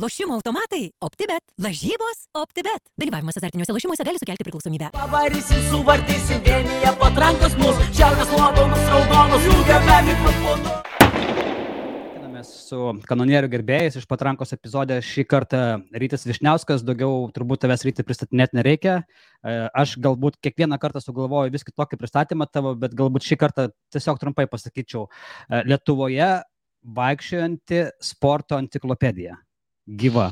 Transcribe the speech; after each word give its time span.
Lošimo 0.00 0.34
automatai- 0.34 0.90
OptiBet. 1.06 1.42
Lažybos- 1.60 2.18
OptiBet. 2.42 2.82
Dalyvavimas 3.00 3.36
azartiniuose 3.36 3.72
lošimuose 3.76 4.04
gali 4.08 4.18
sukelti 4.18 4.44
priklausomybę. 4.46 4.86
Pavarysim, 4.92 5.60
suvartysim, 5.70 6.38
vienyje 6.46 6.92
patrankos 7.02 7.56
mus, 7.60 7.76
šiaurės 7.98 8.30
nuopelnus 8.32 8.86
raudonus, 8.92 9.42
jungiame 9.48 9.98
mikrofonu. 10.06 10.68
Su 12.48 12.78
kanonierių 13.10 13.50
gerbėjais 13.52 13.98
iš 14.00 14.06
patrankos 14.08 14.54
epizodė. 14.56 15.02
Šį 15.04 15.26
kartą 15.28 15.60
Rytis 15.92 16.24
Višniauskas, 16.24 16.80
daugiau 16.80 17.28
turbūt 17.36 17.60
tavęs 17.60 17.84
Ryti 17.84 18.02
pristatinėti 18.02 18.56
nereikia. 18.56 19.04
E, 19.44 19.68
Aš 19.74 19.98
galbūt 19.98 20.40
kiekvieną 20.40 20.80
kartą 20.80 21.04
sugalvoju 21.04 21.52
vis 21.52 21.66
kitokį 21.68 22.00
pristatymą 22.00 22.48
tavo, 22.48 22.72
bet 22.74 22.96
galbūt 22.96 23.28
šį 23.28 23.36
kartą 23.36 23.68
tiesiog 23.92 24.16
trumpai 24.18 24.48
pasakyčiau. 24.48 25.10
E, 25.50 25.62
Lietuvoje 25.68 26.32
vaikščiojanti 26.88 27.84
sporto 28.00 28.56
enciklopedija. 28.56 29.36
Gyva. 29.90 30.30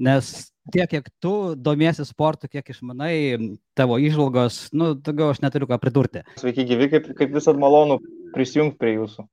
Nes 0.00 0.50
tiek, 0.72 0.88
kiek 0.88 1.08
tu 1.20 1.54
domiesi 1.56 2.04
sportu, 2.08 2.48
kiek 2.48 2.70
išmanai, 2.72 3.14
tavo 3.76 3.98
išvalgos, 4.00 4.70
nu, 4.72 4.94
daugiau 4.96 5.34
aš 5.34 5.42
neturiu 5.44 5.68
ką 5.68 5.76
pridurti. 5.82 6.22
Sveiki 6.40 6.64
gyvi, 6.68 6.88
kaip, 6.94 7.10
kaip 7.18 7.34
visat 7.34 7.58
malonu 7.60 7.98
prisijungti 8.32 8.80
prie 8.80 8.94
jūsų. 8.94 9.26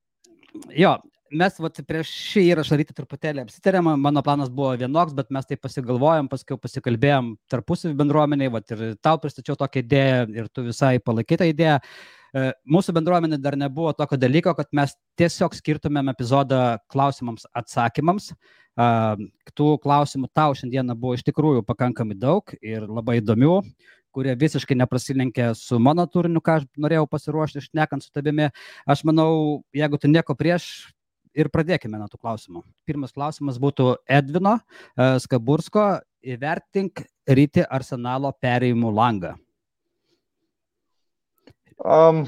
Jo, 0.75 0.97
mes 1.31 1.61
vat, 1.61 1.79
prieš 1.87 2.11
šį 2.33 2.43
įrašą 2.49 2.79
ryte 2.81 2.97
truputėlį 2.97 3.45
apsitarėm, 3.45 3.93
mano 4.01 4.23
planas 4.25 4.51
buvo 4.51 4.73
vienoks, 4.81 5.15
bet 5.15 5.31
mes 5.31 5.47
tai 5.47 5.59
pasigalvojom, 5.61 6.27
paskui 6.31 6.59
pasikalbėjom 6.59 7.35
tarpusavį 7.51 7.95
bendruomeniai, 8.01 8.51
vat, 8.57 8.75
ir 8.75 8.99
tau 8.99 9.15
pristačiau 9.23 9.55
tokią 9.59 9.85
idėją 9.85 10.21
ir 10.35 10.51
tu 10.51 10.67
visai 10.67 10.97
palaikai 10.99 11.39
tą 11.39 11.51
idėją. 11.53 11.79
E, 11.79 12.16
Mūsų 12.35 12.95
bendruomenė 12.97 13.39
dar 13.41 13.57
nebuvo 13.59 13.93
tokio 13.95 14.19
dalyko, 14.19 14.53
kad 14.57 14.71
mes 14.75 14.95
tiesiog 15.19 15.55
skirtumėm 15.57 16.11
epizodą 16.11 16.77
klausimams, 16.91 17.47
atsakymams. 17.55 18.33
A, 18.77 19.15
Tų 19.57 19.71
klausimų 19.81 20.27
tau 20.37 20.53
šiandieną 20.57 20.93
buvo 20.99 21.15
iš 21.17 21.23
tikrųjų 21.25 21.63
pakankamai 21.65 22.17
daug 22.19 22.51
ir 22.61 22.85
labai 22.85 23.21
įdomių 23.23 23.61
kurie 24.17 24.33
visiškai 24.39 24.73
neprasilenkė 24.79 25.51
su 25.57 25.77
mano 25.77 26.07
turiniu, 26.09 26.41
ką 26.41 26.55
aš 26.57 26.63
norėjau 26.81 27.05
pasiruošti, 27.11 27.61
šnekant 27.67 28.01
su 28.01 28.09
tavimi. 28.15 28.47
Aš 28.89 29.03
manau, 29.05 29.61
jeigu 29.77 29.99
tu 30.01 30.09
nieko 30.09 30.33
prieš, 30.37 30.87
ir 31.37 31.51
pradėkime 31.53 31.99
nuo 31.99 32.09
tų 32.09 32.19
klausimų. 32.21 32.63
Pirmas 32.87 33.13
klausimas 33.15 33.59
būtų 33.61 33.93
Edvino 34.19 34.57
e, 34.57 35.17
Skabursko. 35.23 35.87
Įvertink 36.27 37.05
ryti 37.29 37.63
arsenalo 37.63 38.33
perėjimų 38.41 38.89
langą. 38.91 39.35
Um, 41.77 42.25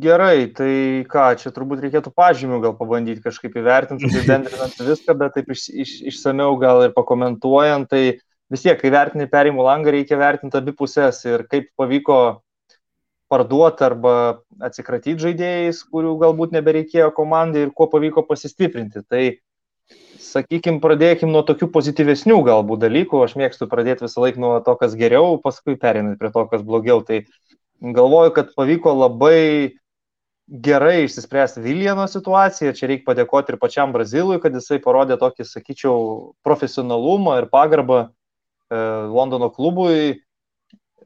gerai, 0.00 0.48
tai 0.56 1.04
ką, 1.10 1.26
čia 1.40 1.52
turbūt 1.52 1.82
reikėtų 1.84 2.12
pažymių 2.16 2.60
gal 2.64 2.76
pabandyti 2.78 3.22
kažkaip 3.24 3.58
įvertinti, 3.60 4.08
apibendrinant 4.08 4.80
viską, 4.90 5.16
bet 5.20 5.36
taip 5.36 5.50
iš, 5.52 5.66
iš, 5.68 5.96
išsameu 6.12 6.54
gal 6.60 6.86
ir 6.86 6.94
pakomentuojant, 6.96 7.90
tai 7.90 8.04
vis 8.50 8.64
tiek, 8.64 8.78
kai 8.80 8.92
vertini 8.92 9.28
perėjimų 9.30 9.66
langą, 9.66 9.92
reikia 9.94 10.18
vertinti 10.20 10.58
abi 10.58 10.74
pusės 10.76 11.20
ir 11.28 11.44
kaip 11.50 11.68
pavyko 11.78 12.40
parduoti 13.30 13.86
arba 13.86 14.14
atsikratyti 14.66 15.22
žaidėjais, 15.22 15.84
kurių 15.92 16.16
galbūt 16.24 16.56
nebereikėjo 16.56 17.12
komandai 17.14 17.68
ir 17.68 17.76
kuo 17.76 17.86
pavyko 17.92 18.24
pasistiprinti. 18.26 19.04
Tai, 19.06 19.22
sakykime, 20.24 20.80
pradėkime 20.82 21.30
nuo 21.30 21.44
tokių 21.46 21.68
pozityvesnių 21.76 22.40
galbūt 22.48 22.82
dalykų. 22.82 23.22
Aš 23.26 23.36
mėgstu 23.38 23.70
pradėti 23.70 24.06
visą 24.06 24.24
laiką 24.24 24.42
nuo 24.42 24.56
to, 24.66 24.74
kas 24.80 24.98
geriau, 24.98 25.38
paskui 25.42 25.78
perinant 25.78 26.18
prie 26.18 26.32
to, 26.34 26.44
kas 26.50 26.66
blogiau. 26.66 27.04
Tai 27.06 27.22
galvoju, 27.80 28.34
kad 28.36 28.54
pavyko 28.56 28.92
labai 28.94 29.76
gerai 30.50 31.04
išsispręsti 31.04 31.62
Viljano 31.62 32.06
situaciją. 32.10 32.74
Čia 32.76 32.90
reikia 32.90 33.06
padėkoti 33.06 33.54
ir 33.54 33.60
pačiam 33.62 33.92
Brazilui, 33.94 34.40
kad 34.42 34.54
jisai 34.56 34.80
parodė 34.82 35.18
tokį, 35.20 35.46
sakyčiau, 35.46 36.00
profesionalumą 36.46 37.38
ir 37.40 37.50
pagarbą 37.52 38.00
e, 38.02 38.08
Londono 39.14 39.50
klubui. 39.54 40.20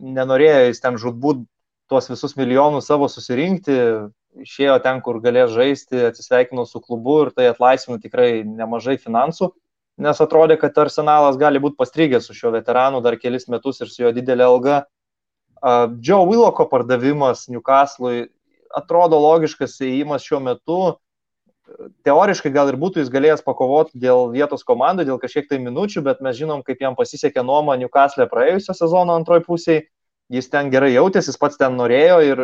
Nenorėjo 0.01 0.71
jis 0.71 0.81
ten 0.83 0.97
žudbūt 0.99 1.45
tuos 1.93 2.09
visus 2.11 2.35
milijonus 2.39 2.89
savo 2.89 3.07
susirinkti, 3.13 3.77
išėjo 4.43 4.79
ten, 4.83 5.03
kur 5.05 5.21
galės 5.23 5.53
žaisti, 5.55 6.09
atsisveikino 6.09 6.65
su 6.67 6.81
klubu 6.83 7.21
ir 7.27 7.35
tai 7.37 7.51
atlaisvino 7.51 8.01
tikrai 8.03 8.43
nemažai 8.45 8.97
finansų, 8.99 9.53
nes 10.03 10.21
atrodė, 10.25 10.57
kad 10.59 10.79
arsenalas 10.87 11.39
gali 11.39 11.61
būti 11.63 11.79
pastrigęs 11.79 12.27
su 12.27 12.35
šiuo 12.35 12.55
veteranu 12.57 13.03
dar 13.05 13.19
kelis 13.21 13.47
metus 13.53 13.85
ir 13.85 13.93
su 13.93 14.03
jo 14.03 14.15
didelė 14.17 14.49
alga. 14.49 14.83
Joe 15.65 16.27
Willoko 16.29 16.67
pardavimas 16.69 17.47
Newcastle'ui 17.49 18.29
atrodo 18.75 19.17
logiškas 19.23 19.79
įėjimas 19.81 20.27
šiuo 20.27 20.43
metu. 20.45 20.79
Teoriškai 22.05 22.53
gal 22.53 22.69
ir 22.69 22.77
būtų 22.77 23.01
jis 23.01 23.11
galėjęs 23.13 23.45
pakovoti 23.47 23.97
dėl 23.97 24.29
vietos 24.35 24.67
komandų, 24.69 25.07
dėl 25.09 25.21
kažkiek 25.23 25.49
tai 25.49 25.59
minučių, 25.63 26.03
bet 26.05 26.21
mes 26.21 26.37
žinom, 26.37 26.61
kaip 26.67 26.83
jam 26.85 26.97
pasisekė 26.99 27.41
nuoma 27.47 27.79
Newcastle 27.81 28.27
praėjusio 28.29 28.77
sezono 28.77 29.17
antroji 29.17 29.47
pusėje 29.47 29.87
jis 30.33 30.49
ten 30.51 30.71
gerai 30.73 30.95
jautėsi, 30.95 31.33
jis 31.33 31.41
pats 31.41 31.59
ten 31.61 31.77
norėjo 31.77 32.19
ir 32.25 32.43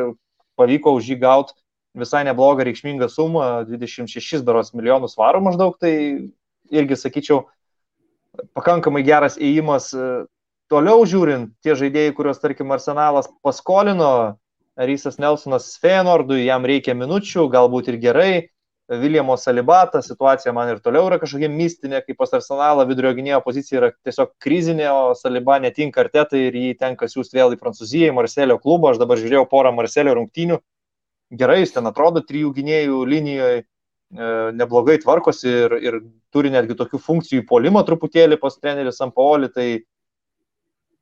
pavyko 0.61 0.93
už 0.99 1.13
jį 1.13 1.21
gauti 1.23 1.57
visai 1.97 2.23
neblogą 2.27 2.67
reikšmingą 2.69 3.09
sumą, 3.11 3.65
26 3.67 4.45
daros 4.47 4.75
milijonus 4.77 5.17
svarų 5.17 5.41
maždaug, 5.43 5.75
tai 5.81 5.93
irgi 6.71 6.99
sakyčiau, 6.99 7.49
pakankamai 8.55 9.03
geras 9.07 9.39
įėjimas. 9.41 9.91
Toliau 10.71 11.03
žiūrint, 11.09 11.51
tie 11.65 11.75
žaidėjai, 11.75 12.15
kuriuos, 12.15 12.39
tarkim, 12.39 12.71
Arsenalas 12.71 13.27
paskolino, 13.43 14.39
Rysas 14.79 15.19
Nelsonas 15.19 15.73
Feenordui, 15.83 16.45
jam 16.47 16.67
reikia 16.69 16.95
minučių, 16.95 17.49
galbūt 17.51 17.91
ir 17.91 17.99
gerai, 18.03 18.33
Viljamo 18.91 19.37
Salibata 19.37 20.03
situacija 20.03 20.53
man 20.53 20.73
ir 20.73 20.81
toliau 20.83 21.07
yra 21.07 21.21
kažkokia 21.23 21.47
mistinė, 21.53 22.01
kaip 22.03 22.17
pas 22.19 22.33
Arsenalą 22.35 22.83
vidurio 22.89 23.13
gynėjo 23.15 23.39
pozicija 23.45 23.79
yra 23.79 23.91
tiesiog 24.03 24.33
krizinė, 24.43 24.89
o 24.91 25.13
Saliba 25.15 25.61
netinka 25.63 26.03
artetai 26.03 26.41
ir 26.49 26.57
jį 26.59 26.73
tenka 26.81 27.07
siūsti 27.07 27.39
vėl 27.39 27.55
į 27.55 27.61
Prancūziją, 27.61 28.09
į 28.11 28.17
Marselio 28.17 28.57
klubą. 28.59 28.91
Aš 28.91 28.99
dabar 28.99 29.21
žiūrėjau 29.23 29.45
porą 29.53 29.71
Marselio 29.77 30.17
rungtynių. 30.19 30.59
Gerai, 31.39 31.61
jis 31.61 31.77
ten 31.77 31.87
atrodo 31.87 32.25
trijų 32.27 32.51
gynėjų 32.57 33.05
linijoje, 33.07 33.63
neblogai 34.59 34.99
tvarkosi 35.05 35.55
ir, 35.55 35.77
ir 35.87 36.01
turi 36.35 36.51
netgi 36.51 36.75
tokių 36.75 36.99
funkcijų 36.99 37.45
į 37.45 37.47
polimą 37.47 37.85
truputėlį 37.87 38.41
pas 38.43 38.59
treneris 38.59 38.99
Sampaoli. 38.99 39.53
Tai 39.55 39.69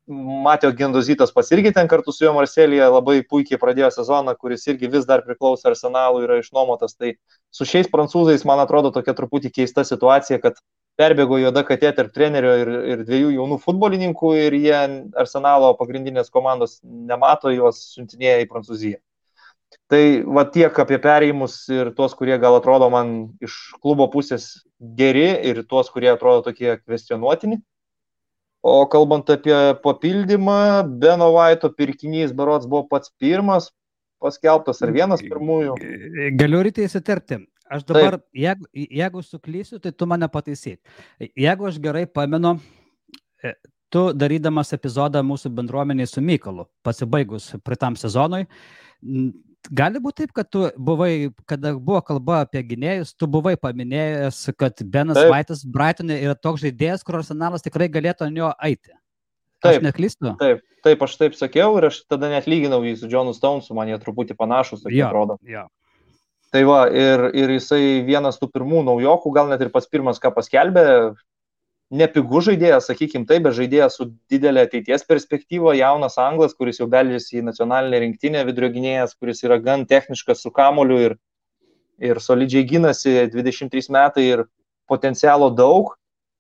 Matėjo 0.09 0.73
Gendozytas 0.73 1.35
pas 1.37 1.51
irgi 1.53 1.73
ten 1.77 1.89
kartu 1.91 2.15
su 2.17 2.25
juo 2.25 2.33
Marselėje 2.33 2.87
labai 2.89 3.19
puikiai 3.29 3.61
pradėjo 3.61 3.91
sezoną, 3.93 4.33
kuris 4.41 4.65
irgi 4.73 4.89
vis 4.89 5.05
dar 5.09 5.21
priklauso 5.27 5.69
arsenalui, 5.69 6.25
yra 6.25 6.39
išnuomotas. 6.41 6.97
Tai 6.97 7.13
su 7.53 7.69
šiais 7.69 7.91
prancūzais, 7.93 8.47
man 8.49 8.63
atrodo, 8.65 8.93
tokia 8.95 9.13
truputį 9.19 9.53
keista 9.61 9.85
situacija, 9.85 10.41
kad 10.41 10.57
perbėgo 10.99 11.39
juoda 11.43 11.63
katė 11.67 11.93
tarp 11.97 12.15
trenerio 12.17 12.55
ir, 12.63 12.71
ir 12.95 13.05
dviejų 13.05 13.35
jaunų 13.37 13.61
futbolininkų 13.63 14.33
ir 14.47 14.57
jie 14.59 14.79
arsenalo 15.21 15.75
pagrindinės 15.79 16.33
komandos 16.35 16.81
nemato, 16.83 17.53
juos 17.55 17.85
siuntinėja 17.93 18.41
į 18.47 18.49
Prancūziją. 18.51 18.99
Tai 19.93 20.03
va 20.25 20.45
tiek 20.49 20.79
apie 20.81 20.97
perėjimus 21.05 21.61
ir 21.73 21.93
tuos, 21.97 22.15
kurie 22.17 22.37
gal 22.41 22.57
atrodo 22.57 22.89
man 22.93 23.17
iš 23.45 23.57
klubo 23.83 24.09
pusės 24.13 24.51
geri 24.81 25.29
ir 25.51 25.63
tuos, 25.69 25.91
kurie 25.93 26.11
atrodo 26.13 26.47
tokie 26.49 26.79
kvestionuotini. 26.81 27.61
O 28.63 28.87
kalbant 28.91 29.29
apie 29.31 29.57
papildymą, 29.85 30.83
Beno 30.99 31.31
Vaito 31.37 31.71
pirkinys 31.71 32.33
Barots 32.35 32.67
buvo 32.67 32.89
pats 32.91 33.13
pirmas 33.21 33.71
paskelbtas 34.19 34.83
ar 34.83 34.93
vienas 34.95 35.23
pirmųjų. 35.23 35.77
Galiu 36.39 36.65
ryte 36.67 36.83
įsiterpti. 36.83 37.45
Aš 37.69 37.85
dabar, 37.85 38.17
Taip. 38.17 38.25
jeigu, 38.33 38.69
jeigu 38.75 39.23
suklysiu, 39.23 39.79
tai 39.85 39.93
tu 39.93 40.07
mane 40.09 40.27
pataisyk. 40.33 40.79
Jeigu 41.37 41.69
aš 41.69 41.77
gerai 41.85 42.07
pamenu, 42.09 42.55
e, 43.45 43.53
tu 43.93 44.07
darydamas 44.17 44.73
epizodą 44.73 45.21
mūsų 45.27 45.53
bendruomeniai 45.59 46.09
su 46.09 46.23
Mykalu, 46.25 46.65
pasibaigus 46.83 47.51
pritam 47.65 47.97
sezonui, 48.01 48.47
gali 49.71 50.01
būti 50.03 50.25
taip, 50.25 50.33
kad 50.37 50.49
tu 50.51 50.67
buvai, 50.77 51.31
kada 51.49 51.75
buvo 51.75 52.01
kalba 52.05 52.43
apie 52.45 52.63
gynėjus, 52.67 53.15
tu 53.19 53.29
buvai 53.31 53.57
paminėjęs, 53.61 54.41
kad 54.59 54.83
Benas 54.85 55.19
taip. 55.19 55.33
Vaitas 55.33 55.65
Brightonė 55.65 56.21
yra 56.25 56.37
toks 56.39 56.65
žaidėjas, 56.65 57.05
kur 57.07 57.21
arsenalas 57.21 57.65
tikrai 57.65 57.91
galėtų 57.93 58.29
ant 58.29 58.41
jo 58.41 58.53
eiti. 58.65 58.95
Taip, 59.63 59.81
aš 59.81 59.87
neklystu. 59.89 60.35
Taip, 60.39 60.63
taip, 60.87 61.03
aš 61.03 61.17
taip 61.19 61.35
sakiau 61.39 61.75
ir 61.81 61.89
aš 61.91 62.05
tada 62.07 62.31
net 62.31 62.47
lyginau 62.51 62.81
jį 62.87 62.95
su 63.01 63.11
Johnu 63.11 63.35
Stonesu, 63.35 63.75
man 63.75 63.91
jie 63.91 63.99
truputį 64.03 64.39
panašus, 64.39 64.85
tai 64.85 64.95
ja, 64.95 65.09
atrodo. 65.09 65.39
Ja. 65.47 65.67
Tai 66.55 66.63
va, 66.65 66.85
ir, 66.89 67.27
ir 67.37 67.51
jisai 67.59 68.01
vienas 68.07 68.39
tų 68.41 68.49
pirmų 68.55 68.85
naujokų, 68.87 69.33
gal 69.35 69.51
net 69.51 69.61
ir 69.65 69.73
pats 69.75 69.91
pirmas, 69.91 70.21
ką 70.23 70.31
paskelbė, 70.37 70.85
nepigų 71.95 72.43
žaidėjas, 72.45 72.89
sakykim 72.91 73.25
taip, 73.29 73.47
bet 73.47 73.57
žaidėjas 73.57 73.97
su 73.97 74.09
didelė 74.31 74.67
ateities 74.67 75.07
perspektyva, 75.09 75.73
jaunas 75.79 76.19
anglas, 76.21 76.55
kuris 76.57 76.81
jau 76.83 76.89
beldžiasi 76.91 77.41
į 77.41 77.47
nacionalinę 77.49 78.03
rinktinę, 78.05 78.45
vidurio 78.49 78.71
gynėjas, 78.75 79.17
kuris 79.17 79.41
yra 79.47 79.57
gan 79.63 79.87
techniškas 79.89 80.45
su 80.45 80.53
kamoliu 80.55 80.99
ir, 81.07 81.17
ir 82.01 82.21
solidžiai 82.21 82.67
gynasi, 82.69 83.15
23 83.33 83.89
metai 83.95 84.27
ir 84.27 84.45
potencialo 84.89 85.49
daug. 85.55 85.95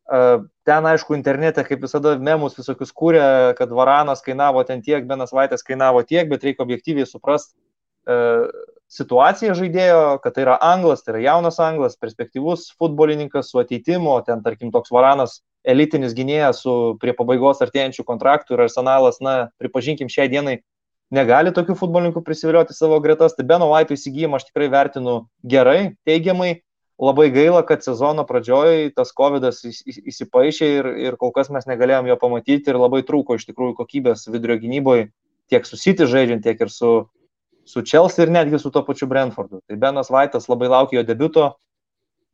Ten, 0.08 0.88
aišku, 0.88 1.16
internete, 1.16 1.64
kaip 1.64 1.82
visada, 1.84 2.14
memus 2.20 2.56
visokius 2.56 2.92
kūrė, 2.96 3.24
kad 3.56 3.72
Varanas 3.76 4.24
kainavo 4.24 4.62
ten 4.68 4.80
tiek, 4.84 5.04
Benas 5.08 5.34
Vaitas 5.36 5.64
kainavo 5.64 6.00
tiek, 6.04 6.28
bet 6.30 6.44
reikia 6.44 6.64
objektyviai 6.64 7.08
suprasti 7.08 7.56
situaciją 8.88 9.54
žaidėjo, 9.56 10.18
kad 10.24 10.34
tai 10.36 10.46
yra 10.46 10.56
anglas, 10.64 11.04
tai 11.04 11.14
yra 11.14 11.24
jaunas 11.26 11.58
anglas, 11.60 11.98
perspektyvus 12.00 12.70
futbolininkas 12.80 13.52
su 13.52 13.60
ateitimu, 13.60 14.16
ten 14.26 14.40
tarkim 14.44 14.72
toks 14.72 14.92
Varanas 14.94 15.42
elitinis 15.68 16.14
gynėjas 16.16 16.62
su 16.64 16.74
prie 17.02 17.12
pabaigos 17.16 17.60
artėjančių 17.64 18.06
kontraktų 18.08 18.56
ir 18.56 18.64
arsenalas, 18.64 19.20
na, 19.24 19.36
pripažinkim, 19.60 20.08
šiai 20.12 20.30
dienai 20.32 20.60
negali 21.14 21.52
tokių 21.56 21.76
futbolininkų 21.76 22.22
prisivilioti 22.24 22.76
savo 22.76 23.00
gretas. 23.04 23.36
Tai 23.36 23.44
Beno 23.48 23.68
Vaito 23.72 23.96
įsigijimą 23.96 24.40
aš 24.40 24.48
tikrai 24.48 24.70
vertinu 24.72 25.20
gerai, 25.44 25.94
teigiamai. 26.08 26.58
Labai 26.98 27.28
gaila, 27.30 27.60
kad 27.62 27.84
sezono 27.86 28.24
pradžioje 28.26 28.88
tas 28.96 29.12
COVID 29.14 29.44
įsipaišė 29.46 30.70
ir, 30.80 30.88
ir 30.98 31.16
kol 31.20 31.30
kas 31.30 31.46
mes 31.54 31.68
negalėjom 31.70 32.08
jo 32.10 32.16
pamatyti 32.18 32.72
ir 32.72 32.78
labai 32.80 33.04
trūko 33.06 33.36
iš 33.38 33.44
tikrųjų 33.46 33.76
kokybės 33.78 34.26
vidurio 34.26 34.56
gynyboje 34.58 35.04
tiek 35.46 35.68
su 35.68 35.78
City 35.78 36.08
žaidžiant, 36.10 36.42
tiek 36.42 36.58
ir 36.58 36.72
su, 36.74 37.06
su 37.68 37.82
Chelsea 37.84 38.24
ir 38.24 38.32
netgi 38.32 38.58
su 38.58 38.72
to 38.72 38.82
pačiu 38.84 39.08
Brentfordu. 39.08 39.60
Tai 39.68 39.76
Benas 39.76 40.10
Vaitas 40.10 40.48
labai 40.48 40.70
laukia 40.72 41.00
jo 41.02 41.06
debito, 41.08 41.48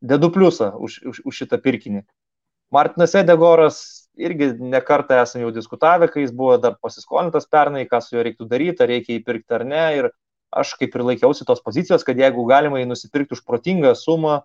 dedu 0.01 0.31
pliusą 0.31 0.71
už, 0.79 1.01
už, 1.11 1.21
už 1.27 1.41
šitą 1.43 1.59
pirkinį. 1.61 2.05
Martinas 2.73 3.13
Edegoras 3.19 3.77
irgi 4.15 4.53
nekartą 4.59 5.19
esame 5.21 5.45
jau 5.45 5.51
diskutavę, 5.53 6.07
kai 6.11 6.23
jis 6.23 6.33
buvo 6.35 6.57
dar 6.61 6.77
pasiskolintas 6.81 7.47
pernai, 7.51 7.85
ką 7.89 7.99
su 8.01 8.15
juo 8.15 8.23
reiktų 8.25 8.47
daryti, 8.49 8.83
ar 8.83 8.91
reikia 8.91 9.17
įpirkti 9.19 9.57
ar 9.57 9.65
ne. 9.67 9.85
Ir 9.99 10.09
aš 10.55 10.73
kaip 10.79 10.95
ir 10.95 11.03
laikiausi 11.11 11.45
tos 11.47 11.61
pozicijos, 11.63 12.05
kad 12.07 12.17
jeigu 12.19 12.45
galima 12.47 12.79
jį 12.79 12.87
nusipirkti 12.89 13.35
už 13.35 13.43
protingą 13.47 13.91
sumą, 13.99 14.39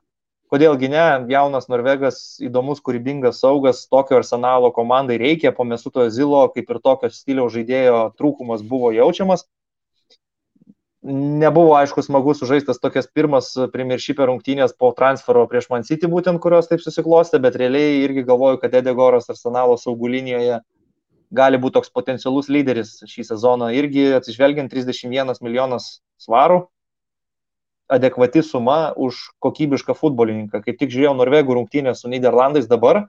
kodėlgi 0.51 0.91
ne, 0.91 1.07
jaunas 1.31 1.71
Norvegas, 1.71 2.19
įdomus, 2.43 2.83
kūrybingas 2.83 3.39
saugas, 3.45 3.85
tokio 3.87 4.19
arsenalo 4.19 4.73
komandai 4.75 5.21
reikia, 5.23 5.55
po 5.55 5.63
Mesuto 5.65 6.09
Zilo, 6.11 6.43
kaip 6.51 6.71
ir 6.75 6.83
tokio 6.83 7.13
stiliaus 7.15 7.55
žaidėjo 7.55 8.01
trūkumas 8.19 8.67
buvo 8.67 8.91
jaučiamas 8.97 9.47
nebuvo 11.03 11.75
aišku 11.79 12.03
smagu 12.05 12.35
sužaistas 12.37 12.81
tokias 12.81 13.09
pirmas 13.09 13.53
primiršypė 13.73 14.27
rungtynės 14.29 14.75
po 14.77 14.91
transfero 14.97 15.47
prieš 15.49 15.71
Man 15.73 15.87
City 15.89 16.11
būtent, 16.11 16.41
kurios 16.43 16.69
taip 16.69 16.83
susiklostė, 16.85 17.41
bet 17.41 17.57
realiai 17.57 18.03
irgi 18.05 18.27
galvoju, 18.29 18.61
kad 18.61 18.75
Edegoras 18.77 19.31
Arsenalo 19.33 19.79
saugų 19.81 20.13
linijoje 20.17 20.61
gali 21.33 21.61
būti 21.63 21.79
toks 21.79 21.93
potencialus 21.95 22.51
lyderis 22.53 22.99
šį 23.09 23.25
sezoną. 23.31 23.71
Irgi 23.73 24.11
atsižvelgiant 24.19 24.73
31 24.73 25.41
milijonas 25.41 26.01
svarų, 26.21 26.67
adekvati 27.91 28.43
suma 28.47 28.93
už 28.97 29.23
kokybišką 29.43 29.97
futbolininką. 29.99 30.61
Kaip 30.63 30.79
tik 30.79 30.93
žiūrėjau 30.93 31.17
Norvegų 31.19 31.57
rungtynę 31.59 31.95
su 31.99 32.11
Niderlandais 32.13 32.69
dabar, 32.71 33.07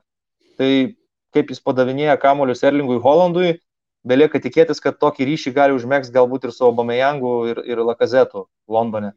tai 0.58 0.96
kaip 1.36 1.52
jis 1.52 1.62
padavinėja 1.64 2.18
kamolius 2.22 2.64
Erlingui 2.64 3.02
Holandui, 3.04 3.60
belieka 4.08 4.42
tikėtis, 4.42 4.82
kad 4.84 4.98
tokį 5.02 5.28
ryšį 5.30 5.54
gali 5.56 5.76
užmėgs 5.78 6.12
galbūt 6.14 6.48
ir 6.48 6.56
su 6.56 6.66
Obamejangu 6.68 7.36
ir, 7.52 7.62
ir 7.70 7.84
Lakazetu 7.86 8.48
Londone. 8.70 9.14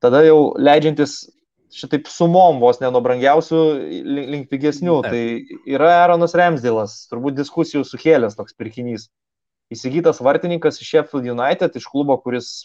Tada 0.00 0.22
jau 0.24 0.54
leidžiantis 0.56 1.26
šitaip 1.70 2.08
sumom 2.10 2.58
vos 2.62 2.80
ne 2.80 2.88
nuo 2.90 3.02
brangiausių 3.04 3.60
link 4.32 4.48
pigesnių, 4.50 4.96
tai 5.06 5.22
yra 5.70 5.92
Aaronas 6.00 6.34
Remsdėlas, 6.38 7.04
turbūt 7.12 7.36
diskusijų 7.38 7.84
sukėlęs 7.86 8.38
toks 8.38 8.56
pirkinys. 8.58 9.08
Įsigytas 9.70 10.18
vartininkas 10.24 10.80
iš 10.82 10.88
Sheffield 10.88 11.28
United, 11.30 11.76
iš 11.78 11.86
klubo, 11.86 12.16
kuris 12.18 12.64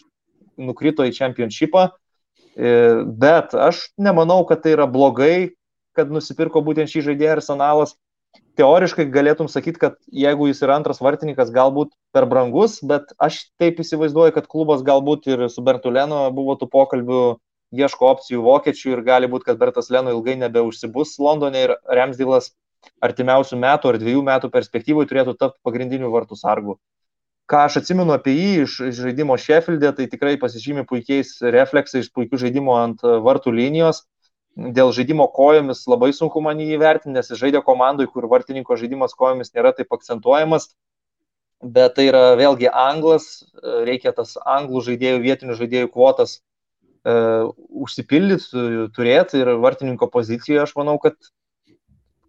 nukrito 0.57 1.05
į 1.05 1.13
čempionšipą, 1.13 1.83
e, 1.91 2.71
bet 3.05 3.53
aš 3.53 3.91
nemanau, 4.01 4.39
kad 4.49 4.63
tai 4.63 4.73
yra 4.73 4.87
blogai, 4.89 5.53
kad 5.95 6.09
nusipirko 6.09 6.63
būtent 6.65 6.89
šį 6.89 7.05
žaidėją 7.11 7.37
arsenalas 7.37 7.93
teoriškai 8.59 9.05
galėtum 9.11 9.49
sakyti, 9.51 9.79
kad 9.81 9.97
jeigu 10.11 10.47
jis 10.49 10.61
yra 10.65 10.77
antras 10.79 11.01
vartininkas, 11.03 11.51
galbūt 11.55 11.91
per 12.15 12.27
brangus, 12.31 12.79
bet 12.83 13.11
aš 13.21 13.45
taip 13.61 13.81
įsivaizduoju, 13.83 14.35
kad 14.35 14.47
klubas 14.51 14.83
galbūt 14.85 15.27
ir 15.31 15.47
su 15.51 15.63
Bertuleno 15.65 16.25
buvo 16.35 16.55
tų 16.59 16.69
pokalbių, 16.71 17.23
ieško 17.75 18.11
opcijų 18.13 18.43
vokiečių 18.45 18.93
ir 18.93 19.03
gali 19.05 19.29
būti, 19.31 19.49
kad 19.49 19.59
Bertas 19.59 19.89
Leno 19.91 20.13
ilgai 20.15 20.37
nebeužsibus 20.39 21.17
Londone 21.19 21.65
ir 21.65 21.75
Remsdylas 21.89 22.53
artimiausių 23.03 23.59
metų 23.59 23.91
ar 23.91 23.99
dviejų 24.01 24.21
metų 24.25 24.51
perspektyvui 24.53 25.07
turėtų 25.09 25.35
tapti 25.39 25.59
pagrindiniu 25.65 26.11
vartų 26.13 26.37
sargu. 26.39 26.77
Ką 27.49 27.65
aš 27.67 27.79
atsimenu 27.81 28.13
apie 28.15 28.33
jį 28.33 28.51
iš 28.63 28.75
žaidimo 28.97 29.35
Sheffield'e, 29.37 29.91
tai 29.93 30.07
tikrai 30.09 30.33
pasižymė 30.41 30.85
puikiais 30.89 31.35
refleksais, 31.53 32.09
puikiu 32.09 32.39
žaidimo 32.41 32.73
ant 32.77 33.03
vartų 33.03 33.53
linijos 33.53 34.01
dėl 34.55 34.91
žaidimo 34.95 35.27
kojomis 35.35 35.83
labai 35.91 36.11
sunku 36.15 36.41
man 36.43 36.59
jį 36.63 36.77
įvertinti, 36.77 37.15
nes 37.17 37.29
jis 37.31 37.39
žaidė 37.41 37.61
komandai, 37.65 38.07
kur 38.07 38.27
vartininko 38.31 38.77
žaidimas 38.79 39.15
kojomis 39.17 39.53
nėra 39.55 39.73
taip 39.75 39.91
akcentuojamas, 39.95 40.69
bet 41.61 41.95
tai 41.97 42.07
yra 42.09 42.35
vėlgi 42.39 42.69
anglas, 42.71 43.45
reikia 43.87 44.13
tas 44.15 44.35
anglų 44.39 44.83
žaidėjų, 44.89 45.21
vietinių 45.23 45.57
žaidėjų 45.59 45.91
kvotas 45.91 46.37
uh, 46.39 47.51
užsipildyti, 47.85 48.65
turėti 48.95 49.41
ir 49.43 49.55
vartininko 49.63 50.09
pozicijoje 50.13 50.63
aš 50.63 50.75
manau, 50.79 50.97
kad 51.03 51.17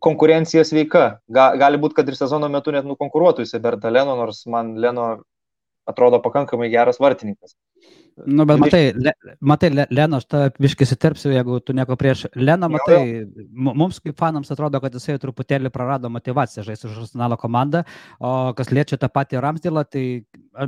konkurencija 0.03 0.65
sveika. 0.67 1.07
Ga, 1.33 1.51
gali 1.59 1.81
būti, 1.83 1.99
kad 1.99 2.11
ir 2.11 2.19
sezono 2.19 2.51
metu 2.53 2.75
net 2.75 2.87
nukonkuruotų 2.89 3.47
jisai 3.47 3.63
Berta 3.65 3.91
Leno, 3.91 4.17
nors 4.19 4.45
man 4.51 4.77
Leno 4.83 5.09
atrodo 5.87 6.21
pakankamai 6.23 6.69
geras 6.71 7.01
vartininkas. 7.03 7.55
Nu, 8.25 8.45
bet 8.49 8.57
matai, 8.57 8.93
le, 8.97 9.13
matai 9.45 9.69
le, 9.75 9.85
Leno, 9.93 10.17
aš 10.23 10.25
tą 10.31 10.39
viškį 10.65 10.87
įsiterpsiu, 10.87 11.35
jeigu 11.35 11.59
tu 11.61 11.75
nieko 11.77 11.99
prieš. 12.01 12.23
Leno, 12.33 12.71
matai, 12.73 12.97
jau, 12.97 13.43
jau. 13.43 13.75
mums 13.77 13.99
kaip 14.01 14.17
fanams 14.17 14.49
atrodo, 14.55 14.81
kad 14.81 14.95
jisai 14.97 15.19
truputėlį 15.21 15.69
prarado 15.75 16.09
motivaciją 16.15 16.65
žaisti 16.65 16.89
už 16.89 17.03
Arsenalo 17.03 17.37
komandą, 17.37 17.83
o 18.17 18.55
kas 18.57 18.73
liečia 18.73 18.97
tą 18.97 19.11
patį 19.13 19.43
Ramsdėlą, 19.45 19.85
tai 19.93 20.05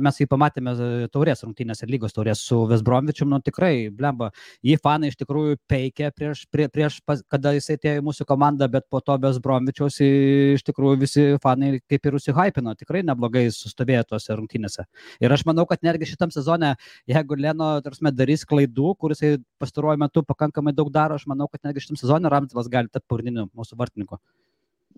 mes 0.05 0.19
jį 0.21 0.27
pamatėme 0.29 0.75
taurės 1.09 1.41
rungtynėse, 1.41 1.89
lygos 1.89 2.13
taurės 2.13 2.43
su 2.45 2.59
Vesbromičium, 2.69 3.31
nu 3.33 3.41
tikrai, 3.41 3.89
blemba, 3.89 4.29
jį 4.61 4.77
fanai 4.83 5.09
iš 5.09 5.17
tikrųjų 5.23 5.57
peikė 5.73 6.11
prieš, 6.13 6.45
prie, 6.53 6.69
prieš 6.69 6.99
kada 7.33 7.55
jisai 7.57 7.79
atėjo 7.79 8.03
į 8.03 8.05
mūsų 8.11 8.29
komandą, 8.29 8.69
bet 8.69 8.85
po 8.93 9.01
to 9.01 9.17
Vesbromičiaus 9.25 9.97
iš 10.05 10.67
tikrųjų 10.69 11.01
visi 11.01 11.25
fanai 11.41 11.79
kaip 11.81 12.05
ir 12.05 12.19
užsihypino, 12.21 12.77
tikrai 12.77 13.01
neblogai 13.09 13.47
sustovėjo 13.57 14.05
tose 14.13 14.37
rungtynėse. 14.37 14.85
Ir 15.25 15.33
aš 15.33 15.47
manau, 15.49 15.65
kad 15.65 15.81
netgi 15.81 16.11
šitam 16.13 16.29
sezone, 16.35 16.75
jeigu 17.09 17.37
Leno, 17.39 17.69
tarsi, 17.85 18.11
darys 18.15 18.45
klaidų, 18.47 18.93
kuris 19.01 19.23
pastaruoju 19.61 20.01
metu 20.01 20.23
pakankamai 20.25 20.73
daug 20.77 20.91
daro, 20.93 21.17
aš 21.17 21.25
manau, 21.29 21.49
kad 21.51 21.63
netgi 21.65 21.85
šitam 21.85 21.99
sezonui 21.99 22.31
Ramsdėlas 22.31 22.69
gali 22.71 22.91
tapti 22.91 23.09
pagrindiniu 23.09 23.49
mūsų 23.57 23.79
vartininku. 23.79 24.19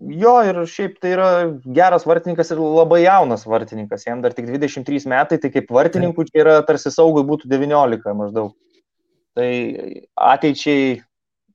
Jo, 0.02 0.34
ir 0.42 0.56
šiaip 0.66 0.96
tai 1.02 1.12
yra 1.14 1.28
geras 1.76 2.06
vartininkas 2.08 2.50
ir 2.50 2.60
labai 2.62 3.02
jaunas 3.04 3.44
vartininkas, 3.46 4.06
jam 4.08 4.22
dar 4.24 4.34
tik 4.34 4.48
23 4.50 5.06
metai, 5.10 5.38
tai 5.38 5.50
kaip 5.54 5.70
vartininkų 5.70 6.26
čia 6.30 6.40
yra 6.42 6.54
tarsi 6.66 6.90
saugui 6.90 7.22
būtų 7.28 7.50
19 7.52 8.16
maždaug. 8.18 8.54
Tai 9.38 9.50
ateičiai 10.32 10.96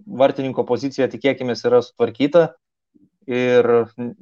vartininko 0.08 0.64
pozicija, 0.70 1.10
tikėkime, 1.12 1.58
yra 1.68 1.82
sutvarkyta 1.84 2.46
ir 3.28 3.68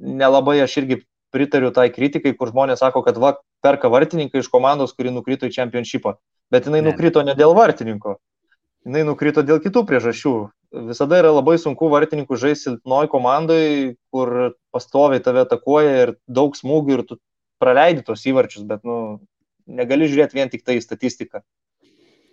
nelabai 0.00 0.58
aš 0.64 0.80
irgi 0.82 0.98
pritariu 1.34 1.72
tai 1.74 1.88
kritikai, 1.94 2.34
kur 2.38 2.52
žmonės 2.52 2.82
sako, 2.82 3.02
kad 3.06 3.18
va, 3.20 3.36
perka 3.64 3.90
vartininką 3.92 4.40
iš 4.40 4.50
komandos, 4.52 4.94
kuri 4.96 5.12
nukrito 5.14 5.48
į 5.48 5.54
čempionšipą. 5.56 6.16
Bet 6.52 6.68
jinai 6.68 6.82
ne. 6.82 6.90
nukrito 6.90 7.22
ne 7.26 7.34
dėl 7.38 7.54
vartininko, 7.56 8.16
jinai 8.86 9.02
nukrito 9.08 9.42
dėl 9.46 9.60
kitų 9.64 9.84
priežasčių. 9.88 10.34
Visada 10.90 11.20
yra 11.22 11.30
labai 11.32 11.56
sunku 11.62 11.88
vartininkų 11.90 12.36
žaisti 12.38 12.70
silpnoj 12.70 13.08
komandai, 13.10 13.96
kur 14.12 14.52
pastoviai 14.74 15.22
tave 15.24 15.44
atakuoja 15.46 15.94
ir 16.02 16.14
daug 16.26 16.58
smūgių 16.58 16.98
ir 16.98 17.04
tu 17.06 17.18
praleidi 17.62 18.04
tos 18.06 18.26
įvarčius, 18.28 18.66
bet 18.68 18.82
nu, 18.84 19.20
negali 19.66 20.08
žiūrėti 20.10 20.38
vien 20.38 20.50
tik 20.52 20.66
tai 20.66 20.78
į 20.78 20.84
statistiką. 20.84 21.42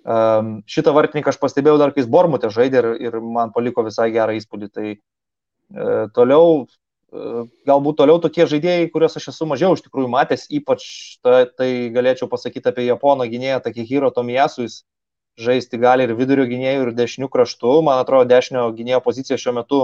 Um, 0.03 0.57
šitą 0.67 0.91
vartininką 0.91 1.31
aš 1.31 1.39
pastebėjau 1.39 1.77
dar, 1.79 1.93
kai 1.95 2.03
jis 2.03 2.09
Bormutė 2.11 2.49
žaidė 2.51 2.81
ir, 2.81 2.87
ir 3.07 3.19
man 3.23 3.53
paliko 3.55 3.85
visai 3.85 4.09
gerą 4.11 4.35
įspūdį. 4.35 4.69
Tai 4.75 4.87
uh, 4.91 6.09
toliau 6.15 6.65
galbūt 7.67 7.99
toliau 7.99 8.19
tokie 8.21 8.45
žaidėjai, 8.49 8.89
kuriuos 8.93 9.17
aš 9.19 9.29
esu 9.33 9.47
mažiau 9.49 9.75
iš 9.75 9.83
tikrųjų 9.85 10.09
matęs, 10.09 10.47
ypač 10.53 10.85
ta, 11.21 11.43
tai 11.45 11.89
galėčiau 11.93 12.29
pasakyti 12.31 12.71
apie 12.71 12.87
Japono 12.87 13.27
gynėją 13.29 13.59
Takehiro 13.65 14.09
Tomijasu, 14.13 14.65
jis 14.65 14.81
žaisti 15.39 15.79
gali 15.81 16.07
ir 16.07 16.13
vidurio 16.17 16.45
gynėjų, 16.49 16.87
ir 16.87 16.95
dešinių 16.97 17.29
kraštų. 17.33 17.75
Man 17.85 18.01
atrodo, 18.01 18.29
dešinio 18.29 18.65
gynėjo 18.77 19.01
pozicija 19.05 19.37
šiuo 19.41 19.55
metu 19.59 19.81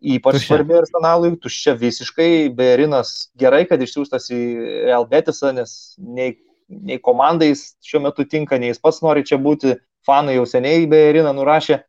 ypač 0.00 0.38
tuščia. 0.38 0.48
svarbi 0.52 0.76
arsenalui, 0.78 1.32
tuščia 1.42 1.74
visiškai. 1.78 2.30
Berinas 2.56 3.30
gerai, 3.38 3.64
kad 3.68 3.82
išsiųstas 3.82 4.30
į 4.34 4.40
Real 4.88 5.08
Betisą, 5.10 5.52
nes 5.56 5.96
nei, 5.98 6.36
nei 6.68 7.00
komandais 7.02 7.72
šiuo 7.84 8.04
metu 8.06 8.26
tinka, 8.28 8.60
nei 8.60 8.72
jis 8.72 8.82
pats 8.82 9.02
nori 9.04 9.26
čia 9.26 9.40
būti. 9.42 9.76
Fanai 10.06 10.38
jau 10.38 10.46
seniai 10.48 10.86
Beriną 10.88 11.34
nurašė 11.36 11.82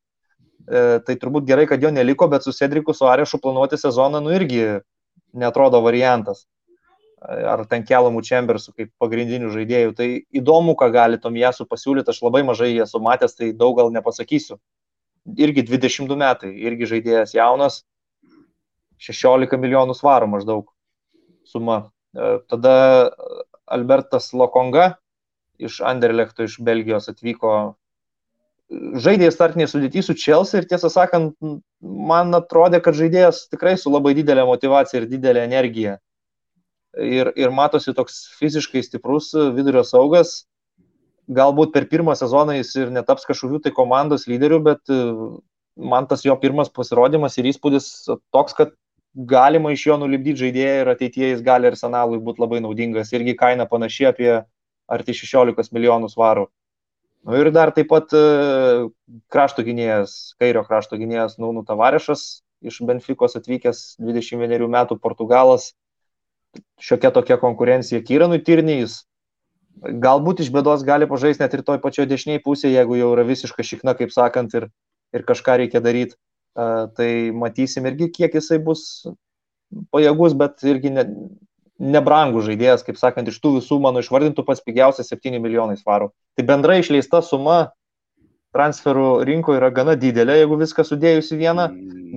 tai 0.68 1.16
turbūt 1.18 1.48
gerai, 1.48 1.66
kad 1.70 1.82
jo 1.82 1.92
neliko, 1.94 2.28
bet 2.30 2.46
su 2.46 2.54
Cedriku 2.54 2.94
Suarešu 2.94 3.40
planuoti 3.42 3.78
sezoną, 3.80 4.22
nu 4.22 4.34
irgi 4.36 4.64
netrodo 5.34 5.82
variantas. 5.86 6.46
Ar 7.20 7.66
ten 7.68 7.84
kelomų 7.84 8.22
Chambersų 8.24 8.74
kaip 8.78 8.92
pagrindinių 9.02 9.50
žaidėjų. 9.52 9.96
Tai 9.98 10.08
įdomu, 10.40 10.76
ką 10.80 10.88
gali 10.94 11.20
Tomijasu 11.20 11.66
pasiūlyti, 11.68 12.14
aš 12.14 12.22
labai 12.24 12.46
mažai 12.48 12.70
jį 12.72 12.86
esu 12.86 13.02
matęs, 13.04 13.36
tai 13.36 13.52
daug 13.52 13.76
gal 13.76 13.92
nepasakysiu. 13.92 14.56
Irgi 15.36 15.66
22 15.68 16.16
metai, 16.16 16.54
irgi 16.64 16.88
žaidėjas 16.94 17.36
jaunas, 17.36 17.82
16 19.04 19.60
milijonų 19.60 19.96
svarų 19.96 20.30
maždaug 20.32 20.72
suma. 21.48 21.90
E, 22.16 22.40
tada 22.52 23.12
Albertas 23.68 24.32
Lokonga 24.34 24.94
iš 25.60 25.80
Anderlechto 25.86 26.48
iš 26.48 26.58
Belgijos 26.64 27.10
atvyko 27.12 27.76
žaidė 28.70 29.30
startinėje 29.34 29.72
sudėtyje 29.72 30.04
su 30.06 30.16
Chelsea 30.18 30.62
ir 30.62 30.68
tiesą 30.70 30.92
sakant, 30.94 31.34
man 31.82 32.36
atrodė, 32.38 32.82
kad 32.86 32.98
žaidėjas 32.98 33.48
tikrai 33.50 33.76
su 33.78 33.92
labai 33.92 34.14
didelė 34.18 34.46
motivacija 34.50 35.02
ir 35.02 35.10
didelė 35.10 35.46
energija. 35.48 35.98
Ir, 36.98 37.32
ir 37.38 37.54
matosi 37.54 37.94
toks 37.98 38.24
fiziškai 38.40 38.82
stiprus 38.86 39.32
vidurio 39.56 39.84
saugas. 39.86 40.44
Galbūt 41.30 41.74
per 41.74 41.86
pirmą 41.90 42.16
sezoną 42.18 42.56
jis 42.58 42.74
ir 42.82 42.94
netaps 42.94 43.28
kažkokiu 43.30 43.62
tai 43.62 43.74
komandos 43.74 44.26
lyderiu, 44.30 44.58
bet 44.66 44.82
man 45.78 46.08
tas 46.10 46.26
jo 46.26 46.34
pirmas 46.42 46.72
pasirodymas 46.74 47.38
ir 47.38 47.50
įspūdis 47.52 47.90
toks, 48.34 48.58
kad 48.58 48.74
galima 49.14 49.74
iš 49.74 49.86
jo 49.88 49.98
nulipdyti 50.02 50.46
žaidėją 50.46 50.80
ir 50.82 50.94
ateityje 50.94 51.34
jis 51.34 51.44
gali 51.46 51.70
arsenalui 51.70 52.22
būti 52.22 52.42
labai 52.42 52.62
naudingas. 52.66 53.14
Irgi 53.14 53.38
kaina 53.38 53.70
panaši 53.70 54.10
apie 54.10 54.32
arti 54.90 55.14
16 55.14 55.74
milijonų 55.74 56.10
svarų. 56.10 56.50
Nu 57.28 57.36
ir 57.36 57.50
dar 57.52 57.74
taip 57.76 57.90
pat 57.92 58.14
e, 58.16 58.22
krašto 59.34 59.64
gynėjas, 59.68 60.36
kairio 60.40 60.64
krašto 60.68 61.00
gynėjas 61.00 61.36
Naunų 61.42 61.66
Tavarešas 61.68 62.24
iš 62.64 62.80
Benfikos 62.88 63.36
atvykęs 63.40 64.00
21 64.00 64.66
metų 64.72 65.00
Portugalas. 65.04 65.74
Šiokia 66.82 67.12
tokia 67.14 67.38
konkurencija 67.40 68.02
Kyranui 68.06 68.40
Tirnijais. 68.44 69.04
Galbūt 69.80 70.42
iš 70.44 70.50
bėdos 70.52 70.84
gali 70.88 71.08
pažaisti 71.08 71.44
net 71.44 71.54
ir 71.56 71.64
toj 71.68 71.80
pačioj 71.84 72.08
dešiniai 72.10 72.42
pusėje, 72.44 72.74
jeigu 72.80 72.98
jau 73.00 73.12
yra 73.14 73.24
visiška 73.28 73.64
šikna, 73.64 73.94
kaip 74.00 74.12
sakant, 74.12 74.56
ir, 74.58 74.68
ir 75.16 75.24
kažką 75.28 75.60
reikia 75.62 75.84
daryti. 75.84 76.18
Uh, 76.58 76.90
tai 76.98 77.30
matysim 77.32 77.86
irgi, 77.88 78.10
kiek 78.18 78.34
jisai 78.36 78.58
bus 78.64 78.82
pajėgus, 79.94 80.34
bet 80.36 80.66
irgi 80.68 80.92
ne, 80.92 81.06
nebrangų 81.80 82.44
žaidėjas, 82.46 82.84
kaip 82.86 83.00
sakant, 83.00 83.32
iš 83.32 83.40
tų 83.42 83.56
visų 83.60 83.80
mano 83.82 84.04
išvardintų 84.04 84.44
pats 84.46 84.64
pigiausias 84.66 85.12
7 85.12 85.40
milijonai 85.40 85.80
svarų. 85.80 86.12
Tai 86.38 86.48
bendrai 86.48 86.80
išleista 86.84 87.24
suma 87.26 87.72
transferų 88.56 89.24
rinkoje 89.28 89.60
yra 89.62 89.70
gana 89.74 89.96
didelė, 90.00 90.40
jeigu 90.42 90.58
viską 90.60 90.86
sudėjus 90.86 91.30
į 91.36 91.42
vieną. 91.44 91.68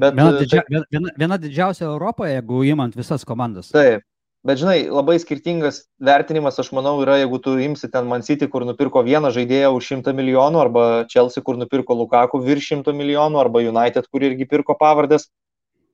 Bet, 0.03 0.17
viena, 0.17 0.31
didžia, 0.41 0.63
viena, 0.71 1.13
viena 1.21 1.39
didžiausia 1.41 1.87
Europoje, 1.91 2.39
jeigu 2.39 2.65
įmant 2.73 2.97
visas 2.97 3.27
komandas. 3.29 3.71
Taip. 3.75 4.07
Bet 4.43 4.59
žinai, 4.59 4.89
labai 4.91 5.21
skirtingas 5.23 5.85
vertinimas, 6.03 6.57
aš 6.59 6.73
manau, 6.75 6.97
yra, 7.05 7.21
jeigu 7.21 7.39
tu 7.39 7.53
imsi 7.63 7.87
ten 7.93 8.09
Man 8.11 8.25
City, 8.27 8.49
kur 8.51 8.65
nupirko 8.67 9.05
vieną 9.07 9.31
žaidėją 9.31 9.69
už 9.77 9.91
100 10.01 10.17
milijonų, 10.19 10.59
arba 10.59 10.87
Chelsea, 11.13 11.45
kur 11.47 11.61
nupirko 11.61 11.95
Lukaku 11.95 12.41
virš 12.43 12.73
100 12.81 12.97
milijonų, 12.99 13.39
arba 13.39 13.63
United, 13.63 14.09
kur 14.11 14.27
irgi 14.27 14.49
pirko 14.51 14.75
pavardės, 14.81 15.29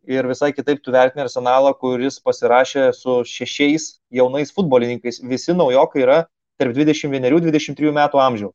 ir 0.08 0.26
visai 0.26 0.52
kitaip 0.56 0.80
tu 0.82 0.92
vertini 0.94 1.24
arsenalą, 1.26 1.74
kuris 1.76 2.16
pasirašė 2.24 2.88
su 2.96 3.20
šešiais 3.28 3.88
jaunais 4.20 4.52
futbolininkais. 4.56 5.20
Visi 5.32 5.54
naujokai 5.56 6.04
yra 6.04 6.18
tarp 6.58 6.76
21-23 6.76 7.92
metų 7.94 8.22
amžiaus. 8.24 8.54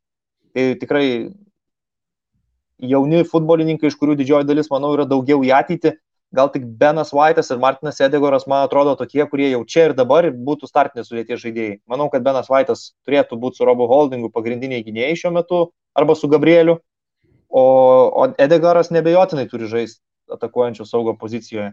Tai 0.54 0.64
tikrai 0.82 1.06
jauni 2.94 3.22
futbolininkai, 3.30 3.92
iš 3.92 3.98
kurių 4.02 4.18
didžioji 4.20 4.50
dalis, 4.50 4.72
manau, 4.74 4.96
yra 4.98 5.06
daugiau 5.10 5.46
į 5.46 5.54
ateitį. 5.60 5.94
Gal 6.34 6.50
tik 6.50 6.64
Benas 6.80 7.12
Vaitas 7.14 7.52
ir 7.54 7.60
Martinas 7.62 8.00
Edegoras, 8.02 8.48
man 8.50 8.64
atrodo, 8.66 8.96
tokie, 8.98 9.22
kurie 9.30 9.52
jau 9.52 9.60
čia 9.70 9.92
ir 9.92 9.94
dabar 9.94 10.26
būtų 10.34 10.66
startinės 10.66 11.12
sudėties 11.12 11.44
žaidėjai. 11.44 11.76
Manau, 11.86 12.08
kad 12.10 12.26
Benas 12.26 12.50
Vaitas 12.50 12.88
turėtų 13.06 13.38
būti 13.38 13.62
su 13.62 13.68
Robo 13.70 13.86
Holdingu 13.92 14.32
pagrindiniai 14.34 14.82
gynėjai 14.88 15.20
šiuo 15.22 15.34
metu 15.36 15.60
arba 15.94 16.18
su 16.18 16.26
Gabrieliu, 16.32 16.80
o, 17.54 17.66
o 18.10 18.26
Edegaras 18.42 18.90
nebejotinai 18.90 19.46
turi 19.52 19.70
žaisti 19.70 20.02
atakuojančio 20.34 20.86
saugo 20.90 21.16
pozicijoje. 21.20 21.72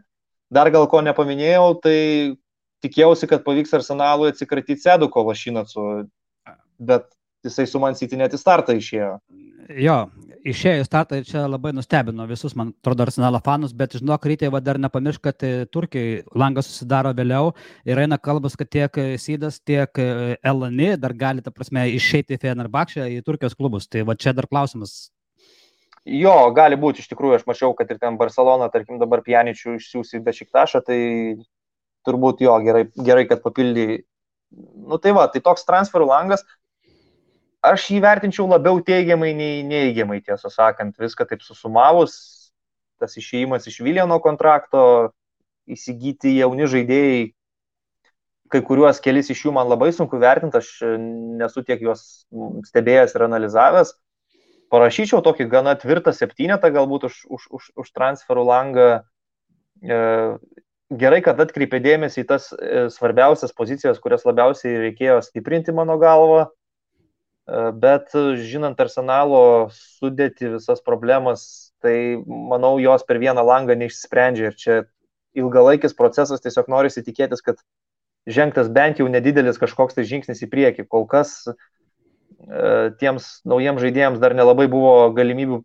Dar 0.50 0.70
gal 0.74 0.88
ko 0.90 1.02
nepaminėjau, 1.06 1.66
tai 1.84 1.98
tikėjausi, 2.84 3.28
kad 3.30 3.44
pavyks 3.46 3.76
Arsenalui 3.78 4.32
atsikratyti 4.32 4.82
Seduko 4.82 5.22
Lašinacu, 5.28 5.86
bet 6.80 7.06
jisai 7.46 7.68
su 7.68 7.80
man 7.80 7.94
į 7.94 8.38
startą 8.38 8.74
išėjo. 8.76 9.14
Jo, 9.78 9.96
išėjo 10.42 10.82
į 10.82 10.86
startą 10.88 11.20
ir 11.20 11.26
čia 11.28 11.44
labai 11.46 11.70
nustebino 11.76 12.24
visus, 12.26 12.56
man 12.58 12.72
atrodo, 12.80 13.04
Arsenalo 13.06 13.40
fanus, 13.44 13.72
bet 13.76 13.94
žinok, 13.98 14.26
rytė 14.26 14.50
dar 14.64 14.80
nepamiršk, 14.82 15.22
kad 15.22 15.44
e, 15.46 15.66
Turkijai 15.70 16.24
langas 16.34 16.66
susidaro 16.66 17.12
vėliau 17.14 17.52
ir 17.86 18.00
eina 18.02 18.18
kalbas, 18.18 18.56
kad 18.58 18.68
tiek 18.68 18.98
Sydas, 19.20 19.60
tiek 19.60 20.02
e, 20.02 20.36
Elani 20.42 20.96
dar 20.98 21.14
gali, 21.14 21.44
ta 21.44 21.52
prasme, 21.54 21.86
išeiti 21.94 22.34
į 22.34 22.42
Fenerbakšę, 22.42 23.06
į 23.14 23.22
Turkijos 23.22 23.54
klubus. 23.54 23.86
Tai 23.86 24.02
va 24.08 24.18
čia 24.18 24.34
dar 24.34 24.48
klausimas, 24.50 25.12
Jo, 26.10 26.50
gali 26.50 26.74
būti, 26.80 27.04
iš 27.04 27.10
tikrųjų, 27.12 27.36
aš 27.38 27.46
mačiau, 27.46 27.70
kad 27.78 27.90
ir 27.92 27.98
ten 28.02 28.16
Barcelona, 28.18 28.66
tarkim, 28.72 28.98
dabar 28.98 29.20
pianičių 29.22 29.76
išsiųsi 29.76 30.18
be 30.24 30.32
šiktašą, 30.34 30.80
tai 30.82 30.98
turbūt 32.08 32.42
jo, 32.42 32.56
gerai, 32.64 32.88
gerai 32.96 33.26
kad 33.30 33.44
papildai. 33.44 34.00
Nu 34.90 34.98
tai 34.98 35.12
va, 35.14 35.28
tai 35.30 35.42
toks 35.44 35.62
transferų 35.68 36.08
langas, 36.10 36.42
aš 37.62 37.86
jį 37.92 38.00
vertinčiau 38.02 38.48
labiau 38.50 38.80
teigiamai 38.82 39.30
nei 39.38 39.62
neigiamai, 39.62 40.18
tiesą 40.26 40.50
sakant, 40.50 40.98
viską 40.98 41.28
taip 41.30 41.46
susumavus, 41.46 42.18
tas 42.98 43.14
išėjimas 43.14 43.70
iš 43.70 43.78
Viljano 43.86 44.18
kontrakto, 44.24 44.82
įsigyti 45.70 46.34
jauni 46.40 46.66
žaidėjai, 46.74 47.24
kai 48.50 48.64
kuriuos 48.66 48.98
kelis 48.98 49.30
iš 49.30 49.46
jų 49.46 49.54
man 49.54 49.70
labai 49.70 49.92
sunku 49.94 50.18
vertinti, 50.18 50.58
aš 50.58 50.98
nesu 51.38 51.62
tiek 51.62 51.86
juos 51.86 52.24
stebėjęs 52.66 53.14
ir 53.14 53.30
analizavęs 53.30 53.94
parašyčiau 54.70 55.20
tokį 55.24 55.48
gana 55.50 55.74
tvirtą 55.78 56.14
septynetą 56.14 56.70
galbūt 56.74 57.08
už, 57.10 57.18
už, 57.26 57.46
už, 57.58 57.64
už 57.82 57.90
transferų 57.96 58.44
langą. 58.46 58.88
E, 59.82 59.98
gerai, 61.02 61.20
kad 61.26 61.40
atkreipė 61.42 61.82
dėmesį 61.82 62.22
į 62.22 62.28
tas 62.30 62.50
e, 62.54 62.86
svarbiausias 62.94 63.54
pozicijas, 63.56 64.00
kurias 64.02 64.26
labiausiai 64.28 64.78
reikėjo 64.86 65.18
stiprinti 65.26 65.74
mano 65.74 65.98
galva. 66.00 66.46
E, 66.46 67.66
bet 67.82 68.14
žinant 68.38 68.78
arsenalo 68.80 69.42
sudėti 69.74 70.54
visas 70.54 70.82
problemas, 70.86 71.74
tai 71.82 72.20
manau, 72.26 72.76
jos 72.82 73.04
per 73.08 73.18
vieną 73.22 73.44
langą 73.46 73.76
neišsprendžia. 73.80 74.52
Ir 74.52 74.58
čia 74.60 74.80
ilgalaikis 75.38 75.96
procesas 75.98 76.42
tiesiog 76.44 76.70
norisi 76.70 77.02
tikėtis, 77.06 77.42
kad 77.42 77.58
žengtas 78.30 78.70
bent 78.70 79.00
jau 79.00 79.08
nedidelis 79.10 79.58
kažkoks 79.58 79.98
tai 79.98 80.06
žingsnis 80.06 80.42
į 80.46 80.50
priekį. 80.52 80.86
Kol 80.90 81.06
kas 81.10 81.32
uh, 81.50 81.58
tiems 83.00 83.28
naujiems 83.48 83.82
žaidėjams 83.84 84.22
dar 84.22 84.34
nelabai 84.36 84.66
buvo 84.70 85.10
galimybių 85.16 85.60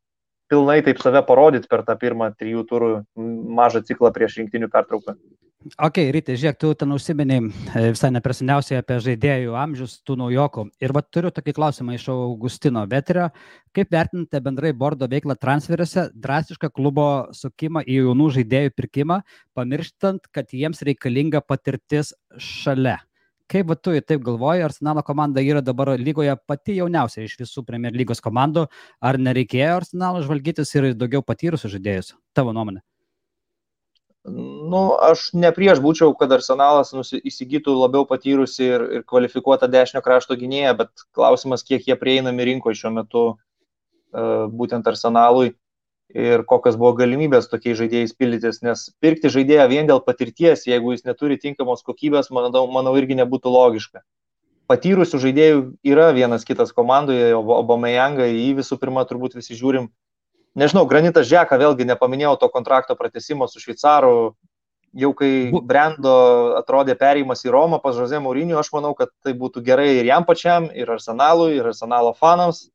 pilnai 0.51 0.82
taip 0.86 1.01
save 1.01 1.24
parodyti 1.25 1.70
per 1.72 1.84
tą 1.88 1.96
pirmą 2.00 2.29
trijų 2.38 2.65
turų 2.70 2.91
mažą 3.60 3.82
ciklą 3.88 4.12
prieš 4.13 4.39
rinktinių 4.41 4.70
pertrauką. 4.74 5.15
Ok, 5.82 5.98
ryte, 6.13 6.36
žiūrėk, 6.38 6.58
tu 6.62 6.70
ten 6.77 6.91
užsimeni 6.94 7.39
e, 7.41 7.82
visai 7.96 8.12
nepreseniausiai 8.13 8.84
apie 8.84 9.00
žaidėjų 9.01 9.55
amžius, 9.58 9.96
tų 10.05 10.20
naujokų. 10.20 10.67
Ir 10.86 10.94
va 10.94 11.01
turiu 11.01 11.32
tokį 11.34 11.55
klausimą 11.58 11.96
iš 11.96 12.05
Augustino 12.13 12.84
Veterio. 12.91 13.32
Kaip 13.74 13.89
vertinate 13.96 14.44
bendrai 14.46 14.75
bordo 14.77 15.10
veiklą 15.10 15.34
transferiuose, 15.41 16.12
drastišką 16.13 16.70
klubo 16.70 17.08
sukimą 17.34 17.82
į 17.82 17.98
jaunų 18.03 18.29
žaidėjų 18.38 18.75
pirkimą, 18.77 19.20
pamirštant, 19.58 20.29
kad 20.29 20.53
jiems 20.53 20.86
reikalinga 20.86 21.41
patirtis 21.41 22.13
šalia? 22.38 23.00
Kaip 23.52 23.70
tu 23.86 23.94
taip 24.02 24.24
galvoji, 24.25 24.64
Arsenalo 24.66 25.04
komanda 25.06 25.42
yra 25.42 25.62
dabar 25.62 25.92
lygoje 26.02 26.34
pati 26.50 26.80
jauniausia 26.80 27.28
iš 27.28 27.36
visų 27.44 27.62
Premier 27.68 27.94
lygos 27.94 28.24
komandų, 28.25 28.66
ar 29.06 29.20
nereikėjo 29.22 29.75
Arsenalo 29.84 30.24
žvalgytis 30.25 30.74
ir 30.75 30.94
daugiau 30.98 31.22
patyrusių 31.22 31.70
žaidėjus? 31.75 32.16
Tavo 32.34 32.56
nuomonė? 32.58 32.82
Nu, 34.25 34.96
aš 35.06 35.28
ne 35.38 35.52
prieš 35.54 35.78
būčiau, 35.84 36.16
kad 36.18 36.32
Arsenalas 36.34 36.90
nusi, 36.98 37.20
įsigytų 37.30 37.75
labiau 37.78 38.08
patyrusi 38.10 38.66
ir, 38.66 38.86
ir 38.98 39.04
kvalifikuotą 39.06 39.70
dešinio 39.70 40.02
krašto 40.02 40.34
gynėją, 40.40 40.72
bet 40.80 41.06
klausimas, 41.14 41.62
kiek 41.68 41.86
jie 41.86 41.98
prieinami 42.00 42.48
rinkoje 42.50 42.80
šiuo 42.80 42.92
metu 42.96 43.25
uh, 43.36 44.48
būtent 44.50 44.90
Arsenalui 44.90 45.54
ir 46.14 46.44
kokios 46.46 46.78
buvo 46.78 46.94
galimybės 47.00 47.50
tokiais 47.50 47.78
žaidėjais 47.80 48.14
pildytis, 48.18 48.62
nes 48.66 48.90
pirkti 49.02 49.32
žaidėją 49.34 49.66
vien 49.72 49.90
dėl 49.90 50.02
patirties, 50.06 50.68
jeigu 50.68 50.94
jis 50.94 51.06
neturi 51.08 51.40
tinkamos 51.42 51.84
kokybės, 51.88 52.30
manau, 52.32 52.66
manau 52.72 52.96
irgi 53.00 53.18
nebūtų 53.18 53.52
logiška. 53.52 54.04
Patyrusių 54.70 55.20
žaidėjų 55.22 55.60
yra 55.86 56.10
vienas 56.14 56.46
kitas 56.46 56.72
komandoje, 56.74 57.36
Obameyangą, 57.38 58.26
jį 58.26 58.56
visų 58.62 58.80
pirma 58.82 59.06
turbūt 59.06 59.38
visi 59.38 59.58
žiūrim. 59.58 59.92
Nežinau, 60.58 60.86
Granitas 60.90 61.28
Žeka, 61.30 61.58
vėlgi 61.60 61.86
nepaminėjau 61.86 62.38
to 62.42 62.50
kontrakto 62.50 62.96
pratesimo 62.98 63.46
su 63.52 63.60
Šveicaru, 63.60 64.34
jau 64.96 65.12
kai 65.18 65.52
Brendo 65.68 66.16
atrodė 66.58 66.96
perėjimas 66.98 67.44
į 67.46 67.52
Romą 67.54 67.82
pas 67.84 67.98
Žozė 67.98 68.22
Maurinio, 68.24 68.58
aš 68.62 68.72
manau, 68.74 68.94
kad 68.98 69.12
tai 69.26 69.36
būtų 69.38 69.62
gerai 69.66 69.98
ir 70.00 70.08
jam 70.08 70.26
pačiam, 70.26 70.70
ir 70.72 70.90
Arsenalui, 70.96 71.58
ir 71.60 71.68
Arsenalo 71.70 72.16
fanams, 72.16 72.70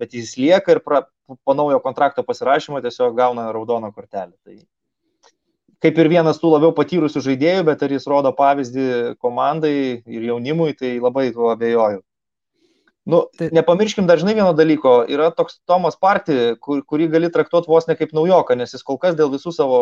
bet 0.00 0.16
jis 0.16 0.32
lieka 0.40 0.74
ir 0.74 0.80
pra, 0.84 1.04
po 1.44 1.54
naujo 1.54 1.80
kontrakto 1.84 2.24
pasirašymo 2.26 2.82
tiesiog 2.84 3.16
gauna 3.16 3.50
raudoną 3.54 3.92
kortelę. 3.94 4.32
Tai 4.44 4.58
kaip 5.80 5.98
ir 5.98 6.10
vienas 6.12 6.40
tų 6.40 6.52
labiau 6.54 6.74
patyrusių 6.76 7.22
žaidėjų, 7.24 7.64
bet 7.70 7.82
ar 7.82 7.94
jis 7.94 8.06
rodo 8.10 8.32
pavyzdį 8.36 8.86
komandai 9.20 9.74
ir 10.04 10.28
jaunimui, 10.30 10.74
tai 10.76 10.98
labai 11.00 11.30
tuo 11.34 11.50
abejoju. 11.54 12.02
Nu, 13.10 13.24
tai... 13.38 13.48
Nepamirškim 13.56 14.06
dažnai 14.06 14.36
vieno 14.36 14.52
dalyko, 14.54 15.00
yra 15.08 15.30
toks 15.34 15.58
Tomas 15.68 15.96
Parti, 15.96 16.54
kur, 16.60 16.84
kurį 16.86 17.08
gali 17.14 17.30
traktuoti 17.32 17.72
vos 17.72 17.88
ne 17.88 17.96
kaip 17.98 18.12
naujoką, 18.16 18.58
nes 18.60 18.76
jis 18.76 18.84
kol 18.86 19.00
kas 19.00 19.16
dėl 19.18 19.32
visų 19.32 19.54
savo 19.56 19.80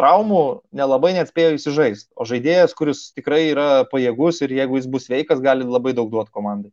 traumų 0.00 0.64
nelabai 0.74 1.12
net 1.14 1.30
spėjo 1.30 1.58
įsižaisti. 1.58 2.10
O 2.18 2.26
žaidėjas, 2.26 2.74
kuris 2.74 3.10
tikrai 3.14 3.44
yra 3.52 3.84
pajėgus 3.90 4.40
ir 4.42 4.56
jeigu 4.56 4.80
jis 4.80 4.88
bus 4.90 5.06
sveikas, 5.06 5.44
gali 5.44 5.68
labai 5.68 5.94
daug 5.94 6.10
duoti 6.10 6.34
komandai. 6.34 6.72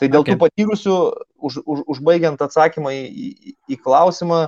Tai 0.00 0.08
dėl 0.12 0.22
okay. 0.22 0.34
tų 0.34 0.44
patyrusių, 0.44 0.96
už, 1.40 1.58
už, 1.64 1.82
užbaigiant 1.96 2.40
atsakymą 2.44 2.92
į, 2.92 3.02
į, 3.06 3.54
į 3.72 3.78
klausimą, 3.80 4.46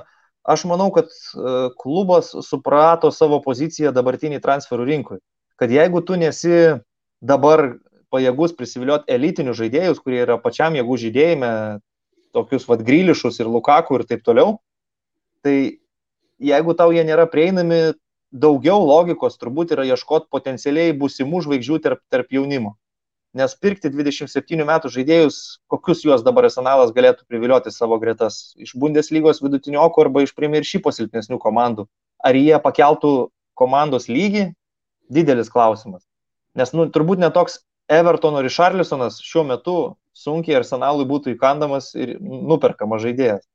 aš 0.49 0.65
manau, 0.69 0.89
kad 0.93 1.09
e, 1.09 1.53
klubas 1.81 2.31
suprato 2.45 3.09
savo 3.13 3.41
poziciją 3.45 3.93
dabartinį 3.95 4.41
transferų 4.43 4.85
rinkui. 4.89 5.19
Kad 5.59 5.73
jeigu 5.73 6.03
tu 6.05 6.17
nesi 6.21 6.77
dabar 7.19 7.79
pajėgus 8.13 8.53
prisivilioti 8.57 9.09
elitinius 9.13 9.57
žaidėjus, 9.59 10.01
kurie 10.01 10.21
yra 10.23 10.37
pačiam 10.41 10.77
jėgų 10.77 10.97
žydėjime, 11.05 11.51
tokius 12.33 12.67
vad 12.69 12.83
grylišus 12.85 13.41
ir 13.41 13.49
Lukaku 13.49 13.97
ir 13.97 14.05
taip 14.09 14.21
toliau, 14.25 14.59
tai 15.45 15.81
jeigu 16.37 16.75
tau 16.77 16.93
jie 16.93 17.03
nėra 17.05 17.25
prieinami, 17.29 17.97
daugiau 18.29 18.85
logikos 18.85 19.39
turbūt 19.41 19.73
yra 19.73 19.87
ieškoti 19.89 20.29
potencialiai 20.29 20.93
būsimų 20.97 21.41
žvaigždžių 21.47 21.79
tarp, 21.81 22.05
tarp 22.13 22.29
jaunimo 22.33 22.75
nes 23.37 23.55
pirkti 23.61 23.91
27 23.93 24.65
metų 24.65 24.91
žaidėjus, 24.93 25.59
kokius 25.69 26.01
juos 26.05 26.23
dabar 26.25 26.47
arsenalas 26.47 26.93
galėtų 26.95 27.27
privilioti 27.29 27.71
savo 27.73 27.99
gretas 28.01 28.55
iš 28.57 28.73
Bundeslygos 28.79 29.43
vidutiniokų 29.43 30.05
arba 30.05 30.23
iš 30.25 30.33
Premier 30.37 30.65
šypo 30.65 30.93
silpnesnių 30.95 31.37
komandų. 31.41 31.85
Ar 32.25 32.35
jie 32.35 32.57
pakeltų 32.63 33.29
komandos 33.59 34.09
lygį? 34.09 34.49
Didelis 35.09 35.49
klausimas. 35.49 36.03
Nes 36.57 36.73
nu, 36.73 36.89
turbūt 36.89 37.21
netoks 37.21 37.61
Evertono 37.89 38.41
Richarlisonas 38.45 39.17
šiuo 39.25 39.45
metu 39.49 39.77
sunkiai 40.13 40.59
arsenalui 40.59 41.07
būtų 41.09 41.33
įkandamas 41.33 41.93
ir 41.97 42.17
nuperkamas 42.21 43.01
žaidėjas. 43.05 43.45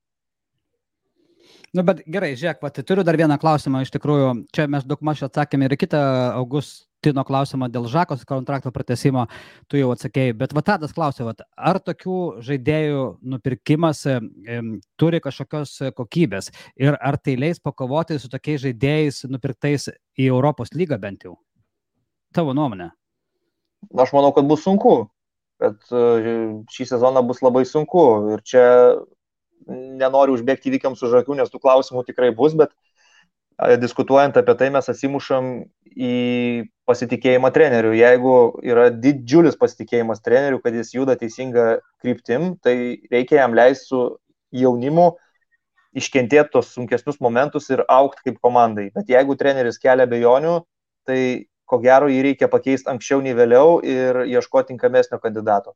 Nu, 1.75 1.83
bet 1.83 2.05
gerai, 2.07 2.37
žiūrėk, 2.39 2.61
pat, 2.63 2.79
turiu 2.87 3.03
dar 3.07 3.19
vieną 3.19 3.35
klausimą. 3.43 3.83
Iš 3.83 3.91
tikrųjų, 3.97 4.29
čia 4.55 4.69
mes 4.71 4.85
daug 4.87 5.01
maž 5.03 5.25
atsakėme 5.27 5.67
ir 5.67 5.75
kitą 5.79 6.01
August 6.39 6.85
Tino 7.05 7.25
klausimą 7.27 7.69
dėl 7.73 7.87
Žakos 7.91 8.25
kontrakto 8.29 8.73
pratesimo, 8.75 9.27
tu 9.69 9.79
jau 9.81 9.91
atsakėjai, 9.95 10.37
bet 10.41 10.55
Vatadas 10.57 10.95
klausė, 10.97 11.27
vat, 11.29 11.45
ar 11.55 11.81
tokių 11.85 12.19
žaidėjų 12.45 13.05
nupirkimas 13.35 14.05
e, 14.09 14.19
turi 15.01 15.21
kažkokios 15.25 15.77
kokybės 15.99 16.51
ir 16.81 16.97
ar 16.97 17.19
tai 17.21 17.37
leis 17.41 17.61
pakovoti 17.61 18.19
su 18.21 18.31
tokiais 18.33 18.63
žaidėjais 18.65 19.25
nupirktais 19.31 19.91
į 20.17 20.31
Europos 20.31 20.73
lygą 20.77 21.01
bent 21.03 21.29
jau? 21.29 21.37
Tavo 22.35 22.55
nuomonė? 22.57 22.91
Aš 24.01 24.15
manau, 24.17 24.33
kad 24.35 24.47
bus 24.49 24.65
sunku, 24.65 24.95
kad 25.61 25.77
e, 25.93 26.31
šį 26.73 26.89
sezoną 26.95 27.23
bus 27.29 27.43
labai 27.45 27.67
sunku 27.69 28.05
ir 28.35 28.43
čia 28.47 28.65
nenoriu 29.69 30.37
užbėgti 30.37 30.71
įvykiams 30.71 31.03
už 31.05 31.21
akių, 31.23 31.39
nes 31.39 31.53
tų 31.53 31.61
klausimų 31.63 32.05
tikrai 32.09 32.31
bus, 32.37 32.57
bet 32.59 32.75
diskutuojant 33.81 34.37
apie 34.37 34.55
tai 34.59 34.71
mes 34.75 34.89
atsimušam 34.91 35.51
į 35.95 36.15
pasitikėjimą 36.89 37.51
treneriu. 37.55 37.95
Jeigu 37.97 38.35
yra 38.67 38.89
didžiulis 38.91 39.57
pasitikėjimas 39.61 40.23
treneriu, 40.25 40.61
kad 40.63 40.75
jis 40.75 40.95
juda 40.97 41.15
teisinga 41.21 41.79
kryptim, 42.03 42.55
tai 42.63 42.99
reikia 43.13 43.45
jam 43.45 43.55
leisti 43.55 43.93
su 43.93 44.03
jaunimu 44.55 45.13
iškentėti 45.95 46.51
tos 46.53 46.73
sunkesnius 46.75 47.21
momentus 47.23 47.71
ir 47.71 47.85
aukti 47.89 48.31
kaip 48.31 48.41
komandai. 48.43 48.89
Bet 48.95 49.11
jeigu 49.11 49.37
treneris 49.39 49.79
kelia 49.83 50.07
bejonių, 50.11 50.61
tai 51.07 51.47
ko 51.71 51.79
gero 51.83 52.11
jį 52.11 52.23
reikia 52.29 52.51
pakeisti 52.51 52.91
anksčiau 52.91 53.23
nei 53.25 53.35
vėliau 53.37 53.79
ir 53.87 54.25
ieškoti 54.27 54.73
tinkamesnio 54.73 55.21
kandidato. 55.23 55.75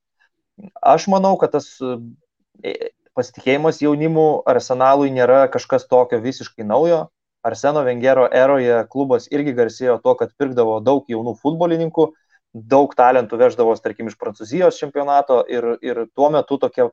Aš 0.83 1.07
manau, 1.13 1.37
kad 1.39 1.55
tas 1.55 1.71
e, 1.79 2.91
pasitikėjimas 3.17 3.79
jaunimu 3.85 4.43
arsenalui 4.51 5.13
nėra 5.15 5.47
kažkas 5.53 5.87
tokio 5.87 6.19
visiškai 6.25 6.67
naujo. 6.67 7.07
Arseno 7.47 7.85
Vengero 7.87 8.27
eroje 8.35 8.81
klubas 8.91 9.29
irgi 9.31 9.55
garsėjo 9.55 9.99
to, 10.03 10.15
kad 10.19 10.33
pirkdavo 10.39 10.79
daug 10.85 11.07
jaunų 11.11 11.37
futbolininkų, 11.43 12.09
daug 12.53 12.95
talentų 12.99 13.39
veždavo, 13.39 13.75
tarkim, 13.83 14.09
iš 14.09 14.17
Prancūzijos 14.19 14.79
čempionato 14.81 15.43
ir, 15.49 15.77
ir 15.85 16.07
tuo 16.17 16.31
metu 16.35 16.59
tokia 16.59 16.89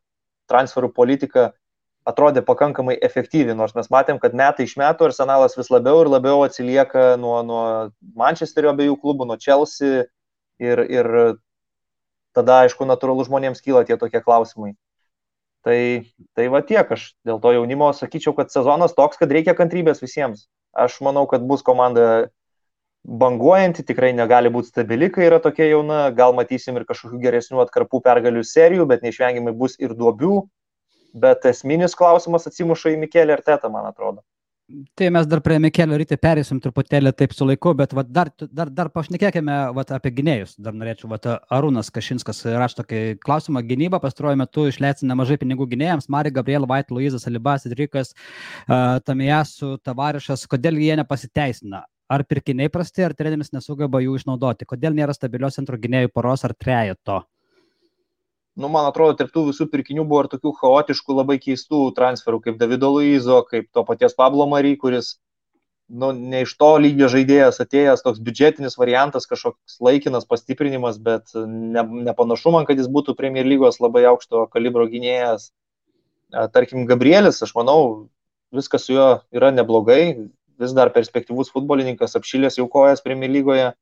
transferų 0.52 0.92
politika 0.94 1.52
atrodė 2.06 2.44
pakankamai 2.46 3.00
efektyvi, 3.02 3.56
nors 3.58 3.74
mes 3.74 3.90
matėm, 3.90 4.20
kad 4.22 4.36
metai 4.38 4.68
iš 4.68 4.76
metų 4.78 5.08
Arsenalas 5.08 5.58
vis 5.58 5.72
labiau 5.74 6.04
ir 6.04 6.12
labiau 6.14 6.44
atsilieka 6.46 7.16
nuo, 7.18 7.40
nuo 7.42 7.64
Mančesterio 8.14 8.76
abiejų 8.76 9.00
klubų, 9.02 9.26
nuo 9.32 9.40
Chelsea 9.42 10.06
ir, 10.62 10.84
ir 10.86 11.10
tada, 12.36 12.62
aišku, 12.66 12.86
natūralu 12.86 13.26
žmonėms 13.26 13.64
kyla 13.66 13.82
tie 13.88 13.98
tokie 13.98 14.22
klausimai. 14.22 14.76
Tai, 15.66 16.06
tai 16.38 16.46
va 16.54 16.62
tiek, 16.62 16.86
aš 16.94 17.08
dėl 17.26 17.40
to 17.42 17.56
jaunimo 17.56 17.88
sakyčiau, 17.98 18.36
kad 18.38 18.52
sezonas 18.54 18.94
toks, 18.94 19.18
kad 19.18 19.32
reikia 19.34 19.56
kantrybės 19.58 20.04
visiems. 20.04 20.46
Aš 20.78 21.00
manau, 21.02 21.24
kad 21.32 21.42
bus 21.50 21.64
komanda 21.66 22.28
banguojanti, 23.06 23.86
tikrai 23.86 24.12
negali 24.14 24.52
būti 24.54 24.70
stabili, 24.70 25.10
kai 25.14 25.26
yra 25.26 25.40
tokia 25.42 25.72
jauna, 25.72 26.04
gal 26.14 26.36
matysim 26.38 26.78
ir 26.78 26.86
kažkokių 26.90 27.22
geresnių 27.24 27.64
atkarpų 27.64 28.02
pergalių 28.06 28.46
serijų, 28.46 28.86
bet 28.90 29.06
neišvengiamai 29.06 29.56
bus 29.58 29.78
ir 29.82 29.94
duobių, 29.98 30.38
bet 31.26 31.46
esminis 31.50 31.98
klausimas 31.98 32.46
atsimuša 32.50 32.94
į 32.94 33.02
Mikelį 33.06 33.38
Artetą, 33.38 33.72
man 33.74 33.90
atrodo. 33.90 34.22
Tai 34.98 35.10
mes 35.14 35.28
dar 35.30 35.44
prie 35.46 35.60
Mikelio 35.62 35.98
ryte 36.02 36.18
perėsim 36.18 36.58
truputėlį 36.58 37.12
taip 37.14 37.36
su 37.38 37.46
laiku, 37.46 37.76
bet 37.78 37.92
vat, 37.94 38.08
dar, 38.10 38.32
dar, 38.50 38.72
dar 38.74 38.90
pašnekėkime 38.90 39.58
vat, 39.78 39.92
apie 39.94 40.10
gynėjus. 40.18 40.56
Dar 40.58 40.74
norėčiau, 40.74 41.12
vat, 41.12 41.28
Arūnas 41.54 41.92
Kašinskas 41.94 42.42
rašo 42.50 42.80
tokį 42.80 43.02
klausimą. 43.22 43.62
Gynyba 43.70 44.00
pastaruoju 44.02 44.40
metu 44.42 44.66
išleidžia 44.72 45.06
nemažai 45.12 45.38
pinigų 45.44 45.70
gynėjams. 45.76 46.10
Mari 46.10 46.34
Gabriel, 46.34 46.66
White, 46.66 46.98
Luizas, 46.98 47.28
Alibas, 47.30 47.68
Idrikas, 47.70 48.16
uh, 48.66 48.98
Tamijasu, 49.06 49.76
Tavarišas. 49.86 50.48
Kodėl 50.50 50.82
jie 50.82 50.98
nepasiteisina? 50.98 51.86
Ar 52.10 52.26
pirkiniai 52.26 52.74
prasti, 52.74 53.06
ar 53.06 53.14
treneris 53.18 53.54
nesugeba 53.54 54.02
jų 54.02 54.18
išnaudoti? 54.18 54.66
Kodėl 54.66 54.98
nėra 54.98 55.14
stabilios 55.14 55.62
centro 55.62 55.78
gynėjų 55.78 56.10
poros 56.14 56.46
ar 56.46 56.58
trejeto? 56.58 57.22
Nu, 58.56 58.70
man 58.72 58.88
atrodo, 58.88 59.18
tarp 59.20 59.34
tų 59.36 59.50
visų 59.50 59.68
pirkinių 59.72 60.06
buvo 60.08 60.24
ir 60.24 60.32
tokių 60.32 60.54
chaotiškų, 60.62 61.16
labai 61.20 61.38
keistų 61.44 61.90
transferų, 61.98 62.42
kaip 62.46 62.60
Davido 62.62 62.90
Luizo, 62.94 63.42
kaip 63.50 63.68
to 63.76 63.84
paties 63.88 64.16
Pablo 64.16 64.48
Mary, 64.48 64.76
kuris, 64.80 65.18
nu, 65.92 66.14
ne 66.16 66.46
iš 66.46 66.56
to 66.58 66.72
lygio 66.82 67.10
žaidėjas 67.12 67.60
atėjęs, 67.62 68.04
toks 68.06 68.24
biudžetinis 68.24 68.80
variantas, 68.80 69.28
kažkoks 69.30 69.78
laikinas 69.84 70.26
pastiprinimas, 70.30 70.98
bet 70.98 71.36
ne, 71.36 71.84
nepanašu 72.08 72.56
man, 72.56 72.66
kad 72.70 72.80
jis 72.80 72.90
būtų 72.92 73.18
Premier 73.20 73.46
lygos 73.48 73.82
labai 73.84 74.06
aukšto 74.10 74.48
kalibro 74.54 74.88
gynėjas. 74.90 75.52
Tarkim, 76.56 76.88
Gabrielis, 76.90 77.44
aš 77.46 77.54
manau, 77.56 78.08
viskas 78.56 78.88
su 78.88 78.96
juo 78.96 79.10
yra 79.36 79.52
neblogai, 79.54 80.32
vis 80.60 80.74
dar 80.76 80.92
perspektyvus 80.96 81.52
futbolininkas, 81.54 82.16
apšylės 82.18 82.58
jau 82.60 82.70
kojas 82.72 83.04
Premier 83.04 83.32
lygoje. 83.32 83.74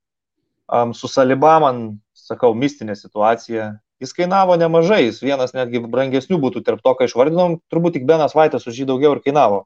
Um, 0.73 0.93
su 0.95 1.09
Saliba 1.11 1.57
man, 1.61 1.99
sakau, 2.15 2.53
mistinė 2.57 2.95
situacija, 2.97 3.73
jis 4.03 4.15
kainavo 4.17 4.57
nemažai, 4.59 5.05
jis 5.07 5.21
vienas 5.23 5.55
netgi 5.55 5.81
brangesnių 5.83 6.39
būtų 6.43 6.63
tarp 6.67 6.83
to, 6.83 6.93
ką 6.99 7.07
išvardinom, 7.09 7.61
turbūt 7.71 7.97
tik 7.97 8.07
Benas 8.09 8.35
Vaitas 8.37 8.67
už 8.69 8.83
jį 8.83 8.89
daugiau 8.91 9.15
ir 9.15 9.23
kainavo. 9.25 9.63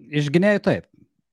Iš 0.00 0.30
gynėjų 0.32 0.64
taip. 0.64 0.86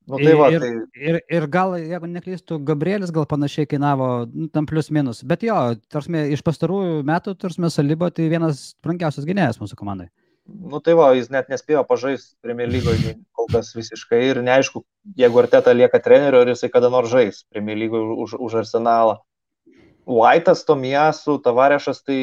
Nu, 0.07 0.15
tai 0.23 0.33
va, 0.39 0.47
ir, 0.55 0.63
tai... 0.63 0.69
ir, 0.95 1.17
ir 1.35 1.45
gal, 1.51 1.73
jeigu 1.81 2.07
neklystų, 2.07 2.61
Gabrielis 2.67 3.11
gal 3.11 3.25
panašiai 3.27 3.67
kainavo, 3.67 4.07
nu, 4.31 4.47
tam 4.47 4.67
plius 4.69 4.87
minus. 4.95 5.19
Bet 5.27 5.43
jo, 5.43 5.57
tarsime, 5.91 6.21
iš 6.31 6.43
pastarųjų 6.47 7.01
metų, 7.07 7.33
tarsime, 7.41 7.67
Saliba 7.73 8.07
tai 8.15 8.29
vienas 8.31 8.69
brangiausias 8.83 9.27
gynėjas 9.27 9.59
mūsų 9.59 9.75
komandai. 9.79 10.07
Nu 10.47 10.79
tai 10.79 10.95
va, 10.95 11.09
jis 11.11 11.27
net 11.27 11.49
nespėjo 11.51 11.83
pažaisti 11.89 12.37
Premier 12.39 12.69
lygoje 12.71 13.17
kol 13.35 13.49
kas 13.51 13.73
visiškai 13.75 14.21
ir 14.29 14.39
neaišku, 14.47 14.79
jeigu 15.19 15.41
Arteta 15.41 15.73
lieka 15.75 15.99
treneriu, 16.03 16.39
ar 16.39 16.53
jisai 16.53 16.71
kada 16.71 16.87
nors 16.93 17.11
žais 17.11 17.43
Premier 17.51 17.75
lygoje 17.75 18.15
už, 18.23 18.37
už 18.47 18.61
Arsenalą. 18.63 19.19
White'as, 20.07 20.63
Tomijasu, 20.63 21.35
Tavarešas, 21.43 21.99
tai 22.07 22.19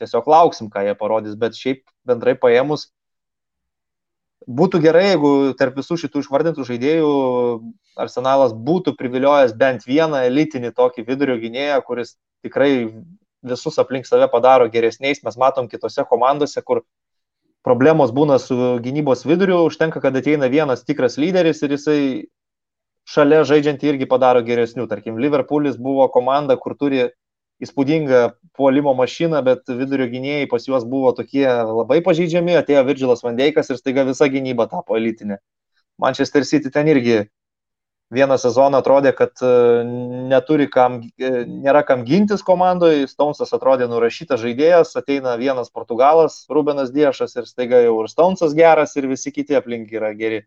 tiesiog 0.00 0.28
lauksim, 0.32 0.70
ką 0.72 0.86
jie 0.86 0.94
parodys, 0.96 1.36
bet 1.36 1.58
šiaip 1.58 1.82
bendrai 2.08 2.32
paėmus, 2.40 2.88
būtų 4.46 4.80
gerai, 4.80 5.10
jeigu 5.10 5.32
tarp 5.58 5.76
visų 5.76 5.98
šitų 6.00 6.22
išvardintų 6.22 6.64
žaidėjų 6.68 7.10
Arsenalas 7.96 8.52
būtų 8.52 8.94
priviliojęs 8.96 9.54
bent 9.58 9.86
vieną 9.88 10.22
elitinį 10.28 10.72
tokį 10.76 11.04
vidurio 11.06 11.36
gynėją, 11.40 11.80
kuris 11.84 12.14
tikrai 12.44 12.92
visus 13.46 13.78
aplink 13.78 14.06
save 14.06 14.28
padaro 14.32 14.68
geresniais. 14.70 15.22
Mes 15.24 15.36
matom 15.36 15.68
kitose 15.68 16.04
komandose, 16.08 16.62
kur 16.62 16.84
problemos 17.66 18.12
būna 18.14 18.38
su 18.38 18.78
gynybos 18.84 19.26
viduriu, 19.26 19.64
užtenka, 19.66 20.00
kad 20.00 20.16
ateina 20.16 20.50
vienas 20.52 20.84
tikras 20.84 21.16
lyderis 21.18 21.62
ir 21.62 21.76
jisai 21.76 22.00
šalia 23.06 23.42
žaidžiantį 23.48 23.92
irgi 23.94 24.10
padaro 24.10 24.42
geresnių. 24.46 24.86
Tarkim, 24.90 25.18
Liverpoolis 25.22 25.78
buvo 25.80 26.06
komanda, 26.12 26.58
kur 26.60 26.76
turi 26.78 27.08
įspūdingą 27.64 28.22
puolimo 28.56 28.92
mašiną, 28.96 29.40
bet 29.46 29.68
vidurio 29.68 30.08
gynėjai 30.10 30.48
pas 30.50 30.66
juos 30.68 30.84
buvo 30.88 31.12
tokie 31.16 31.46
labai 31.46 32.02
pažeidžiami, 32.04 32.58
atėjo 32.60 32.84
Virgilas 32.88 33.24
Vandeikas 33.24 33.72
ir 33.72 33.80
staiga 33.80 34.04
visa 34.08 34.28
gynyba 34.32 34.68
tapo 34.72 34.98
elitinė. 34.98 35.40
Manchester 35.98 36.44
City 36.44 36.70
ten 36.70 36.88
irgi 36.92 37.22
vieną 38.12 38.36
sezoną 38.38 38.78
atrodė, 38.78 39.12
kad 39.16 39.40
e, 39.42 39.48
neturi 40.30 40.68
kam, 40.70 41.00
e, 41.18 41.30
nėra 41.48 41.82
kam 41.86 42.04
gintis 42.06 42.44
komandoje, 42.46 43.08
Stonesas 43.10 43.52
atrodė 43.56 43.88
nurašytas 43.90 44.40
žaidėjas, 44.42 44.94
ateina 45.00 45.34
vienas 45.40 45.72
portugalas, 45.74 46.44
Rubenas 46.52 46.92
Diešas 46.94 47.34
ir 47.40 47.48
staiga 47.48 47.80
jau 47.82 47.96
ir 48.04 48.12
Stonesas 48.12 48.54
geras 48.54 48.94
ir 48.96 49.08
visi 49.10 49.32
kiti 49.34 49.58
aplink 49.58 49.90
yra 49.96 50.12
geri. 50.14 50.44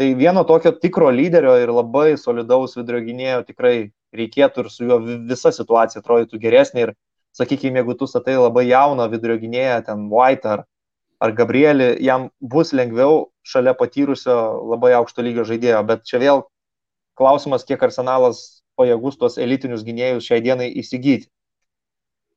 Tai 0.00 0.14
vieno 0.16 0.46
tokio 0.48 0.70
tikro 0.72 1.10
lyderio 1.12 1.58
ir 1.60 1.68
labai 1.76 2.14
solidaus 2.16 2.72
vidurio 2.78 3.02
gynėjo 3.04 3.42
tikrai 3.44 3.90
reikėtų 4.16 4.62
ir 4.62 4.70
su 4.72 4.86
juo 4.88 4.96
visa 5.28 5.52
situacija 5.52 6.00
atrodytų 6.00 6.40
geresnė 6.40 6.86
ir, 6.86 6.92
sakykime, 7.36 7.82
jeigu 7.82 7.98
tu 8.00 8.08
statai 8.08 8.38
labai 8.38 8.62
jauną 8.70 9.10
vidurio 9.12 9.36
gynėją, 9.42 9.74
ten 9.90 10.06
White 10.08 10.48
ar, 10.54 10.64
ar 11.20 11.36
Gabrielį, 11.36 11.90
jam 12.00 12.30
bus 12.40 12.72
lengviau 12.72 13.26
šalia 13.44 13.76
patyrusio 13.76 14.38
labai 14.72 14.94
aukšto 15.02 15.26
lygio 15.28 15.44
žaidėjo, 15.52 15.84
bet 15.92 16.08
čia 16.08 16.24
vėl 16.24 16.42
klausimas, 17.20 17.68
kiek 17.68 17.84
arsenalas 17.84 18.64
pajėgus 18.80 19.20
tuos 19.20 19.36
elitinius 19.36 19.84
gynėjus 19.84 20.32
šiai 20.32 20.40
dienai 20.48 20.72
įsigyti. 20.80 21.28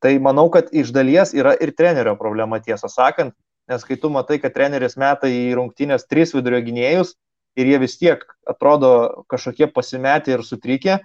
Tai 0.04 0.18
manau, 0.20 0.50
kad 0.52 0.68
iš 0.76 0.92
dalies 0.92 1.32
yra 1.32 1.56
ir 1.56 1.72
trenerio 1.72 2.20
problema, 2.20 2.60
tiesą 2.60 2.92
sakant, 2.92 3.32
nes 3.72 3.88
kai 3.88 3.96
tu 3.96 4.12
matai, 4.12 4.44
kad 4.44 4.52
treneris 4.52 5.00
meta 5.00 5.32
į 5.32 5.54
rungtynės 5.56 6.10
tris 6.12 6.36
vidurio 6.36 6.60
gynėjus 6.68 7.16
ir 7.60 7.70
jie 7.70 7.80
vis 7.82 7.98
tiek 8.00 8.24
atrodo 8.50 9.24
kažkokie 9.32 9.68
pasimetę 9.74 10.34
ir 10.34 10.44
sutrikę, 10.44 11.00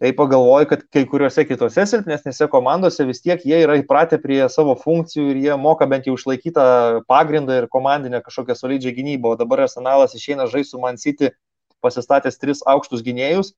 tai 0.00 0.12
pagalvoju, 0.12 0.68
kad 0.68 0.82
kai 0.92 1.06
kuriuose 1.08 1.46
kitose 1.48 1.86
silpnesnėse 1.88 2.48
komandose 2.52 3.06
vis 3.08 3.22
tiek 3.24 3.40
jie 3.48 3.62
yra 3.64 3.78
įpratę 3.80 4.18
prie 4.20 4.42
savo 4.52 4.74
funkcijų 4.76 5.30
ir 5.32 5.36
jie 5.46 5.54
moka 5.56 5.88
bent 5.88 6.08
jau 6.08 6.16
išlaikytą 6.18 6.66
pagrindą 7.08 7.62
ir 7.62 7.68
komandinę 7.72 8.20
kažkokią 8.24 8.58
solidžią 8.58 8.92
gynybą, 8.98 9.32
o 9.32 9.40
dabar 9.40 9.64
arsenalas 9.64 10.16
išeina 10.18 10.50
žaisti 10.52 10.76
su 10.76 10.82
Man 10.82 11.00
City 11.00 11.32
pasistatęs 11.80 12.36
tris 12.42 12.60
aukštus 12.68 13.04
gynėjus 13.06 13.54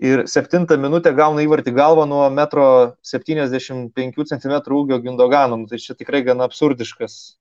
ir 0.00 0.24
septintą 0.32 0.78
minutę 0.80 1.12
gauna 1.14 1.44
įvartį 1.44 1.74
galvą 1.76 2.06
nuo 2.08 2.24
1,75 2.32 4.24
cm 4.32 4.54
ūgio 4.74 4.98
Gindogano. 5.04 5.56
Nu, 5.60 5.66
tai 5.70 5.78
čia 5.78 5.94
tikrai 5.94 6.22
gana 6.26 6.48
absurdiškas, 6.48 7.36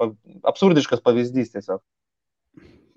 absurdiškas 0.00 1.02
pavyzdys 1.02 1.52
tiesiog. 1.56 1.82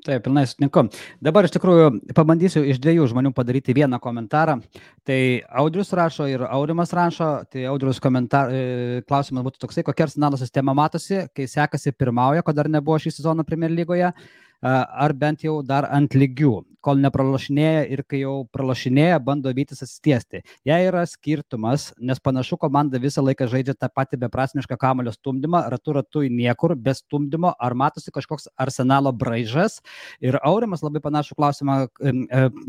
Taip, 0.05 0.21
pilnai 0.21 0.43
sutinku. 0.45 0.83
Dabar 1.23 1.47
iš 1.47 1.55
tikrųjų 1.55 2.13
pabandysiu 2.13 2.61
iš 2.69 2.77
dviejų 2.83 3.07
žmonių 3.09 3.31
padaryti 3.33 3.73
vieną 3.73 3.97
komentarą. 4.03 4.59
Tai 5.05 5.17
Audrius 5.61 5.89
rašo 5.97 6.27
ir 6.29 6.43
Aurimas 6.45 6.93
rašo. 6.93 7.29
Tai 7.49 7.63
Audrius 7.71 7.97
komentar, 8.03 8.53
e, 8.53 9.01
klausimas 9.09 9.47
būtų 9.47 9.63
toksai, 9.65 9.85
kokia 9.87 10.05
arsenalo 10.05 10.37
sistema 10.37 10.75
matosi, 10.77 11.23
kai 11.33 11.49
sekasi 11.49 11.95
pirmauja, 11.97 12.45
ko 12.45 12.53
dar 12.53 12.69
nebuvo 12.69 12.99
šį 13.01 13.15
sezoną 13.17 13.47
Premier 13.47 13.73
lygoje 13.73 14.13
ar 14.61 15.13
bent 15.13 15.43
jau 15.43 15.61
dar 15.65 15.87
ant 15.91 16.15
lygių, 16.15 16.63
kol 16.85 16.99
nepralašinėja 17.01 17.85
ir 17.89 18.03
kai 18.05 18.21
jau 18.21 18.35
pralašinėja, 18.53 19.17
bando 19.25 19.51
vytis 19.55 19.81
atsitiesti. 19.81 20.43
Jei 20.67 20.87
yra 20.89 21.03
skirtumas, 21.09 21.89
nes 21.97 22.21
panašu 22.21 22.59
komanda 22.61 23.01
visą 23.01 23.23
laiką 23.25 23.47
žaidžia 23.49 23.75
tą 23.77 23.89
patį 23.89 24.21
beprasmišką 24.25 24.77
kamulio 24.81 25.13
stumdymą, 25.15 25.63
ratu 25.73 25.97
ratu 25.97 26.23
į 26.25 26.31
niekur, 26.33 26.75
be 26.77 26.93
stumdymo, 26.97 27.55
ar 27.57 27.77
matosi 27.77 28.13
kažkoks 28.15 28.49
arsenalo 28.61 29.13
braižas. 29.15 29.79
Ir 30.23 30.37
Aurimas 30.45 30.85
labai 30.85 31.01
panašų 31.03 31.37
klausimą 31.39 31.77
e, 31.85 32.15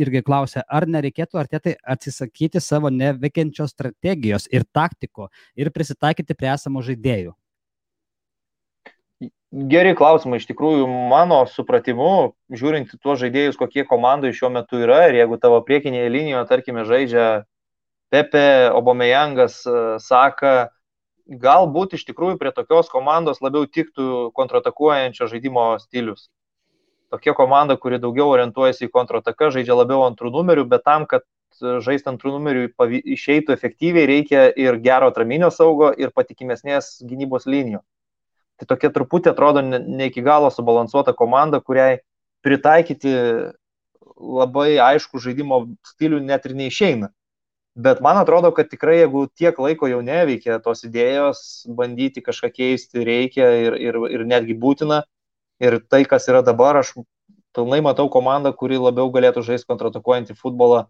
irgi 0.00 0.24
klausė, 0.26 0.64
ar 0.64 0.88
nereikėtų 0.88 1.42
artėtai 1.42 1.76
atsisakyti 1.96 2.62
savo 2.64 2.92
neveikiančios 2.92 3.76
strategijos 3.76 4.48
ir 4.52 4.64
taktikų 4.72 5.28
ir 5.60 5.74
prisitaikyti 5.74 6.38
prie 6.38 6.54
esamų 6.56 6.88
žaidėjų. 6.88 7.36
Geri 9.54 9.94
klausimai, 9.94 10.40
iš 10.40 10.48
tikrųjų, 10.48 10.88
mano 11.10 11.44
supratimu, 11.46 12.34
žiūrint 12.50 12.90
tuos 12.98 13.20
žaidėjus, 13.20 13.58
kokie 13.60 13.84
komandai 13.86 14.32
šiuo 14.34 14.50
metu 14.50 14.80
yra 14.82 15.04
ir 15.06 15.20
jeigu 15.20 15.38
tavo 15.38 15.60
priekinėje 15.62 16.08
linijoje, 16.10 16.48
tarkime, 16.50 16.82
žaidžia 16.88 17.26
Pepe, 18.10 18.72
Obomejangas, 18.74 19.60
e, 19.62 19.84
Saka, 20.02 20.72
galbūt 21.30 21.94
iš 21.94 22.04
tikrųjų 22.10 22.40
prie 22.42 22.50
tokios 22.58 22.90
komandos 22.90 23.38
labiau 23.38 23.70
tiktų 23.70 24.32
kontratakuojančio 24.34 25.30
žaidimo 25.30 25.68
stilius. 25.78 26.26
Tokia 27.14 27.38
komanda, 27.38 27.78
kuri 27.78 28.02
daugiau 28.02 28.32
orientuojasi 28.34 28.88
į 28.88 28.94
kontrataką, 28.98 29.52
žaidžia 29.54 29.78
labiau 29.78 30.02
antrų 30.10 30.34
numerių, 30.34 30.66
bet 30.74 30.82
tam, 30.82 31.06
kad 31.06 31.22
žaisti 31.62 32.10
antrų 32.10 32.34
numerių 32.34 32.66
išeitų 33.14 33.54
efektyviai, 33.54 34.10
reikia 34.10 34.48
ir 34.58 34.82
gero 34.82 35.14
atraminio 35.14 35.54
saugo, 35.54 35.94
ir 35.94 36.10
patikimesnės 36.10 36.96
gynybos 37.06 37.46
linijos. 37.46 37.86
Tai 38.56 38.68
tokia 38.70 38.90
truputį 38.92 39.32
atrodo 39.32 39.62
ne, 39.64 39.80
iki 40.08 40.24
galo 40.24 40.48
subalansuota 40.52 41.12
komanda, 41.16 41.60
kuriai 41.60 42.00
pritaikyti 42.46 43.12
labai 44.16 44.78
aišku 44.80 45.20
žaidimo 45.20 45.66
stilių 45.84 46.22
net 46.24 46.46
ir 46.48 46.56
neišeina. 46.56 47.10
Bet 47.76 48.00
man 48.00 48.16
atrodo, 48.16 48.48
kad 48.56 48.70
tikrai 48.72 49.02
jeigu 49.02 49.26
tiek 49.36 49.58
laiko 49.60 49.88
jau 49.90 49.98
neveikia 50.00 50.56
tos 50.64 50.86
idėjos, 50.86 51.66
bandyti 51.76 52.22
kažką 52.24 52.48
keisti 52.54 53.04
reikia 53.04 53.50
ir, 53.66 53.76
ir, 53.76 53.98
ir 54.16 54.24
netgi 54.24 54.56
būtina. 54.56 55.02
Ir 55.60 55.78
tai, 55.84 56.02
kas 56.08 56.28
yra 56.28 56.40
dabar, 56.44 56.80
aš 56.80 56.94
pilnai 57.56 57.82
matau 57.84 58.08
komandą, 58.12 58.52
kuri 58.56 58.80
labiau 58.80 59.12
galėtų 59.12 59.44
žaisti 59.44 59.68
kontratakuojantį 59.68 60.36
futbolą. 60.40 60.86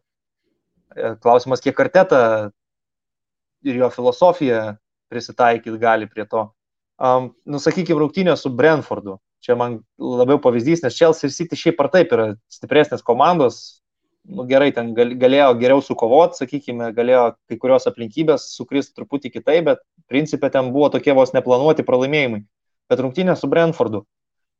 E, 0.94 1.14
klausimas, 1.22 1.62
kiek 1.62 1.74
karteta 1.78 2.20
ir 3.66 3.82
jo 3.82 3.90
filosofija 3.90 4.76
prisitaikyti 5.10 5.78
gali 5.82 6.06
prie 6.10 6.26
to 6.30 6.46
um, 7.02 7.30
nusakykime, 7.48 7.98
rungtynė 8.00 8.36
su 8.38 8.52
Brentfordu. 8.52 9.18
Čia 9.44 9.56
man 9.58 9.80
labiau 10.00 10.40
pavyzdys, 10.42 10.82
nes 10.82 10.96
Chelsea 10.96 11.28
ir 11.28 11.34
City 11.34 11.58
šiaip 11.58 11.80
ar 11.84 11.90
taip 11.92 12.14
yra 12.16 12.28
stipresnės 12.50 13.04
komandos. 13.06 13.82
Nu, 14.26 14.42
gerai, 14.48 14.72
ten 14.74 14.90
galėjo 14.96 15.52
geriau 15.60 15.82
sukovoti, 15.84 16.40
sakykime, 16.40 16.88
galėjo 16.96 17.28
kai 17.46 17.58
kurios 17.62 17.86
aplinkybės 17.86 18.48
sukristi 18.56 18.96
truputį 18.98 19.30
kitaip, 19.36 19.68
bet 19.68 19.84
principė 20.10 20.50
ten 20.50 20.72
buvo 20.74 20.88
tokie 20.90 21.14
vos 21.14 21.30
neplanuoti 21.36 21.86
pralaimėjimai. 21.86 22.42
Bet 22.90 23.02
rungtynė 23.02 23.36
su 23.38 23.46
Brentfordu. 23.50 24.02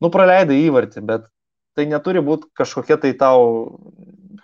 Nu, 0.03 0.13
praleidai 0.13 0.61
įvartį, 0.69 1.03
bet 1.09 1.27
tai 1.75 1.89
neturi 1.91 2.23
būti 2.23 2.47
kažkokia 2.55 3.01
tai 3.03 3.11
tau, 3.19 3.81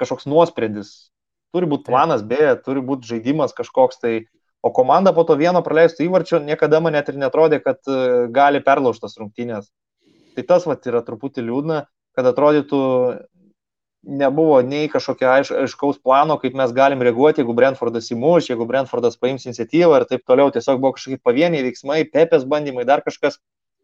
kažkoks 0.01 0.27
nuosprendis. 0.27 1.13
Turi 1.55 1.69
būti 1.69 1.87
planas 1.87 2.25
B, 2.27 2.41
turi 2.65 2.83
būti 2.83 3.07
žaidimas 3.13 3.55
kažkoks 3.55 4.01
tai 4.03 4.15
O 4.63 4.71
komanda 4.71 5.11
po 5.13 5.25
to 5.27 5.35
vieno 5.35 5.59
praleistų 5.67 6.07
įvarčio 6.07 6.39
niekada 6.43 6.79
man 6.81 6.95
net 6.95 7.09
ir 7.11 7.19
netrodė, 7.19 7.59
kad 7.65 7.83
e, 7.91 8.29
gali 8.31 8.61
perlaužtas 8.63 9.19
rungtynės. 9.19 9.67
Tai 10.37 10.45
tas 10.49 10.67
vat, 10.71 10.87
yra 10.87 11.03
truputį 11.03 11.43
liūdna, 11.49 11.81
kad 12.15 12.29
atrodytų 12.31 12.83
nebuvo 14.03 14.61
nei 14.67 14.89
kažkokio 14.91 15.29
aiš, 15.31 15.51
aiškaus 15.65 15.99
plano, 16.03 16.37
kaip 16.43 16.55
mes 16.59 16.73
galim 16.75 17.03
reaguoti, 17.03 17.43
jeigu 17.43 17.55
Brentfordas 17.59 18.11
įmuš, 18.15 18.51
jeigu 18.51 18.67
Brentfordas 18.67 19.19
paims 19.19 19.47
iniciatyvą 19.47 20.01
ir 20.01 20.07
taip 20.11 20.25
toliau. 20.27 20.51
Tiesiog 20.55 20.81
buvo 20.83 20.95
kažkokie 20.97 21.21
pavieniai 21.23 21.67
veiksmai, 21.67 22.03
pepės 22.11 22.47
bandymai, 22.49 22.87
dar 22.89 23.05
kažkas. 23.07 23.39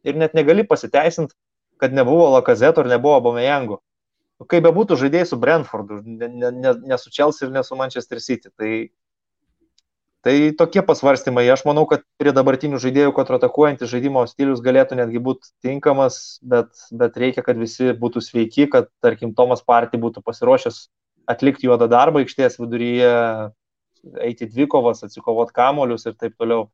Ir 0.06 0.18
net 0.18 0.34
negali 0.34 0.62
pasiteisinti, 0.66 1.34
kad 1.78 1.94
nebuvo 1.94 2.30
Lakazeto 2.34 2.82
ir 2.82 2.90
nebuvo 2.90 3.20
Bomejango. 3.28 3.80
Nu, 4.38 4.46
kaip 4.46 4.62
be 4.66 4.70
būtų 4.74 4.98
žaidėjai 4.98 5.26
su 5.26 5.38
Brentfordu, 5.42 6.00
ne, 6.06 6.50
ne, 6.54 6.74
ne 6.78 6.98
su 6.98 7.10
Chelsea 7.14 7.46
ir 7.46 7.54
ne 7.54 7.64
su 7.66 7.78
Manchester 7.78 8.22
City. 8.22 8.50
Tai 8.54 8.70
Tai 10.26 10.34
tokie 10.58 10.82
pasvarstymai, 10.82 11.44
aš 11.52 11.62
manau, 11.62 11.84
kad 11.86 12.02
prie 12.18 12.32
dabartinių 12.34 12.80
žaidėjų 12.82 13.12
kontratakuojantis 13.14 13.90
žaidimo 13.92 14.24
stilius 14.26 14.62
galėtų 14.64 14.98
netgi 14.98 15.20
būti 15.22 15.52
tinkamas, 15.62 16.40
bet, 16.42 16.72
bet 16.90 17.18
reikia, 17.22 17.44
kad 17.46 17.60
visi 17.60 17.92
būtų 17.94 18.22
sveiki, 18.26 18.66
kad, 18.72 18.90
tarkim, 19.04 19.30
Tomas 19.38 19.62
Partį 19.62 20.00
būtų 20.02 20.24
pasiruošęs 20.26 20.80
atlikti 21.30 21.68
juodą 21.68 21.86
darbą 21.92 22.24
aikštės 22.24 22.58
viduryje, 22.58 23.12
eiti 24.24 24.48
dvikovas, 24.50 25.04
atsikovot 25.06 25.54
kamolius 25.54 26.08
ir 26.08 26.18
taip 26.18 26.34
toliau. 26.38 26.66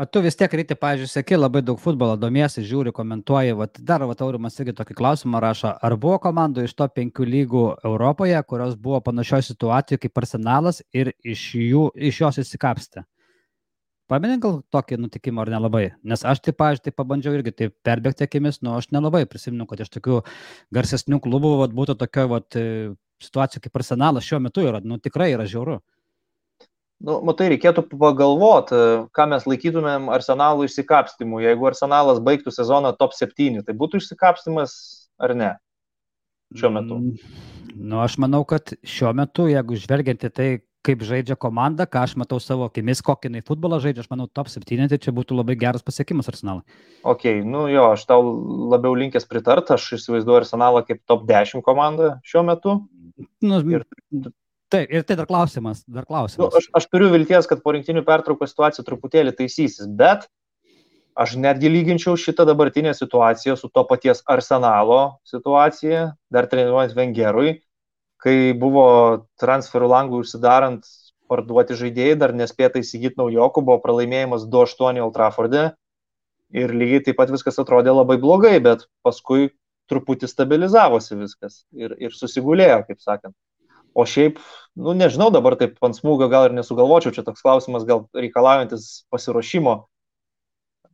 O 0.00 0.06
tu 0.08 0.22
vis 0.24 0.32
tiek 0.32 0.54
ryte, 0.56 0.72
pažiūrėjau, 0.80 1.10
sėki 1.12 1.36
labai 1.36 1.60
daug 1.60 1.76
futbolo, 1.76 2.14
domiesi, 2.16 2.62
žiūri, 2.64 2.88
komentuoji. 2.96 3.52
Vat, 3.58 3.80
dar, 3.84 4.00
va, 4.08 4.14
Aurimas 4.24 4.54
irgi 4.62 4.72
tokį 4.78 4.94
klausimą 4.96 5.42
rašo. 5.44 5.74
Ar 5.76 5.96
buvo 6.00 6.14
komandų 6.24 6.64
iš 6.64 6.72
to 6.78 6.86
penkių 6.88 7.26
lygų 7.28 7.64
Europoje, 7.84 8.38
kurios 8.48 8.78
buvo 8.80 9.02
panašioje 9.04 9.50
situacijoje 9.50 10.00
kaip 10.06 10.22
arsenalas 10.22 10.80
ir 10.96 11.12
iš, 11.20 11.42
jų, 11.66 11.84
iš 12.08 12.22
jos 12.22 12.40
įsikapstė? 12.46 13.04
Pamenink 14.08 14.40
gal 14.46 14.58
tokį 14.72 15.02
nutikimą 15.02 15.44
ar 15.44 15.52
nelabai? 15.58 15.84
Nes 16.00 16.24
aš 16.24 16.40
taip, 16.48 16.56
pažiūrėjau, 16.62 16.88
tai 16.88 16.96
pabandžiau 16.96 17.36
irgi 17.36 17.52
taip 17.60 17.76
perbėgti 17.84 18.24
akimis, 18.24 18.62
nu 18.64 18.78
aš 18.78 18.88
nelabai 18.96 19.26
prisimenu, 19.28 19.68
kad 19.68 19.84
iš 19.84 19.92
tokių 19.98 20.22
garsesnių 20.72 21.20
klubų 21.28 21.58
vat, 21.66 21.76
būtų 21.76 22.00
tokia 22.00 22.24
vat, 22.38 22.62
situacija 23.20 23.60
kaip 23.68 23.76
arsenalas 23.76 24.24
šiuo 24.24 24.40
metu 24.48 24.64
yra, 24.64 24.80
nu 24.80 24.96
tikrai 24.96 25.34
yra 25.36 25.44
žiauru. 25.44 25.82
Nu, 27.00 27.16
matai, 27.24 27.48
reikėtų 27.54 27.86
pagalvoti, 27.88 28.78
ką 29.16 29.24
mes 29.32 29.46
laikytumėm 29.48 30.10
arsenalų 30.12 30.66
išsikapstimu. 30.68 31.40
Jeigu 31.40 31.70
arsenalas 31.70 32.20
baigtų 32.20 32.52
sezoną 32.52 32.92
top 33.00 33.14
7, 33.16 33.62
tai 33.64 33.74
būtų 33.76 34.02
išsikapstimas 34.02 34.74
ar 35.20 35.32
ne? 35.36 35.54
Šiuo 36.56 36.72
metu. 36.74 36.98
Mm, 36.98 37.78
nu, 37.78 38.02
aš 38.04 38.18
manau, 38.20 38.42
kad 38.48 38.74
šiuo 38.84 39.14
metu, 39.16 39.46
jeigu 39.48 39.78
žvelgiant 39.80 40.26
į 40.28 40.30
tai, 40.34 40.48
kaip 40.84 41.04
žaidžia 41.04 41.36
komanda, 41.40 41.86
ką 41.88 42.02
aš 42.04 42.14
matau 42.20 42.40
savo 42.40 42.66
akimis, 42.68 43.00
kokį 43.04 43.30
jinai 43.30 43.42
futbolą 43.48 43.78
žaidžia, 43.84 44.04
aš 44.04 44.10
manau, 44.12 44.26
top 44.32 44.50
7, 44.52 44.88
tai 44.90 44.98
čia 45.00 45.14
būtų 45.16 45.38
labai 45.38 45.56
geras 45.60 45.84
pasiekimas 45.86 46.28
arsenalui. 46.32 46.64
Ok, 47.00 47.26
nu 47.46 47.66
jo, 47.72 47.86
aš 47.94 48.04
tau 48.08 48.20
labiau 48.72 48.92
linkęs 48.98 49.28
pritart, 49.30 49.72
aš 49.72 49.94
įsivaizduoju 49.96 50.42
arsenalą 50.42 50.84
kaip 50.88 51.00
top 51.08 51.24
10 51.28 51.64
komandą 51.64 52.14
šiuo 52.28 52.44
metu. 52.48 52.76
Nu, 53.44 53.60
ir 53.72 53.84
Taip, 54.70 54.92
ir 54.92 55.06
tai 55.06 55.16
dar 55.18 55.26
klausimas, 55.26 55.82
dar 55.90 56.06
klausimas. 56.06 56.44
Nu, 56.44 56.60
aš, 56.60 56.68
aš 56.78 56.86
turiu 56.92 57.10
vilties, 57.10 57.48
kad 57.50 57.62
po 57.64 57.74
rinktinių 57.74 58.04
pertraukos 58.06 58.52
situacija 58.52 58.86
truputėlį 58.86 59.34
taisysis, 59.38 59.88
bet 59.98 60.28
aš 61.18 61.34
netgi 61.42 61.72
lyginčiau 61.72 62.14
šitą 62.20 62.46
dabartinę 62.48 62.94
situaciją 62.94 63.56
su 63.58 63.68
to 63.74 63.82
paties 63.88 64.22
arsenalo 64.30 65.00
situacija, 65.26 66.12
dar 66.30 66.46
treniruojant 66.50 66.94
Vengerui, 66.96 67.58
kai 68.22 68.54
buvo 68.54 68.86
transferų 69.42 69.90
langų 69.90 70.22
užsidarant 70.22 70.86
parduoti 71.30 71.74
žaidėjai, 71.78 72.18
dar 72.22 72.34
nespėta 72.34 72.82
įsigyti 72.82 73.18
naujokų, 73.18 73.66
buvo 73.66 73.82
pralaimėjimas 73.82 74.46
2-8 74.50 75.02
Old 75.02 75.14
Trafford'e, 75.18 75.70
Ir 76.50 76.72
lygiai 76.74 77.02
taip 77.06 77.18
pat 77.20 77.30
viskas 77.30 77.60
atrodė 77.62 77.92
labai 77.94 78.16
blogai, 78.18 78.56
bet 78.62 78.82
paskui 79.06 79.52
truputį 79.90 80.26
stabilizavosi 80.30 81.18
viskas 81.18 81.62
ir, 81.78 81.94
ir 82.02 82.14
susigulėjo, 82.14 82.82
kaip 82.88 83.02
sakant. 83.02 83.34
O 83.94 84.06
šiaip, 84.06 84.38
nu 84.78 84.94
nežinau, 84.94 85.30
dabar 85.34 85.56
taip 85.58 85.78
ant 85.84 85.96
smūgio 85.96 86.30
gal 86.30 86.48
ir 86.48 86.54
nesugalvočiau, 86.54 87.14
čia 87.14 87.24
toks 87.26 87.42
klausimas 87.42 87.86
gal 87.88 88.04
reikalaujantis 88.14 89.04
pasiruošimo. 89.10 89.76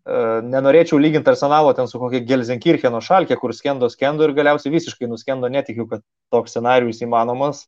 E, 0.07 0.21
nenorėčiau 0.49 1.01
lyginti 1.03 1.33
arsenalo 1.33 1.75
ten 1.77 1.91
su 1.91 2.01
kokia 2.01 2.25
Gelsenkircheno 2.25 3.03
šalkė, 3.05 3.37
kur 3.41 3.53
skendo, 3.57 3.91
skendo 3.93 4.25
ir 4.25 4.35
galiausiai 4.37 4.73
visiškai 4.73 5.11
nuskendo, 5.11 5.51
netikiu, 5.53 5.89
kad 5.91 6.05
toks 6.33 6.57
scenarius 6.57 7.03
įmanomas. 7.05 7.67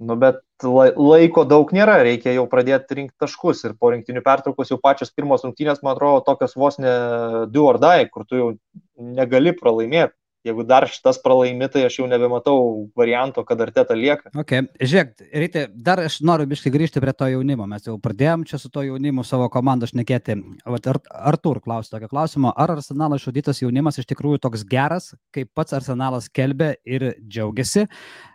Nu, 0.00 0.16
bet 0.16 0.40
laiko 0.64 1.44
daug 1.44 1.72
nėra, 1.76 1.98
reikia 2.04 2.32
jau 2.32 2.46
pradėti 2.48 2.96
rinkti 2.96 3.20
taškus 3.20 3.66
ir 3.68 3.74
po 3.76 3.90
rinktinių 3.92 4.22
pertraukos 4.24 4.72
jau 4.72 4.78
pačios 4.80 5.12
pirmos 5.12 5.44
rungtynės, 5.44 5.82
man 5.84 5.92
atrodo, 5.92 6.22
tokios 6.24 6.56
vos 6.56 6.80
ne 6.80 6.94
du 7.52 7.66
or 7.68 7.76
die, 7.80 8.08
kur 8.12 8.24
tu 8.28 8.40
jau 8.40 8.48
negali 8.96 9.52
pralaimėti 9.56 10.16
jeigu 10.46 10.64
dar 10.64 10.86
šitas 10.88 11.18
pralaimi, 11.22 11.68
tai 11.72 11.84
aš 11.86 11.98
jau 12.00 12.06
nebematau 12.08 12.56
varianto, 12.96 13.42
kad 13.46 13.60
Arteta 13.60 13.96
lieka. 13.96 14.32
Okay. 14.42 14.64
Žiūrėk, 14.80 15.26
Ryte, 15.42 15.64
dar 15.74 16.02
aš 16.04 16.20
noriu 16.26 16.48
biškai 16.50 16.72
grįžti 16.74 17.02
prie 17.02 17.14
to 17.16 17.28
jaunimo. 17.32 17.66
Mes 17.70 17.86
jau 17.86 17.96
pradėjom 18.02 18.46
čia 18.48 18.60
su 18.60 18.70
to 18.72 18.84
jaunimu 18.86 19.24
savo 19.26 19.50
komandą 19.52 19.88
šnekėti. 19.90 20.38
Ar, 20.64 21.00
Artur 21.32 21.60
klausė 21.64 21.96
tokio 21.96 22.10
klausimo, 22.12 22.54
ar 22.56 22.74
Arsenalo 22.76 23.20
išudytas 23.20 23.62
jaunimas 23.62 24.00
iš 24.00 24.08
tikrųjų 24.10 24.40
toks 24.46 24.64
geras, 24.68 25.12
kaip 25.34 25.52
pats 25.56 25.76
Arsenalas 25.76 26.30
kelbė 26.32 26.74
ir 26.88 27.10
džiaugiasi, 27.20 27.86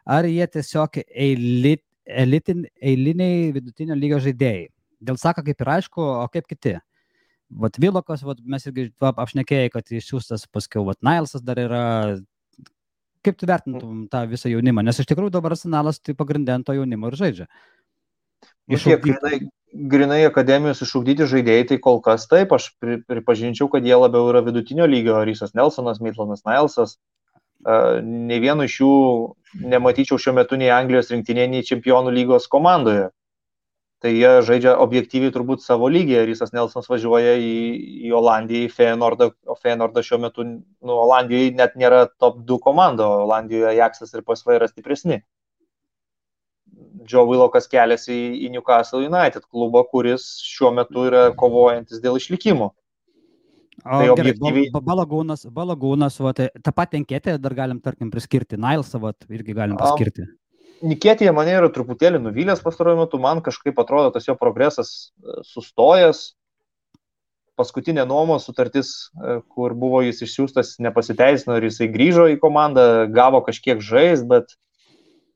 ar 0.06 0.30
jie 0.30 0.46
tiesiog 0.58 1.02
eilit, 1.10 1.84
elitin, 2.06 2.66
eiliniai 2.82 3.54
vidutinio 3.56 3.98
lygio 3.98 4.22
žaidėjai. 4.22 4.68
Dėl 5.06 5.18
sako 5.22 5.44
kaip 5.46 5.62
ir 5.62 5.72
aišku, 5.80 6.02
o 6.02 6.28
kaip 6.34 6.46
kiti. 6.50 6.78
Vat 7.50 7.78
Vilokas, 7.78 8.24
vat, 8.26 8.40
mes 8.42 8.66
irgi 8.66 8.88
apšnekėjai, 9.06 9.72
kad 9.74 9.92
išsiųstas 9.94 10.48
paskiau, 10.52 10.86
vat 10.88 10.98
Nailsas 11.06 11.44
dar 11.46 11.62
yra. 11.62 11.84
Kaip 13.26 13.38
tu 13.42 13.50
vertintum 13.50 14.06
tą 14.10 14.24
visą 14.30 14.50
jaunimą? 14.50 14.84
Nes 14.86 15.00
iš 15.02 15.08
tikrųjų 15.10 15.34
dabar 15.34 15.56
arsenalas 15.56 16.02
tai 16.02 16.14
pagrindinto 16.18 16.74
jaunimo 16.78 17.10
ir 17.10 17.18
žaidžia. 17.18 17.48
Nu, 18.70 18.78
kiek 18.82 19.02
grinai, 19.02 19.40
grinai 19.94 20.20
akademijos 20.26 20.82
išugdyti 20.86 21.28
žaidėjai, 21.30 21.68
tai 21.72 21.80
kol 21.82 22.02
kas 22.06 22.26
taip, 22.30 22.54
aš 22.54 22.72
pri, 22.82 23.00
pripažinčiau, 23.06 23.70
kad 23.74 23.86
jie 23.86 23.98
labiau 23.98 24.30
yra 24.30 24.42
vidutinio 24.46 24.86
lygio, 24.90 25.18
Rysas 25.26 25.54
Nelsonas, 25.58 26.02
Maitlanas 26.02 26.46
Nailsas. 26.46 26.98
Uh, 27.66 27.98
ne 28.06 28.38
vienu 28.42 28.66
iš 28.68 28.80
jų 28.82 28.96
nematyčiau 29.74 30.22
šiuo 30.22 30.36
metu 30.38 30.58
nei 30.62 30.70
Anglijos 30.74 31.10
rinktinėje, 31.14 31.50
nei 31.50 31.66
čempionų 31.66 32.14
lygos 32.14 32.46
komandoje 32.52 33.08
tai 34.06 34.12
jie 34.14 34.32
žaidžia 34.46 34.76
objektyviai 34.84 35.34
turbūt 35.34 35.64
savo 35.66 35.88
lygį. 35.90 36.20
Rysas 36.30 36.52
Nelsons 36.54 36.86
važiuoja 36.92 37.34
į, 37.42 37.54
į 38.06 38.12
Olandiją, 38.14 38.68
į 38.68 38.74
Feyenoordą, 38.76 39.32
o 39.50 39.56
Feyenoordas 39.58 40.06
šiuo 40.06 40.20
metu, 40.28 40.46
nu, 40.46 40.94
Olandijoje 40.94 41.56
net 41.58 41.74
nėra 41.80 42.04
top 42.22 42.44
2 42.46 42.60
komanda, 42.62 43.08
Olandijoje 43.24 43.72
Ajaxas 43.72 44.14
ir 44.14 44.22
PSV 44.28 44.60
yra 44.60 44.70
stipresni. 44.70 45.24
Joe 47.10 47.26
Willokas 47.26 47.70
keliasi 47.72 48.14
į, 48.14 48.30
į 48.46 48.54
Newcastle 48.54 49.02
United 49.08 49.46
klubą, 49.50 49.82
kuris 49.90 50.28
šiuo 50.46 50.72
metu 50.78 51.10
yra 51.10 51.28
kovojantis 51.38 52.02
dėl 52.04 52.22
išlikimo. 52.22 52.72
O, 53.82 53.90
tai 53.90 54.08
objektyviai... 54.14 54.70
Balagūnas, 54.74 55.50
balagūnas, 55.54 56.22
va, 56.22 56.38
tai 56.38 56.52
tą 56.62 56.74
patį 56.78 57.02
anketę 57.02 57.40
dar 57.42 57.58
galim, 57.58 57.82
tarkim, 57.84 58.14
priskirti, 58.14 58.62
Nailsą, 58.62 59.02
irgi 59.34 59.58
galim 59.58 59.78
priskirti. 59.82 60.30
Um, 60.30 60.34
Nikėtėje 60.84 61.32
mane 61.36 61.54
yra 61.56 61.70
truputėlį 61.72 62.20
nuvylęs 62.24 62.64
pastaruoju 62.64 63.04
metu, 63.04 63.20
man 63.22 63.42
kažkaip 63.46 63.78
atrodo 63.80 64.12
tas 64.16 64.28
jo 64.28 64.36
progresas 64.40 64.90
e, 64.92 65.40
sustojęs. 65.48 66.34
Paskutinė 67.56 68.04
nuomos 68.10 68.44
sutartis, 68.50 68.90
e, 69.16 69.38
kur 69.56 69.76
buvo 69.80 70.02
jis 70.04 70.20
išsiųstas, 70.26 70.74
nepasiteisino 70.84 71.56
ir 71.56 71.70
jisai 71.70 71.88
grįžo 71.94 72.28
į 72.34 72.40
komandą, 72.42 73.06
gavo 73.16 73.40
kažkiek 73.46 73.80
žais, 73.80 74.26
bet 74.28 74.58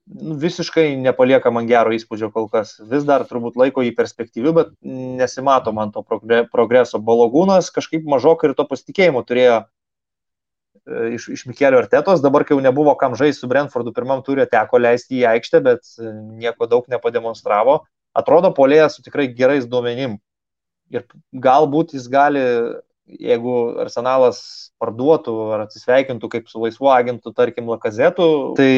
nu, 0.09 0.35
visiškai 0.41 0.91
nepalieka 0.99 1.53
man 1.55 1.69
gero 1.69 1.95
įspūdžio 1.95 2.33
kol 2.35 2.49
kas. 2.51 2.75
Vis 2.91 3.07
dar 3.07 3.23
turbūt 3.29 3.55
laiko 3.59 3.85
į 3.85 3.95
perspektyvių, 3.95 4.55
bet 4.59 4.75
nesimato 4.83 5.71
man 5.75 5.95
to 5.95 6.03
progreso. 6.03 6.99
Balogūnas 6.99 7.71
kažkaip 7.75 8.03
mažokai 8.03 8.51
ir 8.51 8.57
to 8.59 8.67
pasitikėjimo 8.67 9.23
turėjo 9.23 9.63
iš, 11.15 11.27
iš 11.35 11.45
Mikelio 11.49 11.79
Artetos, 11.81 12.21
dabar 12.23 12.45
kai 12.45 12.55
jau 12.55 12.63
nebuvo 12.63 12.95
kam 12.99 13.15
žaisti 13.19 13.43
su 13.43 13.49
Brentfordu, 13.51 13.93
pirmam 13.95 14.23
turė 14.25 14.47
teko 14.49 14.81
leisti 14.81 15.21
į 15.21 15.27
aikštę, 15.33 15.61
bet 15.65 15.85
e, 15.99 16.11
nieko 16.41 16.67
daug 16.69 16.87
nepademonstravo. 16.91 17.81
Atrodo, 18.17 18.51
polėjas 18.55 18.97
su 18.97 19.05
tikrai 19.05 19.29
gerais 19.35 19.67
duomenim. 19.69 20.17
Ir 20.89 21.05
galbūt 21.33 21.93
jis 21.93 22.07
gali, 22.09 22.41
jeigu 23.09 23.55
arsenalas 23.83 24.41
parduotų 24.81 25.35
ar 25.55 25.67
atsisveikintų 25.67 26.31
kaip 26.31 26.49
su 26.49 26.61
laisvu 26.63 26.89
agentu, 26.93 27.33
tarkim, 27.35 27.69
Lakazetu, 27.69 28.55
tai 28.57 28.71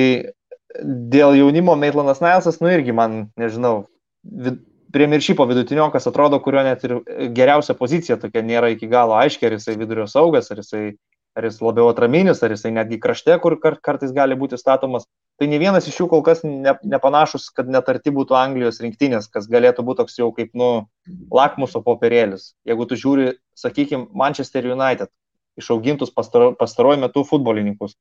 dėl 0.82 1.38
jaunimo 1.40 1.76
Maitlanas 1.80 2.20
Nailsas, 2.24 2.60
nu 2.64 2.72
irgi 2.72 2.96
man, 2.96 3.24
nežinau, 3.40 3.86
vid, 4.24 4.60
priemiršypo 4.92 5.46
vidutiniokas 5.48 6.08
atrodo, 6.08 6.40
kurio 6.44 6.64
net 6.68 6.84
ir 6.84 6.98
geriausia 7.36 7.76
pozicija 7.80 8.18
tokia 8.20 8.44
nėra 8.44 8.72
iki 8.74 8.90
galo 8.92 9.16
aiški, 9.20 9.48
ar 9.48 9.56
jisai 9.56 9.78
vidurio 9.80 10.08
saugas, 10.12 10.52
ar 10.52 10.60
jisai 10.60 10.84
ar 11.38 11.48
jis 11.48 11.62
labiau 11.64 11.90
atraminis, 11.92 12.42
ar 12.44 12.54
jisai 12.54 12.74
netgi 12.76 13.00
krašte, 13.00 13.38
kur 13.44 13.56
kartais 13.62 14.14
gali 14.16 14.38
būti 14.40 14.60
statomas. 14.60 15.08
Tai 15.40 15.48
ne 15.50 15.58
vienas 15.58 15.88
iš 15.90 15.96
jų 16.02 16.08
kol 16.12 16.22
kas 16.26 16.44
ne, 16.46 16.76
nepanašus, 16.86 17.48
kad 17.56 17.70
net 17.72 17.88
arti 17.90 18.14
būtų 18.14 18.36
Anglijos 18.38 18.82
rinktinės, 18.84 19.30
kas 19.32 19.48
galėtų 19.50 19.86
būti 19.88 20.04
toks 20.04 20.20
jau 20.20 20.30
kaip, 20.36 20.52
nu, 20.54 20.86
lakmuso 21.34 21.82
popierėlis. 21.86 22.52
Jeigu 22.68 22.86
tu 22.86 23.00
žiūri, 23.00 23.32
sakykime, 23.58 24.10
Manchester 24.14 24.68
United, 24.70 25.10
išaugintus 25.58 26.14
pastaro, 26.14 26.52
pastaruoju 26.60 27.02
metu 27.02 27.24
futbolininkus. 27.28 27.96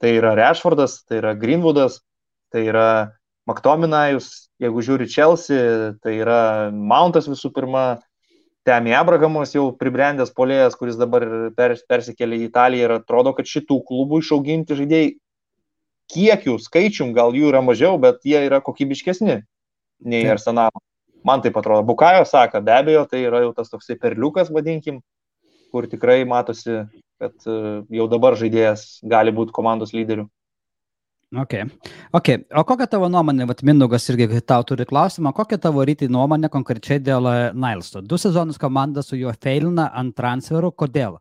Tai 0.00 0.12
yra 0.12 0.34
Rashfordas, 0.36 1.00
tai 1.08 1.22
yra 1.22 1.32
Greenwoodas, 1.34 2.02
tai 2.52 2.66
yra 2.68 2.88
McTominajus, 3.48 4.50
jeigu 4.62 4.82
žiūri 4.84 5.08
Chelsea, 5.10 5.94
tai 6.02 6.18
yra 6.20 6.40
Mountas 6.70 7.28
visų 7.30 7.52
pirma, 7.56 7.86
Temi 8.66 8.90
Abrahamos 8.98 9.52
jau 9.54 9.68
pribrendęs 9.78 10.32
polėjas, 10.34 10.74
kuris 10.74 10.96
dabar 10.98 11.22
pers, 11.54 11.84
persikėlė 11.86 12.40
į 12.40 12.48
Italiją 12.48 12.88
ir 12.88 12.94
atrodo, 12.96 13.30
kad 13.36 13.46
šitų 13.46 13.78
klubų 13.86 14.18
išauginti 14.24 14.78
žaidėjai 14.80 15.12
kiekių, 16.10 16.56
skaičium 16.62 17.12
gal 17.14 17.34
jų 17.36 17.52
yra 17.52 17.62
mažiau, 17.62 17.94
bet 18.02 18.26
jie 18.26 18.40
yra 18.48 18.58
kokybiškesni 18.64 19.36
nei 20.02 20.22
Taip. 20.22 20.32
Arsenalo. 20.34 20.82
Man 21.26 21.42
tai 21.42 21.50
atrodo. 21.50 21.82
Bukajo 21.86 22.26
sako, 22.26 22.60
be 22.62 22.74
abejo, 22.74 23.06
tai 23.10 23.24
yra 23.26 23.42
jau 23.42 23.52
tas 23.54 23.70
toksai 23.70 23.96
perliukas, 23.98 24.50
vadinkim, 24.54 25.00
kur 25.74 25.88
tikrai 25.90 26.20
matosi, 26.28 26.84
kad 27.22 27.34
e, 27.46 27.56
jau 27.98 28.06
dabar 28.10 28.36
žaidėjas 28.38 29.00
gali 29.06 29.34
būti 29.34 29.54
komandos 29.56 29.94
lyderiu. 29.96 30.28
Ok. 31.36 31.54
Ok. 32.12 32.28
O 32.56 32.62
kokia 32.64 32.86
tavo 32.88 33.08
nuomonė, 33.12 33.44
vat 33.48 33.60
Mindaugas 33.66 34.08
irgi 34.12 34.40
tau 34.40 34.64
turi 34.64 34.86
klausimą, 34.88 35.34
kokia 35.36 35.58
tavo 35.60 35.84
rytį 35.84 36.08
nuomonė 36.12 36.48
konkrečiai 36.52 37.02
dėl 37.02 37.28
e, 37.28 37.36
Nailsto? 37.52 38.00
Du 38.00 38.16
sezonus 38.20 38.60
komanda 38.62 39.04
su 39.04 39.18
juo 39.20 39.34
feilina 39.36 39.90
ant 39.94 40.16
transferų, 40.16 40.72
kodėl? 40.72 41.18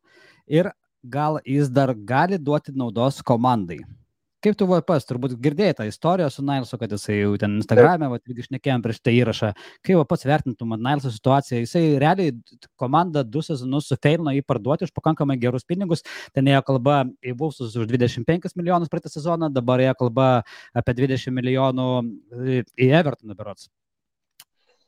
Ir 0.47 0.71
gal 1.04 1.41
jis 1.43 1.69
dar 1.73 1.93
gali 1.93 2.39
duoti 2.39 2.71
naudos 2.75 3.19
komandai? 3.25 3.82
Kaip 4.45 4.53
tu 4.60 4.67
VPS, 4.69 5.08
turbūt 5.10 5.31
girdėjai 5.41 5.73
tą 5.79 5.86
istoriją 5.89 6.27
su 6.29 6.43
Nailsu, 6.45 6.77
kad 6.77 6.91
jisai 6.93 7.15
jau 7.17 7.31
ten 7.41 7.55
Instagram'e, 7.58 8.12
va, 8.12 8.19
irgi 8.29 8.43
išnekėjom 8.43 8.84
prieš 8.84 8.99
tai 9.01 9.15
įrašą. 9.17 9.47
Kaip 9.88 10.03
pats 10.12 10.27
vertintum 10.29 10.75
Nailso 10.77 11.10
situaciją? 11.10 11.63
Jisai 11.63 11.81
realiai 12.01 12.36
komanda 12.77 13.23
du 13.25 13.41
sezonus 13.45 13.89
sufeilino 13.89 14.36
jį 14.36 14.43
parduoti 14.45 14.86
už 14.86 14.91
pakankamai 14.93 15.39
gerus 15.41 15.65
pinigus. 15.65 16.05
Ten 16.38 16.51
ėjo 16.51 16.62
kalba 16.67 16.99
į 17.25 17.34
Vulsus 17.39 17.73
už 17.73 17.89
25 17.89 18.53
milijonus 18.60 18.93
praeitą 18.93 19.10
sezoną, 19.10 19.49
dabar 19.55 19.81
ėjo 19.81 19.97
kalba 20.03 20.27
apie 20.77 20.95
20 21.01 21.34
milijonų 21.39 21.89
į 22.77 22.91
Evertoną 23.01 23.34
berots 23.34 23.71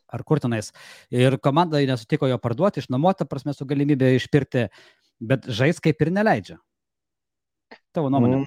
ar 0.07 0.21
kur 0.23 0.39
tenais. 0.39 0.69
Ir 1.11 1.35
komanda 1.43 1.81
nesutiko 1.83 2.29
jo 2.29 2.37
parduoti, 2.39 2.79
išnuomoti, 2.85 3.27
prasme, 3.27 3.57
su 3.57 3.65
galimybė 3.67 4.13
išpirkti, 4.21 4.69
bet 5.19 5.49
žais 5.49 5.81
kaip 5.83 6.05
ir 6.05 6.13
neleidžia. 6.15 6.61
Tavo 7.97 8.11
nuomonė? 8.13 8.43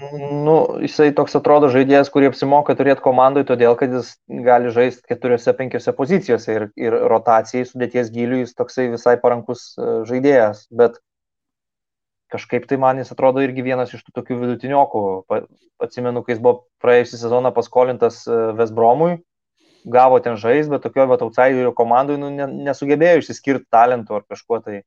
Nu, 0.47 0.57
jisai 0.85 1.09
toks 1.17 1.35
atrodo 1.35 1.71
žaidėjas, 1.75 2.11
kurį 2.15 2.29
apsimoka 2.31 2.77
turėti 2.79 3.03
komandai, 3.03 3.43
todėl 3.49 3.75
kad 3.79 3.91
jis 3.97 4.13
gali 4.47 4.71
žaisti 4.75 5.03
keturiose, 5.11 5.55
penkiose 5.59 5.95
pozicijose 5.97 6.55
ir, 6.55 6.67
ir 6.79 6.97
rotacijai 7.11 7.67
sudėties 7.67 8.13
giliui 8.15 8.45
jis 8.45 8.55
toksai 8.55 8.87
visai 8.93 9.17
parankus 9.23 9.73
e, 9.75 9.89
žaidėjas. 10.07 10.69
Bet 10.71 11.01
kažkaip 12.31 12.69
tai 12.71 12.79
man 12.79 13.03
jis 13.03 13.11
atrodo 13.11 13.43
irgi 13.43 13.67
vienas 13.67 13.91
iš 13.97 14.07
tų 14.07 14.15
tokių 14.21 14.39
vidutiniokų. 14.45 15.03
Atsimenu, 15.83 16.23
kai 16.23 16.37
jis 16.37 16.45
buvo 16.45 16.69
praėjusią 16.85 17.19
sezoną 17.25 17.51
paskolintas 17.57 18.23
Vesbromui, 18.59 19.17
gavo 19.91 20.21
ten 20.23 20.39
žais, 20.39 20.69
bet 20.71 20.85
tokio 20.87 21.09
vat 21.11 21.27
outsiderio 21.27 21.73
komandai 21.75 22.21
nu, 22.21 22.31
nesugebėjo 22.69 23.25
išsiskirti 23.25 23.67
talentų 23.73 24.21
ar 24.21 24.27
kažkuo 24.31 24.61
tai 24.63 24.83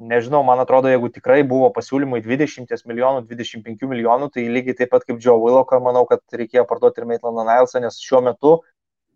nežinau, 0.00 0.40
man 0.46 0.60
atrodo, 0.62 0.88
jeigu 0.90 1.10
tikrai 1.12 1.42
buvo 1.46 1.68
pasiūlymai 1.76 2.22
20 2.24 2.72
milijonų, 2.88 3.22
25 3.28 3.88
milijonų, 3.90 4.30
tai 4.34 4.48
lygiai 4.48 4.78
taip 4.78 4.92
pat 4.94 5.04
kaip 5.06 5.20
Joe 5.22 5.36
Willoką, 5.38 5.80
manau, 5.84 6.06
kad 6.08 6.24
reikėjo 6.32 6.64
parduoti 6.68 7.02
ir 7.02 7.08
Maitlandą 7.10 7.44
Nilesą, 7.46 7.82
nes 7.84 8.00
šiuo 8.00 8.22
metu, 8.24 8.56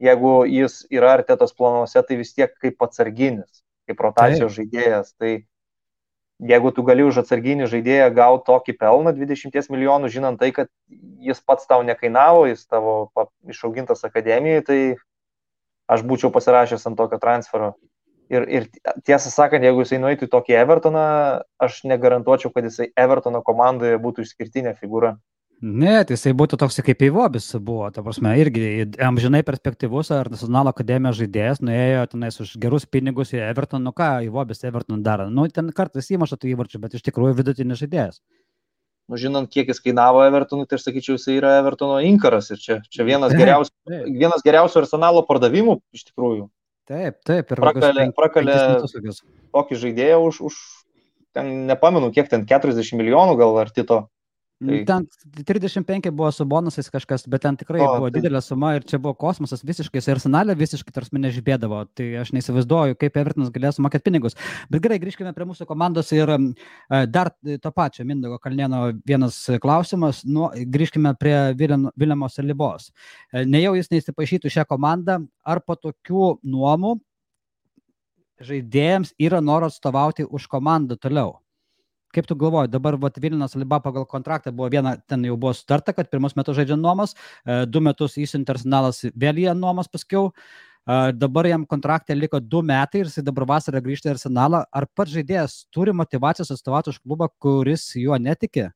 jeigu 0.02 0.36
jis 0.50 0.82
yra 0.92 1.16
artėtos 1.18 1.56
planuose, 1.56 2.02
tai 2.04 2.20
vis 2.20 2.34
tiek 2.36 2.52
kaip 2.60 2.82
atsarginis. 2.84 3.64
kaip 3.84 4.00
rotacijos 4.00 4.54
žaidėjas. 4.56 5.12
Tai 5.20 5.32
jeigu 6.40 6.70
tu 6.74 6.84
gali 6.86 7.04
už 7.06 7.22
atsarginį 7.22 7.68
žaidėją 7.70 8.10
gauti 8.16 8.46
tokį 8.48 8.76
pelną 8.80 9.12
20 9.16 9.70
milijonų, 9.72 10.10
žinant 10.12 10.40
tai, 10.40 10.50
kad 10.56 10.70
jis 11.20 11.40
pats 11.44 11.68
tau 11.68 11.82
nekainavo, 11.86 12.46
jis 12.50 12.64
tavo 12.66 13.12
išaugintas 13.48 14.04
akademijoje, 14.08 14.64
tai 14.64 14.78
aš 15.88 16.04
būčiau 16.08 16.32
pasirašęs 16.32 16.86
ant 16.88 16.98
tokio 16.98 17.20
transfero. 17.20 17.74
Ir, 18.32 18.46
ir 18.48 18.66
tiesą 19.04 19.28
sakant, 19.28 19.64
jeigu 19.66 19.84
jisai 19.84 20.00
nueitų 20.00 20.26
į 20.26 20.32
tokį 20.32 20.56
Evertoną, 20.62 21.04
aš 21.60 21.82
negarantuočiau, 21.90 22.50
kad 22.54 22.64
jisai 22.64 22.88
Evertono 22.96 23.42
komandoje 23.44 23.98
būtų 24.00 24.24
išskirtinė 24.24 24.72
figūra. 24.78 25.14
Ne, 25.64 25.92
tai 26.04 26.16
jisai 26.16 26.32
būtų 26.36 26.58
toks 26.60 26.80
kaip 26.84 27.02
Eivobis 27.06 27.46
buvo, 27.62 27.86
ta 27.94 28.02
prasme, 28.04 28.32
irgi 28.40 28.84
amžinai 29.00 29.40
perspektyvus 29.46 30.10
ar 30.12 30.28
nacionalo 30.32 30.72
akademijos 30.74 31.20
žaidėjas, 31.20 31.62
nuėjo 31.64 32.02
tenais 32.12 32.40
už 32.42 32.56
gerus 32.60 32.84
pinigus 32.84 33.32
į 33.32 33.40
Everton, 33.46 33.84
nu 33.86 33.92
ką, 33.96 34.10
Eivobis 34.26 34.64
Everton 34.66 35.04
daro, 35.04 35.30
nu 35.32 35.46
ten 35.48 35.70
kartais 35.76 36.10
įmaša 36.12 36.40
tų 36.40 36.50
įvarčių, 36.52 36.82
bet 36.82 36.98
iš 36.98 37.06
tikrųjų 37.06 37.38
vidutinis 37.38 37.80
žaidėjas. 37.80 38.20
Nu, 39.08 39.20
žinant, 39.20 39.50
kiek 39.52 39.68
jis 39.68 39.80
kainavo 39.84 40.22
Evertonui, 40.24 40.66
tai 40.68 40.78
aš 40.78 40.86
sakyčiau, 40.88 41.18
jis 41.18 41.28
yra 41.36 41.58
Evertono 41.60 41.96
inkaras 42.04 42.50
ir 42.52 42.60
čia, 42.60 42.78
čia 42.88 43.04
vienas, 43.04 43.32
geriausių, 43.36 43.72
vienas 44.16 44.44
geriausių 44.44 44.80
arsenalo 44.80 45.24
pardavimų 45.28 45.78
iš 45.96 46.06
tikrųjų. 46.10 46.48
Taip, 46.84 47.20
taip, 47.24 47.52
ir 47.52 47.60
prakalė, 47.64 48.08
prakalė 48.12 48.54
tokį 49.56 49.78
žaidėją 49.80 50.18
už, 50.26 50.40
už, 50.50 50.56
ten 51.36 51.52
nepamenu, 51.70 52.10
kiek 52.12 52.28
ten 52.28 52.44
40 52.50 52.98
milijonų 53.00 53.38
gal 53.40 53.56
ar 53.62 53.72
tito. 53.72 54.02
Tai... 54.62 54.84
Ten 54.86 55.06
35 55.44 56.10
buvo 56.14 56.30
su 56.32 56.44
bonusais 56.46 56.86
kažkas, 56.90 57.26
bet 57.28 57.42
ten 57.42 57.56
tikrai 57.58 57.80
o, 57.82 57.88
buvo 57.96 58.08
tai... 58.08 58.20
didelė 58.20 58.40
suma 58.44 58.74
ir 58.76 58.84
čia 58.86 59.00
buvo 59.02 59.16
kosmosas 59.18 59.64
visiškai, 59.66 59.98
ir 59.98 60.14
arsenalė 60.14 60.54
visiškai 60.58 60.94
tarsi 60.94 61.16
mane 61.16 61.32
žibėdavo. 61.34 61.80
Tai 61.98 62.06
aš 62.22 62.30
neįsivaizduoju, 62.36 62.98
kaip 63.00 63.18
Evertonas 63.18 63.50
galės 63.54 63.80
sumokėti 63.80 64.06
pinigus. 64.06 64.38
Bet 64.70 64.84
gerai, 64.84 65.00
grįžkime 65.02 65.34
prie 65.34 65.48
mūsų 65.50 65.66
komandos 65.68 66.12
ir 66.14 66.30
dar 67.10 67.32
to 67.42 67.74
pačio 67.74 68.06
Mindogo 68.06 68.38
Kalnėno 68.42 68.86
vienas 69.02 69.42
klausimas. 69.60 70.22
Nu, 70.24 70.46
grįžkime 70.54 71.16
prie 71.18 71.36
Viljamo 71.58 72.30
Salibos. 72.30 72.92
Nejau 73.34 73.74
jis 73.74 73.90
neįsipaišytų 73.90 74.54
šią 74.54 74.68
komandą, 74.70 75.18
ar 75.42 75.64
po 75.66 75.76
tokių 75.76 76.36
nuomų 76.46 77.00
žaidėjams 78.44 79.16
yra 79.18 79.42
noras 79.42 79.76
atstovauti 79.76 80.26
už 80.26 80.46
komandą 80.50 80.96
toliau? 81.00 81.40
Kaip 82.14 82.28
tu 82.30 82.36
galvoji, 82.38 82.70
dabar 82.70 82.94
vat, 83.02 83.16
Vilinas 83.18 83.56
Liba 83.58 83.80
pagal 83.82 84.04
kontraktą 84.06 84.52
buvo 84.54 84.68
viena, 84.70 84.94
ten 85.10 85.24
jau 85.26 85.34
buvo 85.40 85.54
sutarta, 85.56 85.94
kad 85.96 86.10
pirmus 86.12 86.36
metus 86.38 86.54
žaidžia 86.60 86.76
nuomas, 86.78 87.16
e, 87.42 87.64
du 87.66 87.82
metus 87.82 88.14
įsiuntė 88.22 88.54
arsenalas 88.54 89.02
vėl 89.18 89.40
jie 89.42 89.50
nuomas 89.58 89.90
paskiau, 89.90 90.30
e, 90.30 91.00
dabar 91.18 91.48
jam 91.50 91.66
kontraktė 91.66 92.14
liko 92.14 92.38
du 92.38 92.62
metai 92.62 93.02
ir 93.02 93.10
jis 93.10 93.26
dabar 93.26 93.48
vasarą 93.56 93.82
grįžta 93.82 94.12
į 94.12 94.14
arsenalą. 94.14 94.62
Ar 94.70 94.86
pats 94.94 95.10
žaidėjas 95.16 95.58
turi 95.74 95.96
motivacijos 95.96 96.54
atstovauti 96.54 96.94
už 96.94 97.02
klubą, 97.02 97.32
kuris 97.42 97.90
juo 97.98 98.18
netiki? 98.18 98.70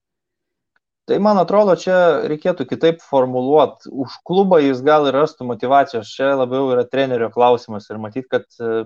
Tai 1.09 1.16
man 1.24 1.38
atrodo, 1.40 1.72
čia 1.79 2.27
reikėtų 2.29 2.66
kitaip 2.68 2.98
formuluoti. 3.01 3.88
Už 3.88 4.18
klubą 4.29 4.59
jis 4.61 4.83
gal 4.85 5.07
ir 5.09 5.14
rastų 5.16 5.46
motivacijos. 5.48 6.11
Čia 6.11 6.35
labiau 6.37 6.72
yra 6.74 6.83
trenerio 6.85 7.31
klausimas. 7.33 7.87
Ir 7.88 8.03
matyt, 8.03 8.27
kad 8.29 8.44
e, 8.61 8.83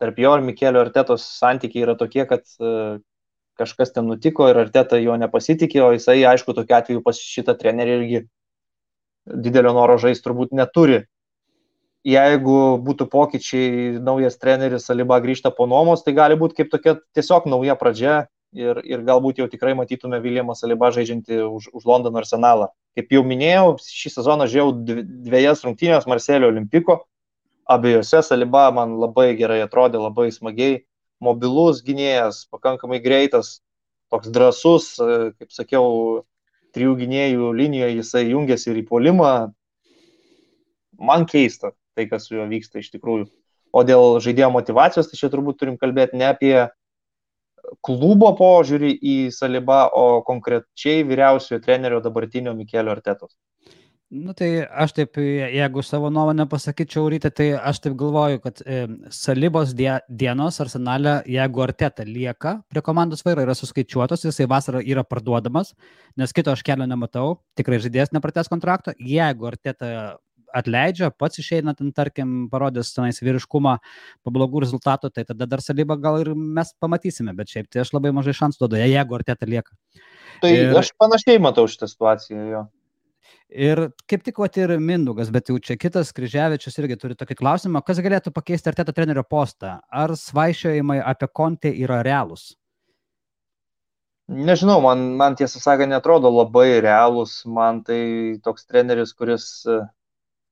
tarp 0.00 0.22
jo 0.22 0.38
ir 0.38 0.44
Mikelio 0.46 0.80
Artetos 0.86 1.26
santykiai 1.42 1.84
yra 1.84 1.98
tokie, 1.98 2.24
kad 2.30 2.46
kažkas 3.58 3.92
ten 3.94 4.06
nutiko 4.08 4.48
ir 4.50 4.60
Arteta 4.62 4.98
jo 5.00 5.16
nepasitikė, 5.20 5.82
o 5.84 5.90
jisai, 5.94 6.22
aišku, 6.28 6.54
tokiu 6.56 6.78
atveju 6.78 7.02
pas 7.04 7.18
šitą 7.18 7.54
trenerį 7.58 7.96
irgi 7.98 8.22
didelio 9.26 9.72
noro 9.76 9.98
žaisti 10.02 10.24
turbūt 10.26 10.54
neturi. 10.56 11.02
Jeigu 12.02 12.80
būtų 12.82 13.06
pokyčiai, 13.12 13.98
naujas 14.02 14.40
treneris 14.42 14.88
Saliba 14.88 15.20
grįžta 15.22 15.52
po 15.54 15.68
nuomos, 15.70 16.02
tai 16.02 16.16
gali 16.16 16.38
būti 16.38 16.58
kaip 16.58 16.72
tokia 16.72 16.96
tiesiog 17.14 17.46
nauja 17.46 17.76
pradžia 17.78 18.24
ir, 18.52 18.80
ir 18.82 19.04
galbūt 19.06 19.38
jau 19.38 19.46
tikrai 19.50 19.76
matytume 19.78 20.18
Viljamą 20.24 20.56
Salibą 20.58 20.90
žaidžiantį 20.94 21.38
už, 21.46 21.70
už 21.72 21.86
Londono 21.86 22.18
arsenalą. 22.18 22.72
Kaip 22.98 23.14
jau 23.14 23.22
minėjau, 23.22 23.76
šį 23.86 24.12
sezoną 24.16 24.48
žiūrėjau 24.50 24.98
dviejas 25.28 25.62
rungtynės 25.64 26.08
Marselio 26.10 26.50
Olimpiko, 26.50 27.04
abiejose 27.70 28.24
Saliba 28.26 28.66
man 28.74 28.98
labai 28.98 29.32
gerai 29.38 29.62
atrodė, 29.62 30.02
labai 30.02 30.32
smagiai 30.34 30.82
mobilus 31.22 31.82
gynėjas, 31.86 32.46
pakankamai 32.52 33.00
greitas, 33.04 33.60
toks 34.12 34.32
drasus, 34.34 34.92
e, 34.98 35.32
kaip 35.38 35.54
sakiau, 35.54 36.24
trijų 36.76 36.96
gynėjų 37.02 37.52
linijoje 37.56 37.98
jisai 38.00 38.24
jungiasi 38.30 38.72
ir 38.72 38.82
į 38.82 38.86
polimą. 38.88 39.32
Man 41.02 41.26
keista 41.28 41.72
tai, 41.96 42.06
kas 42.08 42.28
su 42.28 42.36
juo 42.36 42.46
vyksta 42.48 42.80
iš 42.80 42.90
tikrųjų. 42.94 43.28
O 43.72 43.82
dėl 43.88 44.18
žaidėjo 44.24 44.50
motivacijos, 44.52 45.08
tai 45.08 45.18
čia 45.20 45.30
turbūt 45.32 45.58
turim 45.60 45.78
kalbėti 45.80 46.18
ne 46.20 46.28
apie 46.28 46.56
klubo 47.84 48.32
požiūrį 48.36 48.92
į 48.98 49.16
Salibą, 49.32 49.86
o 49.92 50.20
konkrečiai 50.26 51.06
vyriausiojo 51.08 51.60
trenerio 51.64 52.02
dabartinio 52.04 52.52
Mikelio 52.56 52.92
Artetos. 52.92 53.32
Nu 54.12 54.34
tai 54.36 54.48
aš 54.60 54.92
taip, 54.92 55.16
jeigu 55.16 55.80
savo 55.80 56.10
nuomonę 56.12 56.44
pasakyčiau 56.52 57.06
ryte, 57.08 57.30
tai 57.32 57.46
aš 57.56 57.78
taip 57.80 57.94
galvoju, 57.96 58.42
kad 58.44 58.58
e, 58.60 58.82
salybos 59.08 59.70
die, 59.78 59.88
dienos 60.20 60.58
arsenalė, 60.60 61.14
jeigu 61.32 61.62
arteta 61.64 62.04
lieka 62.04 62.58
prie 62.68 62.82
komandos 62.84 63.24
vairo, 63.24 63.46
yra 63.46 63.54
suskaičiuotos, 63.56 64.26
jisai 64.28 64.44
vasarą 64.52 64.82
yra 64.84 65.00
parduodamas, 65.08 65.72
nes 66.20 66.36
kito 66.36 66.52
aš 66.52 66.60
kelio 66.66 66.84
nematau, 66.90 67.38
tikrai 67.56 67.78
žaidėjas 67.80 68.12
nepratęs 68.12 68.52
kontrakto, 68.52 68.92
jeigu 69.00 69.48
arteta 69.48 69.88
atleidžia, 70.52 71.08
pats 71.16 71.40
išeina 71.40 71.72
ten, 71.78 71.88
tarkim, 71.96 72.50
parodys 72.52 72.92
tenais 72.92 73.22
vyriškumą 73.24 73.78
po 74.20 74.34
blogų 74.36 74.66
rezultatų, 74.66 75.08
tai 75.16 75.24
tada 75.32 75.48
dar 75.48 75.64
salybą 75.64 75.96
gal 76.04 76.20
ir 76.20 76.34
mes 76.36 76.74
pamatysime, 76.84 77.32
bet 77.38 77.48
šiaip 77.56 77.72
tai 77.72 77.80
aš 77.86 77.94
labai 77.96 78.12
mažai 78.12 78.36
šansų 78.36 78.66
duodu, 78.66 78.82
jeigu 78.84 79.16
arteta 79.16 79.48
lieka. 79.48 79.72
Tai 80.44 80.52
ir... 80.52 80.76
aš 80.76 80.92
panašiai 81.00 81.40
matau 81.40 81.64
šitą 81.64 81.88
situaciją 81.88 82.46
jo. 82.52 82.64
Ir 83.52 83.90
kaip 84.08 84.22
tik 84.24 84.38
vat 84.40 84.56
ir 84.56 84.70
Mindugas, 84.80 85.28
bet 85.32 85.50
jau 85.50 85.58
čia 85.60 85.76
kitas 85.76 86.12
Kryževičius 86.16 86.78
irgi 86.80 86.96
turi 86.96 87.16
tokį 87.18 87.36
klausimą, 87.36 87.82
kas 87.84 88.00
galėtų 88.00 88.32
pakeisti 88.32 88.70
Arteto 88.70 88.94
trenerio 88.96 89.24
postą? 89.28 89.74
Ar 89.92 90.14
svaišiojimai 90.16 91.02
apie 91.04 91.28
Kontį 91.28 91.74
yra 91.84 92.00
realūs? 92.06 92.54
Nežinau, 94.32 94.78
man, 94.80 95.02
man 95.20 95.36
tiesą 95.36 95.60
sakant, 95.60 95.92
netrodo 95.92 96.30
labai 96.32 96.80
realūs. 96.80 97.42
Man 97.44 97.82
tai 97.84 98.38
toks 98.44 98.64
treneris, 98.64 99.12
kuris 99.12 99.66
e, 99.68 99.82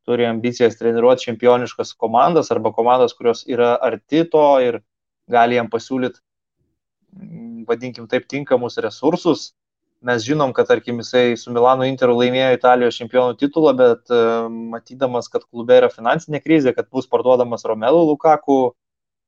turi 0.04 0.26
ambicijas 0.28 0.76
treniruoti 0.76 1.30
čempioniškas 1.30 1.94
komandas 1.96 2.52
arba 2.52 2.74
komandas, 2.76 3.16
kurios 3.16 3.46
yra 3.48 3.78
arti 3.80 4.26
to 4.28 4.44
ir 4.66 4.82
gali 5.30 5.56
jam 5.56 5.70
pasiūlyti, 5.72 6.20
vadinkim 7.70 8.10
taip, 8.10 8.28
tinkamus 8.28 8.76
resursus 8.84 9.54
mes 10.06 10.24
žinom, 10.24 10.54
kad, 10.56 10.68
tarkim, 10.70 11.00
jisai 11.02 11.36
su 11.36 11.52
Milano 11.52 11.84
Interu 11.88 12.16
laimėjo 12.18 12.54
Italijos 12.56 12.96
čempionų 13.00 13.36
titulą, 13.40 13.74
bet 13.76 14.12
uh, 14.14 14.48
matydamas, 14.48 15.28
kad 15.32 15.44
klube 15.44 15.76
yra 15.76 15.90
finansinė 15.92 16.40
krizė, 16.44 16.72
kad 16.76 16.88
bus 16.92 17.08
parduodamas 17.10 17.66
Romelu 17.68 18.06
Lukaku, 18.08 18.60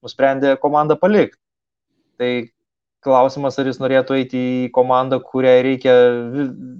nusprendė 0.02 0.56
komandą 0.62 0.96
palikti. 1.00 1.38
Tai 2.20 2.32
klausimas, 3.02 3.58
ar 3.58 3.68
jis 3.68 3.80
norėtų 3.82 4.16
eiti 4.20 4.40
į 4.40 4.70
komandą, 4.74 5.18
kuriai 5.26 5.62
reikia 5.66 5.94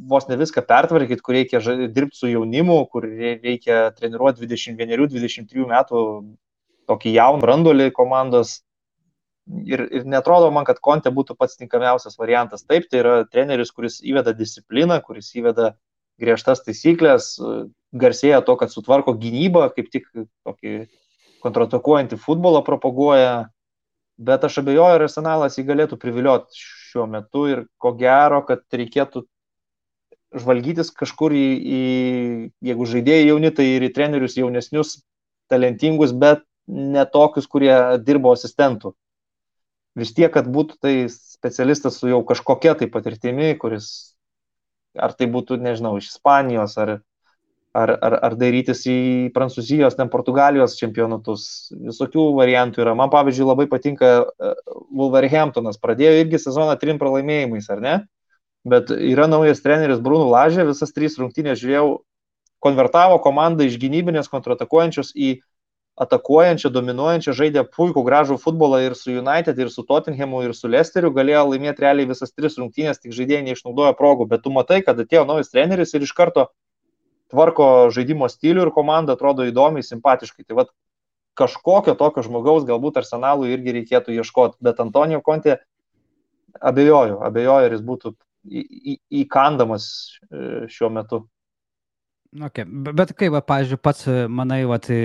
vos 0.08 0.28
ne 0.30 0.38
viską 0.38 0.62
pertvarkyti, 0.68 1.24
kur 1.24 1.36
reikia 1.36 1.60
dirbti 1.90 2.20
su 2.20 2.30
jaunimu, 2.30 2.78
kur 2.92 3.06
reikia 3.08 3.88
treniruoti 3.96 4.46
21-23 4.46 5.66
metų 5.72 6.04
tokį 6.90 7.16
jauną 7.16 7.42
brandolį 7.42 7.90
komandos 7.96 8.60
ir, 9.48 9.84
ir 9.90 10.04
netrodo 10.06 10.50
man, 10.54 10.66
kad 10.68 10.80
Konte 10.82 11.10
būtų 11.14 11.36
pats 11.38 11.58
tinkamiausias 11.60 12.18
variantas. 12.20 12.64
Taip, 12.66 12.88
tai 12.90 13.02
yra 13.02 13.14
treneris, 13.28 13.72
kuris 13.74 14.00
įveda 14.04 14.34
discipliną, 14.36 15.00
kuris 15.04 15.32
įveda 15.38 15.72
griežtas 16.22 16.62
taisyklės, 16.66 17.34
garsėja 17.92 18.42
to, 18.46 18.56
kad 18.60 18.72
sutvarko 18.72 19.14
gynybą, 19.18 19.68
kaip 19.74 19.90
tik 19.92 20.06
tokį 20.46 20.86
kontratakuojantį 21.42 22.20
futbolą 22.22 22.62
propaguoja, 22.66 23.48
bet 24.22 24.44
aš 24.46 24.60
abejoju, 24.62 24.98
ar 24.98 25.06
arsenalas 25.08 25.58
jį 25.58 25.66
galėtų 25.72 25.98
privilioti 25.98 26.62
šiuo 26.62 27.08
metu 27.10 27.46
ir 27.50 27.64
ko 27.82 27.94
gero, 27.98 28.42
kad 28.46 28.62
reikėtų 28.70 29.24
žvalgytis 30.38 30.92
kažkur 30.96 31.34
į, 31.36 31.46
į 31.58 31.80
jeigu 32.70 32.88
žaidėjai 32.88 33.26
jauni, 33.26 33.50
tai 33.52 33.66
ir 33.74 33.88
į 33.88 33.92
trenerius 33.96 34.38
jaunesnius, 34.38 35.00
talentingus, 35.52 36.14
bet 36.14 36.46
ne 36.70 37.02
tokius, 37.10 37.48
kurie 37.50 37.74
dirbo 38.06 38.32
asistentų 38.32 38.94
vis 39.98 40.14
tiek, 40.16 40.30
kad 40.32 40.48
būtų 40.48 40.78
tai 40.82 40.94
specialistas 41.12 41.98
su 42.00 42.10
jau 42.10 42.22
kažkokia 42.26 42.74
tai 42.78 42.88
patirtimi, 42.92 43.52
kuris 43.60 44.12
ar 44.98 45.14
tai 45.16 45.28
būtų, 45.32 45.58
nežinau, 45.62 45.96
iš 45.98 46.10
Ispanijos, 46.12 46.76
ar, 46.80 46.94
ar, 47.76 47.94
ar, 47.96 48.16
ar 48.28 48.36
darytis 48.40 48.84
į 48.88 48.96
Prancūzijos, 49.36 49.96
ten 49.98 50.10
Portugalijos 50.12 50.76
čempionatus. 50.80 51.44
Visokių 51.72 52.28
variantų 52.36 52.84
yra. 52.84 52.96
Man, 52.98 53.12
pavyzdžiui, 53.12 53.48
labai 53.48 53.68
patinka 53.70 54.12
e, 54.12 54.54
Wolverhamptonas. 54.92 55.80
Pradėjo 55.82 56.18
irgi 56.20 56.42
sezoną 56.42 56.76
trim 56.80 57.00
pralaimėjimais, 57.00 57.70
ar 57.72 57.84
ne? 57.84 57.98
Bet 58.68 58.92
yra 58.94 59.26
naujas 59.26 59.62
treneris 59.64 60.02
Bruno 60.02 60.28
Lažė, 60.30 60.66
visas 60.68 60.92
trys 60.94 61.16
rungtynės 61.18 61.58
žiūrėjau, 61.62 62.02
konvertavo 62.62 63.16
komandą 63.24 63.66
iš 63.66 63.74
gynybinės 63.82 64.28
kontratakuojančios 64.30 65.16
į 65.18 65.32
atakuojančią, 66.02 66.70
dominuojančią, 66.74 67.34
žaidė 67.38 67.64
puikų 67.76 68.02
gražų 68.06 68.38
futbolą 68.42 68.80
ir 68.84 68.96
su 68.98 69.14
United, 69.14 69.58
ir 69.58 69.70
su 69.70 69.84
Tottenhamu, 69.88 70.42
ir 70.46 70.54
su 70.58 70.70
Lesteriu, 70.70 71.12
galėjo 71.14 71.44
laimėti 71.52 71.84
realiai 71.84 72.08
visas 72.10 72.34
tris 72.34 72.58
rungtynės, 72.60 73.00
tik 73.02 73.14
žaidėjai 73.16 73.46
neišnaudojo 73.48 73.94
progų, 73.98 74.28
bet 74.32 74.44
tu 74.44 74.52
matai, 74.54 74.80
kad 74.86 75.00
atėjo 75.00 75.24
naujas 75.28 75.52
treneris 75.52 75.94
ir 75.94 76.06
iš 76.06 76.14
karto 76.16 76.48
tvarko 77.32 77.90
žaidimo 77.94 78.28
stilių 78.28 78.66
ir 78.66 78.72
komanda 78.74 79.16
atrodo 79.16 79.46
įdomiai, 79.48 79.84
simpatiškai. 79.86 80.44
Tai 80.48 80.58
vad 80.62 80.72
kažkokio 81.38 81.94
tokio 81.98 82.24
žmogaus 82.26 82.66
galbūt 82.68 83.00
arsenalui 83.00 83.52
irgi 83.54 83.78
reikėtų 83.78 84.16
ieškoti, 84.18 84.60
bet 84.64 84.80
Antonijo 84.84 85.22
Kontė 85.24 85.58
abejoju, 86.60 87.22
abejoju, 87.24 87.68
ar 87.68 87.76
jis 87.76 87.84
būtų 87.86 88.14
įkandamas 89.22 89.86
e, 90.28 90.66
šiuo 90.72 90.90
metu. 90.92 91.22
Okay. 92.32 92.64
Bet 92.66 93.12
kaip, 93.16 93.36
pavyzdžiui, 93.46 93.78
pats 93.80 94.06
e, 94.08 94.24
manai, 94.28 94.62
va, 94.68 94.78
tai 94.82 94.98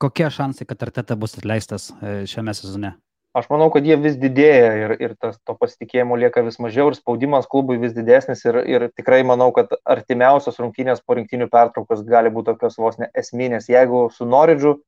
kokie 0.00 0.30
šansai, 0.32 0.66
kad 0.68 0.82
Arteta 0.88 1.16
bus 1.20 1.36
atleistas 1.38 1.90
e, 2.00 2.24
šiame 2.30 2.54
sezone? 2.56 2.94
Aš 3.36 3.46
manau, 3.46 3.68
kad 3.70 3.84
jie 3.86 3.94
vis 3.94 4.16
didėja 4.18 4.70
ir, 4.74 4.92
ir 4.98 5.12
tas, 5.14 5.36
to 5.46 5.54
pasitikėjimo 5.54 6.16
lieka 6.18 6.42
vis 6.42 6.56
mažiau 6.58 6.88
ir 6.90 6.96
spaudimas 6.98 7.46
klubui 7.50 7.76
vis 7.78 7.92
didesnis 7.94 8.42
ir, 8.42 8.58
ir 8.66 8.88
tikrai 8.90 9.20
manau, 9.26 9.52
kad 9.54 9.70
artimiausios 9.86 10.58
rungtynės 10.58 11.04
po 11.06 11.14
rinktinių 11.14 11.46
pertraukos 11.52 12.02
gali 12.08 12.32
būti 12.34 12.50
tokios 12.50 12.80
vos 12.82 12.98
ne 12.98 13.06
esminės. 13.22 13.68
Jeigu 13.70 14.08
su 14.16 14.26
Noridžu 14.26 14.80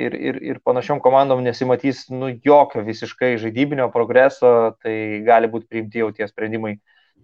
ir, 0.00 0.16
ir, 0.16 0.40
ir 0.54 0.62
panašiom 0.64 1.02
komandom 1.04 1.44
nesimatys 1.44 2.06
nu, 2.08 2.32
jokio 2.32 2.86
visiškai 2.86 3.34
žaidybinio 3.42 3.90
progreso, 3.92 4.72
tai 4.80 5.20
gali 5.26 5.52
būti 5.52 5.68
priimti 5.68 6.00
jau 6.00 6.08
tie 6.16 6.30
sprendimai. 6.30 6.78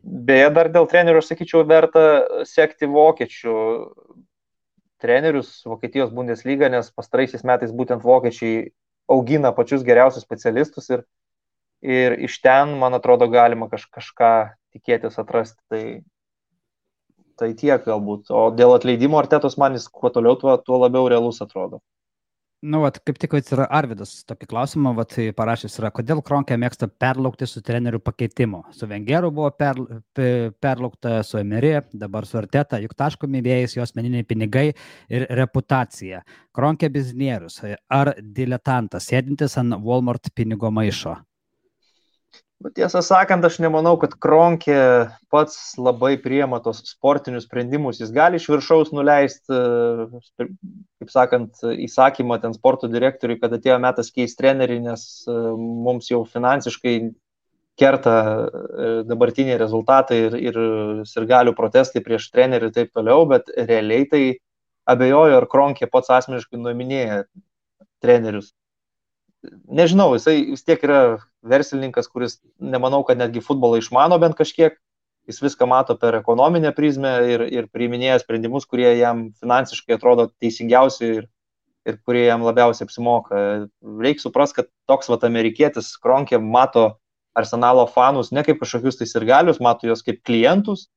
Beje, 0.05 0.53
dar 0.55 0.69
dėl 0.77 0.85
trenerių, 0.93 1.23
aš 1.23 1.33
sakyčiau, 1.33 1.65
verta 1.67 2.05
sekti 2.47 2.87
vokiečių 2.93 3.57
trenerius 5.03 5.63
Vokietijos 5.67 6.13
Bundesliga, 6.15 6.69
nes 6.73 6.91
pastaraisiais 6.95 7.45
metais 7.47 7.73
būtent 7.75 8.05
vokiečiai 8.05 8.69
augina 9.09 9.53
pačius 9.57 9.85
geriausius 9.87 10.27
specialistus 10.27 10.91
ir, 10.93 11.05
ir 11.83 12.19
iš 12.29 12.41
ten, 12.45 12.77
man 12.83 12.99
atrodo, 12.99 13.29
galima 13.33 13.71
kaž, 13.73 13.87
kažką 13.95 14.33
tikėtis 14.75 15.19
atrasti. 15.23 15.61
Tai, 15.73 15.85
tai 17.39 17.53
tiek 17.55 17.85
galbūt. 17.87 18.33
O 18.35 18.49
dėl 18.55 18.75
atleidimo 18.77 19.21
artetos 19.21 19.57
man 19.61 19.79
jis 19.79 19.89
kuo 19.89 20.11
toliau, 20.15 20.37
tuo, 20.41 20.59
tuo 20.59 20.83
labiau 20.83 21.09
realus 21.09 21.41
atrodo. 21.45 21.81
Nu, 22.59 22.81
vat, 22.83 22.97
kaip 23.07 23.21
tik 23.23 23.37
yra 23.39 23.69
Arvidas 23.71 24.25
tokį 24.27 24.49
klausimą, 24.51 24.91
vat, 24.99 25.13
parašęs 25.39 25.79
yra, 25.79 25.93
kodėl 25.95 26.19
Kronkė 26.27 26.57
mėgsta 26.59 26.89
perlaukti 26.91 27.47
su 27.47 27.63
trenerių 27.63 28.01
pakeitimu. 28.03 28.65
Su 28.75 28.89
Vengeru 28.91 29.31
buvo 29.31 29.53
per, 29.55 29.79
per, 30.19 30.51
perlaukta, 30.59 31.21
su 31.23 31.39
Emerė, 31.39 31.85
dabar 31.95 32.27
su 32.27 32.41
Arteta, 32.41 32.81
juk 32.83 32.97
taškomi 32.99 33.45
vėjais 33.47 33.79
jos 33.79 33.95
meniniai 33.95 34.27
pinigai 34.27 34.73
ir 35.07 35.29
reputacija. 35.39 36.25
Kronkė 36.51 36.91
biznierius 36.99 37.63
ar 37.63 38.17
diletantas, 38.19 39.07
sėdintis 39.07 39.55
ant 39.63 39.79
Walmart 39.79 40.35
pinigo 40.35 40.75
maišo. 40.75 41.15
Tiesą 42.59 43.05
sakant, 43.07 43.45
aš 43.47 43.61
nemanau, 43.63 43.93
kad 44.03 44.17
Kronkė 44.19 44.79
pats 45.31 45.77
labai 45.79 46.17
priema 46.19 46.59
tos 46.63 46.81
sportinius 46.91 47.47
sprendimus. 47.47 48.01
Jis 48.03 48.11
gali 48.15 48.41
iš 48.41 48.49
viršaus 48.51 48.91
nuleisti, 48.91 49.55
kaip 50.99 51.13
sakant, 51.13 51.63
įsakymą 51.87 52.41
ten 52.43 52.57
sporto 52.57 52.91
direktoriui, 52.91 53.39
kad 53.39 53.55
atėjo 53.55 53.79
metas 53.85 54.11
keisti 54.11 54.43
trenerį, 54.43 54.81
nes 54.89 55.07
e, 55.31 55.37
mums 55.87 56.11
jau 56.11 56.25
finansiškai 56.27 56.97
kerta 57.79 58.17
e, 58.19 58.91
dabartiniai 59.07 59.63
rezultatai 59.63 60.23
ir, 60.27 60.39
ir 60.51 60.61
sirgalių 61.07 61.55
protestai 61.55 62.03
prieš 62.03 62.27
trenerį 62.35 62.73
ir 62.73 62.79
taip 62.81 62.91
toliau, 62.91 63.23
bet 63.31 63.55
realiai 63.55 64.11
tai 64.11 64.25
abejoju, 64.91 65.39
ar 65.39 65.47
Kronkė 65.47 65.87
pats 65.95 66.11
asmeniškai 66.19 66.59
nuominėja 66.59 67.23
trenerius 68.03 68.51
nežinau, 69.69 70.13
jisai 70.17 70.41
vis 70.51 70.65
tiek 70.67 70.83
yra 70.83 71.01
verslininkas, 71.43 72.09
kuris 72.11 72.39
nemanau, 72.59 73.03
kad 73.07 73.19
netgi 73.21 73.43
futbolą 73.45 73.79
išmano 73.81 74.19
bent 74.21 74.37
kažkiek, 74.39 74.79
jis 75.29 75.41
viską 75.45 75.69
mato 75.69 75.97
per 76.01 76.17
ekonominę 76.19 76.73
prizmę 76.77 77.13
ir, 77.29 77.45
ir 77.53 77.69
priiminėja 77.73 78.19
sprendimus, 78.23 78.67
kurie 78.67 78.91
jam 78.99 79.29
finansiškai 79.43 79.99
atrodo 79.99 80.29
teisingiausi 80.41 81.11
ir, 81.19 81.27
ir 81.89 81.99
kurie 82.07 82.25
jam 82.27 82.45
labiausiai 82.47 82.89
apsimoka. 82.89 83.43
Reikia 84.01 84.25
suprasti, 84.25 84.63
kad 84.63 84.71
toks 84.89 85.11
vat 85.13 85.27
amerikietis 85.29 85.93
Kronkė 86.01 86.41
mato 86.41 86.89
arsenalo 87.39 87.85
fanus 87.93 88.33
ne 88.33 88.43
kaip 88.47 88.59
kažkokius 88.63 88.99
tai 88.99 89.09
sirgalius, 89.11 89.61
mato 89.63 89.87
juos 89.87 90.03
kaip 90.03 90.23
klientus, 90.27 90.89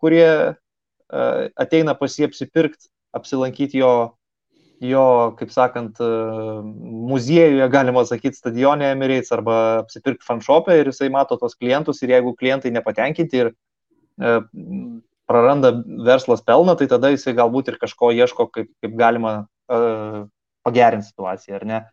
kurie 0.00 0.26
uh, 0.26 1.42
ateina 1.54 1.94
pas 1.98 2.16
jį 2.16 2.30
apsipirkti, 2.30 2.88
apsilankyti 3.16 3.84
jo 3.84 3.92
jo, 4.80 5.34
kaip 5.38 5.52
sakant, 5.54 5.98
e, 6.00 6.08
muziejuje, 7.08 7.68
galima 7.72 8.04
sakyti, 8.04 8.36
stadione 8.36 8.90
Emirates 8.92 9.32
arba 9.32 9.56
apsipirkti 9.82 10.26
fanshopę 10.26 10.76
ir 10.80 10.90
jisai 10.90 11.08
mato 11.12 11.38
tos 11.40 11.56
klientus 11.56 12.02
ir 12.02 12.12
jeigu 12.16 12.34
klientai 12.36 12.72
nepatenkinti 12.74 13.42
ir 13.42 13.52
e, 13.52 14.38
praranda 15.26 15.72
verslas 16.06 16.44
pelną, 16.44 16.76
tai 16.76 16.88
tada 16.90 17.10
jisai 17.14 17.34
galbūt 17.36 17.72
ir 17.72 17.78
kažko 17.80 18.12
ieško, 18.14 18.48
kaip, 18.52 18.70
kaip 18.84 18.96
galima 18.98 19.36
e, 19.68 20.26
pagerinti 20.66 21.08
situaciją, 21.08 21.60
ar 21.60 21.66
ne. 21.66 21.84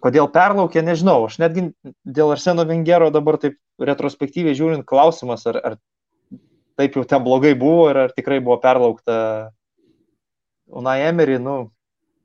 Kodėl 0.00 0.28
perlaukė, 0.30 0.84
nežinau, 0.86 1.24
aš 1.26 1.40
netgi 1.42 1.66
dėl 2.06 2.30
Arseno 2.30 2.62
Vengero 2.68 3.10
dabar 3.10 3.40
taip 3.42 3.58
retrospektyviai 3.82 4.54
žiūrint 4.54 4.86
klausimas, 4.86 5.42
ar, 5.50 5.58
ar 5.58 5.76
taip 6.78 6.94
jau 6.94 7.02
ten 7.10 7.24
blogai 7.26 7.56
buvo 7.58 7.88
ir 7.90 8.04
ar 8.06 8.14
tikrai 8.14 8.38
buvo 8.38 8.60
perlaukta 8.62 9.50
Unai 10.70 11.00
Emery, 11.08 11.40
nu, 11.42 11.73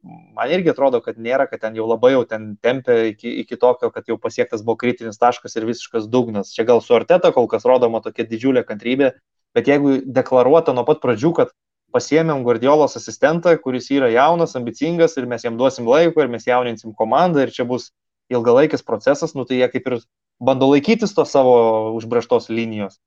man 0.03 0.51
irgi 0.51 0.71
atrodo, 0.71 1.01
kad 1.03 1.17
nėra, 1.19 1.45
kad 1.49 1.61
ten 1.63 1.75
jau 1.75 1.87
labai 1.89 2.13
jau 2.13 2.23
ten 2.27 2.53
tempia 2.63 3.09
iki, 3.11 3.31
iki 3.43 3.57
tokio, 3.59 3.89
kad 3.91 4.07
jau 4.07 4.17
pasiektas 4.21 4.63
buvo 4.63 4.77
kritinis 4.79 5.19
taškas 5.19 5.57
ir 5.59 5.67
visiškas 5.67 6.07
dugnas. 6.11 6.53
Čia 6.55 6.65
gal 6.69 6.81
su 6.81 6.95
Arteta 6.95 7.33
kol 7.35 7.49
kas 7.51 7.67
rodoma 7.67 8.01
tokia 8.05 8.27
didžiulė 8.29 8.63
kantrybė, 8.67 9.11
bet 9.57 9.67
jeigu 9.67 9.99
deklaruota 10.05 10.75
nuo 10.75 10.85
pat 10.87 11.01
pradžių, 11.03 11.33
kad 11.41 11.53
pasiemėm 11.93 12.45
Guardiolos 12.45 12.95
asistentą, 12.99 13.55
kuris 13.59 13.89
yra 13.91 14.11
jaunas, 14.13 14.55
ambicingas 14.55 15.17
ir 15.17 15.27
mes 15.27 15.43
jam 15.43 15.57
duosim 15.57 15.89
laiko 15.89 16.23
ir 16.23 16.31
mes 16.31 16.45
jauninsim 16.47 16.93
komandą 16.95 17.43
ir 17.43 17.53
čia 17.55 17.65
bus 17.67 17.89
ilgalaikis 18.29 18.85
procesas, 18.85 19.33
nu 19.35 19.45
tai 19.49 19.59
jie 19.59 19.69
kaip 19.73 19.87
ir 19.89 19.99
bando 20.39 20.69
laikytis 20.69 21.15
to 21.17 21.25
savo 21.25 21.55
užbraštos 21.97 22.49
linijos. 22.53 22.99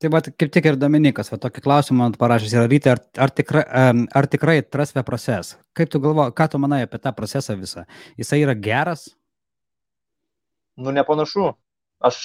Tai 0.00 0.08
va, 0.08 0.22
kaip 0.24 0.48
tik 0.48 0.64
ir 0.64 0.78
Dominikas, 0.80 1.28
va, 1.28 1.36
tokį 1.42 1.60
klausimą 1.60 2.06
parašęs 2.20 2.54
yra 2.56 2.68
ryte, 2.70 2.94
ar, 2.94 3.00
ar, 3.20 3.32
tikra, 3.36 3.64
ar 4.16 4.28
tikrai 4.32 4.62
transfer 4.64 5.04
proces? 5.04 5.58
Kaip 5.76 5.90
tu 5.92 6.00
galvo, 6.00 6.24
ką 6.32 6.46
tu 6.48 6.60
manai 6.62 6.86
apie 6.86 6.96
tą 7.04 7.12
procesą 7.12 7.58
visą? 7.60 7.84
Jisai 8.16 8.40
yra 8.46 8.54
geras? 8.56 9.10
Nu, 10.80 10.94
nepanašu. 10.96 11.50
Aš, 12.00 12.22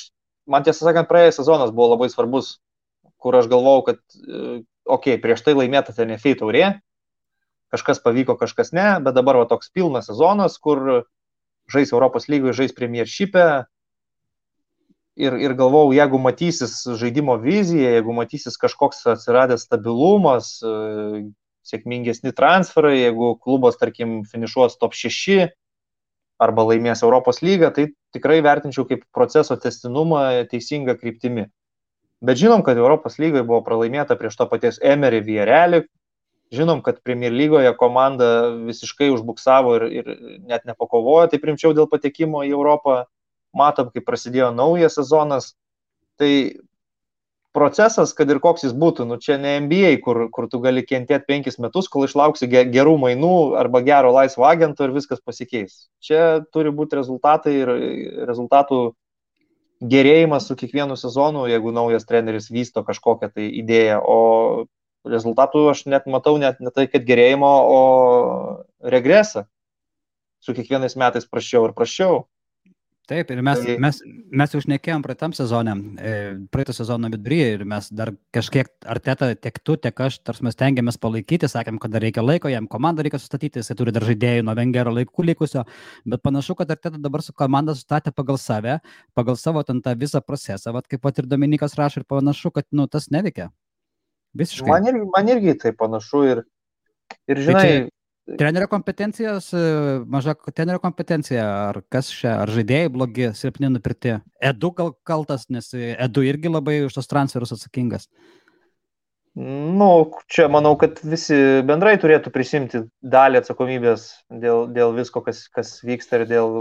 man 0.48 0.64
tiesą 0.64 0.88
sakant, 0.88 1.10
praėjęs 1.12 1.42
sezonas 1.42 1.76
buvo 1.76 1.92
labai 1.98 2.08
svarbus, 2.14 2.54
kur 3.20 3.36
aš 3.36 3.52
galvojau, 3.52 3.84
kad, 3.90 4.00
okei, 4.16 4.56
okay, 4.96 5.20
prieš 5.20 5.44
tai 5.44 5.58
laimėta 5.60 5.92
TNFI 5.98 6.38
taurė, 6.40 6.66
kažkas 7.76 8.00
pavyko, 8.00 8.38
kažkas 8.40 8.72
ne, 8.72 8.88
bet 9.04 9.20
dabar 9.20 9.42
va 9.42 9.50
toks 9.52 9.68
pilnas 9.76 10.08
sezonas, 10.08 10.56
kur 10.64 11.04
žais 11.68 11.92
Europos 11.92 12.30
lygoje, 12.32 12.56
žais 12.62 12.76
Premiership'e, 12.78 13.66
ir, 15.16 15.36
ir 15.40 15.56
galvojau, 15.58 15.94
jeigu 15.96 16.20
matysis 16.22 16.78
žaidimo 17.00 17.38
vizija, 17.42 17.96
jeigu 17.98 18.16
matysis 18.16 18.60
kažkoks 18.62 19.06
atsiradęs 19.16 19.66
stabilumas, 19.68 20.58
e, 20.62 21.26
sėkmingesni 21.66 22.34
transferai, 22.38 22.98
jeigu 23.00 23.34
klubas, 23.42 23.80
tarkim, 23.82 24.20
finišuos 24.30 24.78
top 24.82 24.94
6 24.98 25.48
arba 26.46 26.66
laimės 26.68 27.02
Europos 27.06 27.40
lygą, 27.42 27.72
tai 27.74 27.88
tikrai 28.14 28.42
vertinčiau 28.46 28.86
kaip 28.90 29.06
proceso 29.16 29.56
testinumą 29.58 30.28
teisinga 30.52 30.98
kryptimi. 31.00 31.48
Bet 32.26 32.40
žinom, 32.40 32.64
kad 32.66 32.78
Europos 32.78 33.18
lygoje 33.20 33.46
buvo 33.48 33.62
pralaimėta 33.64 34.18
prieš 34.20 34.38
to 34.40 34.48
paties 34.52 34.80
Emery 34.84 35.22
Vierelį, 35.24 35.86
žinom, 36.56 36.84
kad 36.86 37.02
Premier 37.04 37.34
lygoje 37.34 37.72
komanda 37.80 38.52
visiškai 38.68 39.10
užbuksavo 39.16 39.76
ir, 39.80 39.88
ir 39.90 40.12
net 40.46 40.68
nepakovojo, 40.68 41.32
tai 41.32 41.42
primčiau 41.42 41.74
dėl 41.76 41.90
patekimo 41.92 42.44
į 42.46 42.54
Europą 42.54 43.04
matom, 43.56 43.92
kaip 43.94 44.06
prasidėjo 44.08 44.52
naujas 44.56 44.98
sezonas. 45.00 45.54
Tai 46.20 46.32
procesas, 47.56 48.12
kad 48.16 48.30
ir 48.32 48.42
koks 48.44 48.66
jis 48.68 48.76
būtų, 48.76 49.06
nu 49.08 49.18
čia 49.22 49.38
ne 49.40 49.56
NBA, 49.64 49.96
kur, 50.04 50.26
kur 50.36 50.50
tu 50.52 50.60
gali 50.64 50.84
kentėti 50.84 51.28
penkis 51.30 51.58
metus, 51.64 51.88
kol 51.92 52.04
išlauksi 52.08 52.50
gerų 52.52 52.98
mainų 53.00 53.36
arba 53.60 53.80
gero 53.86 54.12
laisvo 54.16 54.44
agento 54.48 54.84
ir 54.84 54.94
viskas 54.96 55.24
pasikeis. 55.24 55.86
Čia 56.04 56.44
turi 56.52 56.74
būti 56.76 57.00
rezultatai 57.00 57.56
ir 57.62 57.74
rezultatų 58.28 58.82
gerėjimas 59.84 60.50
su 60.50 60.60
kiekvienu 60.60 61.00
sezonu, 61.00 61.48
jeigu 61.52 61.72
naujas 61.76 62.08
treneris 62.08 62.52
vysto 62.52 62.84
kažkokią 62.84 63.32
tai 63.32 63.48
idėją, 63.62 64.02
o 64.04 64.20
rezultatų 65.08 65.66
aš 65.72 65.86
net 65.92 66.08
matau 66.12 66.36
net 66.42 66.60
ne 66.60 66.72
tai, 66.76 66.88
kad 66.92 67.08
gerėjimo, 67.08 67.52
o 67.72 67.82
regresą. 68.84 69.46
Su 70.44 70.54
kiekvienais 70.54 70.98
metais 71.00 71.26
prašiau 71.26 71.70
ir 71.70 71.74
prašiau. 71.78 72.26
Taip, 73.06 73.30
ir 73.30 73.42
mes, 73.46 73.60
Tai- 73.62 73.76
mes, 73.78 74.00
mes 74.34 74.54
jau 74.56 74.60
šnekėjom 74.64 75.04
praeitam 75.06 75.34
sezonė, 75.38 75.74
e, 76.02 76.14
praeito 76.50 76.74
sezono 76.74 77.06
viduryje 77.14 77.50
ir 77.54 77.64
mes 77.70 77.90
dar 77.94 78.10
kažkiek, 78.34 78.66
ar 78.82 78.98
teta, 79.00 79.28
tiek 79.38 79.60
tu, 79.62 79.76
tiek 79.78 79.94
aš, 80.08 80.18
tarsi 80.26 80.42
mes 80.48 80.58
tengiamės 80.58 80.98
palaikyti, 80.98 81.46
sakėm, 81.46 81.78
kad 81.80 81.94
dar 81.94 82.02
reikia 82.02 82.24
laiko, 82.26 82.50
jam 82.50 82.66
komandą 82.68 83.06
reikia 83.06 83.20
sustatyti, 83.22 83.62
jisai 83.62 83.76
turi 83.78 83.94
dar 83.94 84.02
žaidėjų 84.02 84.42
nuo 84.48 84.56
Vengero 84.58 84.90
laikų 84.96 85.26
likusio, 85.30 85.66
bet 86.04 86.24
panašu, 86.26 86.56
kad 86.58 86.72
ar 86.74 86.78
teta 86.82 86.98
dabar 86.98 87.22
su 87.22 87.32
komanda 87.34 87.76
sustatė 87.78 88.10
pagal 88.16 88.40
save, 88.42 88.80
pagal 89.14 89.38
savo 89.38 89.62
ten 89.64 89.82
tą 89.86 89.94
visą 89.96 90.24
procesą, 90.26 90.74
vat 90.74 90.88
kaip 90.90 91.02
pat 91.06 91.20
ir 91.22 91.26
Dominikas 91.30 91.78
rašo 91.78 92.02
ir 92.02 92.06
panašu, 92.10 92.52
kad 92.52 92.66
nu, 92.72 92.88
tas 92.88 93.12
neveikia. 93.14 93.52
Visiškai. 94.36 94.68
Man 94.68 94.90
irgi, 94.90 95.06
man 95.14 95.30
irgi 95.30 95.60
tai 95.62 95.72
panašu 95.78 96.24
ir, 96.32 96.44
ir 97.30 97.38
žinai, 97.38 97.62
čia- 97.62 97.90
Trenerio 98.26 98.66
kompetencijos, 98.68 99.52
e, 99.54 99.60
maža 100.10 100.34
trenerio 100.50 100.82
kompetencija, 100.82 101.44
ar 101.70 101.78
kas 101.94 102.08
čia, 102.10 102.40
ar 102.42 102.50
žaidėjai 102.50 102.90
blogi, 102.90 103.28
silpni 103.38 103.70
nupirkti. 103.70 104.16
Edu 104.42 104.72
gal 104.74 104.96
kaltas, 105.06 105.46
nes 105.54 105.70
Edu 105.78 106.24
irgi 106.26 106.50
labai 106.50 106.80
už 106.88 106.98
tos 106.98 107.12
transferus 107.12 107.54
atsakingas. 107.54 108.10
Nu, 109.36 109.90
čia 110.32 110.48
manau, 110.50 110.74
kad 110.80 111.04
visi 111.04 111.38
bendrai 111.68 112.00
turėtų 112.02 112.32
prisimti 112.34 112.82
dalį 113.04 113.44
atsakomybės 113.44 114.08
dėl, 114.32 114.66
dėl 114.74 114.96
visko, 114.98 115.22
kas, 115.22 115.46
kas 115.54 115.78
vyksta 115.86 116.22
ir 116.22 116.30
dėl 116.30 116.54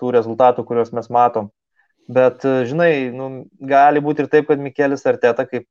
tų 0.00 0.12
rezultatų, 0.16 0.64
kuriuos 0.66 0.90
mes 0.96 1.10
matom. 1.14 1.52
Bet, 2.10 2.42
e, 2.42 2.64
žinai, 2.66 2.92
nu, 3.14 3.44
gali 3.60 4.02
būti 4.02 4.24
ir 4.24 4.32
taip, 4.34 4.50
kad 4.50 4.58
Mikelis 4.58 5.06
Arteta, 5.06 5.46
kaip 5.46 5.68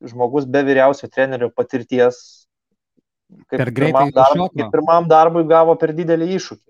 žmogus 0.00 0.46
be 0.48 0.62
vyriausio 0.64 1.10
trenerio 1.12 1.50
patirties, 1.52 2.39
kaip 3.50 3.62
Per 3.62 3.70
greitai 3.74 4.10
pirmam 4.10 4.12
darbui, 4.16 4.48
kaip 4.56 4.74
pirmam 4.74 5.08
darbui 5.10 5.46
gavo 5.48 5.76
per 5.80 5.94
didelį 5.96 6.28
iššūkį. 6.36 6.66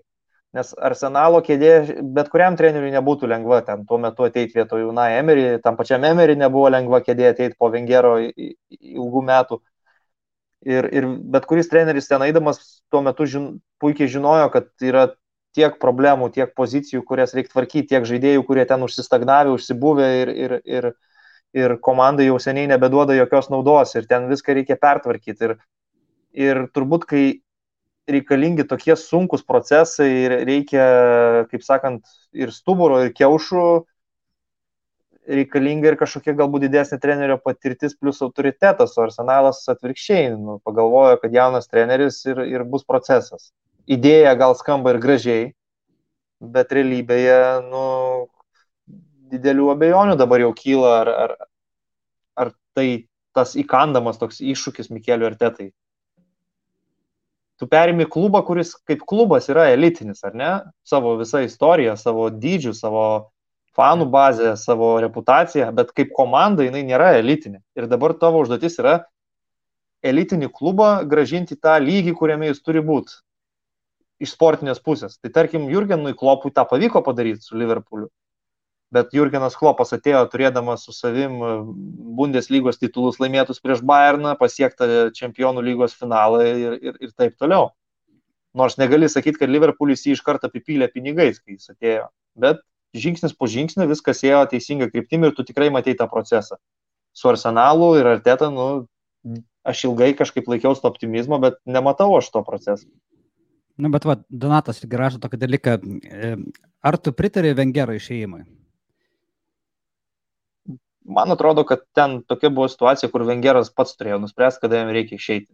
Nes 0.57 0.73
arsenalo 0.83 1.39
kėdė 1.45 2.01
bet 2.15 2.27
kuriam 2.31 2.57
treneriui 2.59 2.91
nebūtų 2.91 3.29
lengva 3.31 3.61
ten 3.63 3.85
tuo 3.87 3.99
metu 4.03 4.25
ateiti 4.27 4.57
vietoj 4.57 4.89
Unai 4.89 5.13
Emery, 5.15 5.45
tam 5.63 5.77
pačiam 5.79 6.03
Emery 6.03 6.35
nebuvo 6.35 6.67
lengva 6.73 6.99
kėdė 7.05 7.29
ateiti 7.29 7.55
po 7.59 7.69
Vengero 7.71 8.17
ilgų 8.19 9.23
metų. 9.29 9.61
Ir, 10.67 10.89
ir 10.93 11.07
bet 11.33 11.47
kuris 11.49 11.71
treneris 11.71 12.11
ten 12.11 12.21
eidamas 12.21 12.59
tuo 12.91 12.99
metu 13.01 13.25
žin, 13.25 13.47
puikiai 13.81 14.11
žinojo, 14.11 14.51
kad 14.53 14.67
yra 14.83 15.07
tiek 15.55 15.79
problemų, 15.81 16.29
tiek 16.35 16.51
pozicijų, 16.55 17.01
kurias 17.07 17.33
reikia 17.35 17.55
tvarkyti, 17.55 17.87
tiek 17.95 18.05
žaidėjų, 18.07 18.43
kurie 18.47 18.67
ten 18.67 18.83
užsistagnavę, 18.85 19.55
užsibuvę 19.55 20.09
ir, 20.19 20.35
ir, 20.35 20.53
ir, 20.67 20.91
ir 21.57 21.79
komandai 21.83 22.27
jau 22.27 22.37
seniai 22.43 22.69
nebeduoda 22.69 23.15
jokios 23.17 23.49
naudos 23.51 23.95
ir 23.95 24.05
ten 24.11 24.29
viską 24.29 24.59
reikia 24.59 24.77
pertvarkyti. 24.79 25.49
Ir, 25.49 25.57
ir 26.33 26.65
turbūt, 26.75 27.07
kai 27.09 27.23
reikalingi 28.11 28.65
tokie 28.67 28.95
sunkus 28.97 29.43
procesai 29.45 30.09
ir 30.25 30.35
reikia, 30.47 30.85
kaip 31.51 31.63
sakant, 31.63 32.03
ir 32.33 32.51
stuburo, 32.55 32.99
ir 33.05 33.13
kiaušų, 33.15 33.65
reikalinga 35.31 35.91
ir 35.91 35.97
kažkokia 35.99 36.33
galbūt 36.39 36.65
didesnė 36.65 36.97
trenerio 37.01 37.37
patirtis 37.41 37.93
plus 37.95 38.21
autoritetas, 38.25 38.97
o 38.97 39.05
arsenalas 39.05 39.61
atvirkščiai 39.71 40.31
nu, 40.33 40.57
pagalvojo, 40.65 41.19
kad 41.21 41.35
jaunas 41.35 41.69
treneris 41.69 42.23
ir, 42.25 42.41
ir 42.49 42.65
bus 42.67 42.83
procesas. 42.87 43.51
Idėja 43.91 44.33
gal 44.39 44.55
skamba 44.57 44.95
ir 44.95 45.01
gražiai, 45.03 45.45
bet 46.41 46.73
realybėje, 46.73 47.37
nu, 47.69 47.85
didelių 49.31 49.69
abejonių 49.75 50.17
dabar 50.19 50.43
jau 50.43 50.51
kyla, 50.57 50.95
ar, 51.03 51.13
ar, 51.25 51.35
ar 52.41 52.53
tai 52.75 52.87
tas 53.35 53.53
įkandamas 53.55 54.19
toks 54.19 54.41
iššūkis 54.43 54.91
Mikeliu 54.91 55.29
ir 55.29 55.37
Tetai. 55.39 55.69
Tu 57.61 57.67
perimi 57.69 58.07
klubą, 58.09 58.39
kuris 58.41 58.71
kaip 58.89 59.03
klubas 59.05 59.45
yra 59.53 59.67
elitinis, 59.69 60.23
ar 60.25 60.33
ne? 60.33 60.49
Savo 60.81 61.13
visą 61.19 61.43
istoriją, 61.45 61.93
savo 61.93 62.23
dydžių, 62.33 62.71
savo 62.73 63.03
fanų 63.77 64.07
bazę, 64.09 64.55
savo 64.57 64.95
reputaciją, 65.03 65.67
bet 65.77 65.91
kaip 65.93 66.09
komanda 66.17 66.65
jinai 66.65 66.81
nėra 66.87 67.11
elitinė. 67.19 67.61
Ir 67.77 67.85
dabar 67.91 68.15
tavo 68.17 68.41
užduotis 68.41 68.79
yra 68.81 68.95
elitinį 70.01 70.49
klubą 70.57 70.89
gražinti 71.05 71.53
tą 71.53 71.77
lygį, 71.83 72.15
kuriame 72.17 72.49
jis 72.49 72.63
turi 72.65 72.81
būti 72.81 73.21
iš 74.25 74.33
sportinės 74.33 74.81
pusės. 74.81 75.19
Tai 75.21 75.29
tarkim, 75.33 75.69
Jurgenui 75.69 76.17
Klopui 76.17 76.49
tą 76.53 76.65
pavyko 76.65 77.01
padaryti 77.05 77.45
su 77.45 77.61
Liverpooliu. 77.61 78.09
Bet 78.91 79.13
Jurgenas 79.15 79.55
Klopas 79.55 79.93
atėjo 79.95 80.25
turėdamas 80.33 80.83
su 80.83 80.91
savim 80.91 81.37
e, 81.39 81.51
Bundeslygos 82.17 82.79
titulus 82.81 83.21
laimėtus 83.23 83.61
prieš 83.63 83.83
Bayerną, 83.87 84.33
pasiektą 84.39 84.87
čempionų 85.15 85.63
lygos 85.63 85.95
finalą 85.95 86.41
ir, 86.47 86.75
ir, 86.81 86.97
ir 86.99 87.13
taip 87.15 87.37
toliau. 87.39 87.69
Nors 88.57 88.75
negali 88.75 89.07
sakyti, 89.07 89.39
kad 89.39 89.51
Liverpoolis 89.51 90.03
jį 90.03 90.17
iš 90.17 90.23
karto 90.25 90.49
apipylė 90.51 90.89
pinigais, 90.91 91.39
kai 91.39 91.55
jis 91.55 91.71
atėjo. 91.71 92.09
Bet 92.35 92.59
žingsnis 92.91 93.35
po 93.37 93.47
žingsnio 93.47 93.87
viskas 93.87 94.25
ėjo 94.27 94.43
teisinga 94.51 94.89
kryptimi 94.91 95.29
ir 95.29 95.37
tu 95.37 95.47
tikrai 95.47 95.69
matei 95.71 95.95
tą 95.95 96.09
procesą. 96.11 96.59
Su 97.15 97.31
Arsenalu 97.31 97.93
ir 97.99 98.09
Arteta, 98.11 98.51
nu, 98.51 98.87
aš 99.63 99.85
ilgai 99.87 100.11
kažkaip 100.19 100.51
laikiausi 100.51 100.83
to 100.83 100.91
optimizmo, 100.91 101.39
bet 101.39 101.59
nematau 101.63 102.11
aš 102.17 102.27
to 102.33 102.43
proceso. 102.43 102.87
Na, 103.79 103.89
bet 103.89 104.03
va, 104.05 104.17
Donatas 104.27 104.83
irgi 104.83 104.99
rašo 104.99 105.21
tokį 105.23 105.39
dalyką. 105.41 105.77
e, 106.03 106.35
Ar 106.83 106.97
tu 106.97 107.13
pritari 107.15 107.53
Vengero 107.55 107.95
išėjimui? 107.95 108.43
Man 111.05 111.31
atrodo, 111.33 111.63
kad 111.65 111.81
ten 111.97 112.21
tokia 112.29 112.51
buvo 112.53 112.67
situacija, 112.69 113.09
kur 113.09 113.25
Vengeras 113.25 113.71
pats 113.73 113.97
turėjo 113.97 114.19
nuspręsti, 114.21 114.61
kada 114.61 114.81
jam 114.81 114.91
reikia 114.93 115.17
išeiti. 115.17 115.49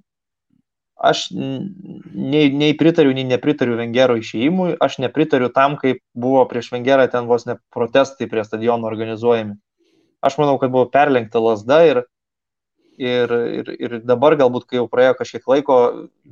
Aš 0.97 1.27
nei, 1.31 2.49
nei 2.49 2.73
pritariu, 2.73 3.13
nei 3.13 3.23
nepritariu 3.29 3.77
Vengero 3.77 4.15
išėjimui, 4.17 4.79
aš 4.81 4.97
nepritariu 5.03 5.51
tam, 5.53 5.77
kaip 5.77 6.01
buvo 6.17 6.41
prieš 6.49 6.71
Vengerą 6.73 7.05
ten 7.13 7.29
vos 7.29 7.45
ne 7.45 7.59
protestai 7.73 8.27
prie 8.31 8.43
stadiono 8.43 8.89
organizuojami. 8.89 9.55
Aš 10.25 10.39
manau, 10.41 10.57
kad 10.57 10.73
buvo 10.73 10.87
perlenkta 10.89 11.39
lasda 11.39 11.83
ir, 11.85 12.01
ir, 12.97 13.35
ir, 13.59 13.69
ir 13.77 13.99
dabar 14.09 14.35
galbūt, 14.41 14.65
kai 14.65 14.81
jau 14.81 14.87
praėjo 14.89 15.19
kažkiek 15.19 15.45
laiko, 15.53 15.77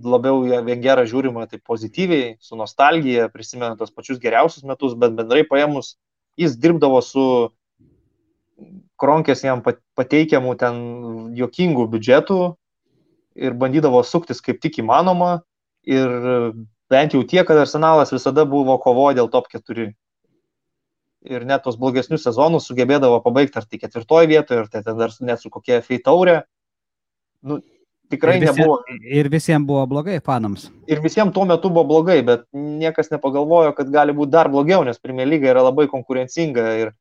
labiau 0.02 0.42
į 0.50 0.64
Vengerą 0.66 1.06
žiūrima 1.08 1.46
taip 1.52 1.62
pozityviai, 1.70 2.34
su 2.42 2.58
nostalgija, 2.58 3.30
prisimena 3.30 3.78
tos 3.78 3.94
pačius 3.94 4.20
geriausius 4.24 4.66
metus, 4.66 4.98
bet 4.98 5.14
bendrai 5.14 5.46
paėmus, 5.46 5.94
jis 6.42 6.58
dirbdavo 6.58 7.06
su 7.06 7.28
kronkės 9.02 9.44
jam 9.44 9.62
pat- 9.66 9.82
pateikiamų 9.98 10.56
ten 10.60 10.76
jokingų 11.36 11.88
biudžetų 11.92 12.40
ir 13.36 13.54
bandydavo 13.60 14.04
suktis 14.08 14.42
kaip 14.42 14.62
tik 14.64 14.80
įmanoma. 14.84 15.42
Ir 15.86 16.08
bent 16.90 17.14
jau 17.14 17.22
tiek, 17.28 17.46
kad 17.46 17.58
arsenalas 17.62 18.14
visada 18.16 18.46
buvo 18.50 18.78
kovoje 18.82 19.20
dėl 19.20 19.30
top 19.30 19.50
4. 19.52 19.92
Ir 21.26 21.46
net 21.46 21.64
tos 21.66 21.76
blogesnius 21.78 22.24
sezonus 22.26 22.68
sugebėdavo 22.70 23.20
pabaigti 23.26 23.58
ar 23.58 23.66
tai 23.66 23.80
ketvirtoje 23.82 24.28
vietoje, 24.30 24.60
ar 24.64 24.68
tai 24.70 24.82
dar 24.86 25.10
net 25.22 25.42
su 25.42 25.50
kokia 25.50 25.82
fei 25.82 25.98
taurė. 25.98 26.44
Nu, 27.46 27.60
tikrai 28.10 28.38
ir, 28.38 28.44
visie- 28.46 28.62
nebuvo. 28.62 28.78
ir 29.02 29.30
visiems 29.30 29.66
buvo 29.66 29.86
blogai 29.90 30.20
fanams. 30.22 30.70
Ir 30.88 31.02
visiems 31.02 31.34
tuo 31.34 31.46
metu 31.46 31.70
buvo 31.70 31.84
blogai, 31.90 32.22
bet 32.26 32.46
niekas 32.54 33.10
nepagalvojo, 33.10 33.76
kad 33.76 33.90
gali 33.90 34.14
būti 34.14 34.30
dar 34.32 34.50
blogiau, 34.50 34.84
nes 34.86 34.98
Premier 35.02 35.26
lyga 35.28 35.50
yra 35.54 35.64
labai 35.66 35.88
konkurencinga 35.90 36.66
ir, 36.82 36.94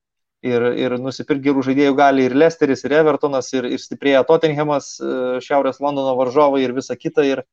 ir, 0.45 0.65
ir 0.79 0.97
nusipirkti 1.01 1.49
gerų 1.49 1.65
žaidėjų 1.69 1.97
gali 1.99 2.27
ir 2.29 2.37
Lesteris, 2.37 2.85
ir 2.85 2.95
Evertonas, 3.01 3.51
ir, 3.57 3.69
ir 3.73 3.83
stiprėja 3.83 4.25
Tottenhamas, 4.29 4.95
e, 5.01 5.13
Šiaurės 5.45 5.81
Londono 5.83 6.15
varžovai 6.19 6.63
ir 6.65 6.75
visa 6.77 6.97
kita. 6.99 7.25
Ir, 7.27 7.45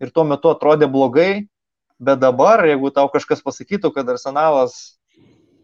ir 0.00 0.12
tuo 0.14 0.24
metu 0.28 0.52
atrodė 0.52 0.88
blogai, 0.90 1.48
bet 1.98 2.22
dabar, 2.22 2.64
jeigu 2.68 2.92
tau 2.94 3.08
kažkas 3.12 3.44
pasakytų, 3.44 3.92
kad 3.94 4.08
Arsenalas 4.14 4.78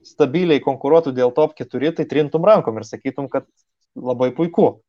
stabiliai 0.04 0.60
konkuruotų 0.60 1.14
dėl 1.16 1.32
top 1.32 1.54
4, 1.56 1.94
tai 1.96 2.08
trintum 2.10 2.44
rankom 2.44 2.80
ir 2.80 2.88
sakytum, 2.88 3.30
kad 3.32 3.48
labai 3.96 4.30
puiku. 4.36 4.82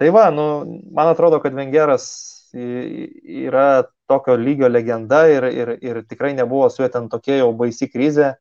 Tai 0.00 0.08
va, 0.12 0.28
nu, 0.34 0.46
man 0.92 1.12
atrodo, 1.12 1.38
kad 1.40 1.54
Vengeras 1.56 2.06
yra 2.52 3.84
tokio 4.10 4.36
lygio 4.36 4.68
legenda 4.68 5.22
ir, 5.30 5.46
ir, 5.48 5.70
ir 5.80 6.00
tikrai 6.08 6.34
nebuvo 6.36 6.68
su 6.68 6.82
juo 6.82 6.88
ten 6.92 7.08
tokia 7.08 7.38
jau 7.40 7.52
baisi 7.56 7.88
krizė. 7.88 8.34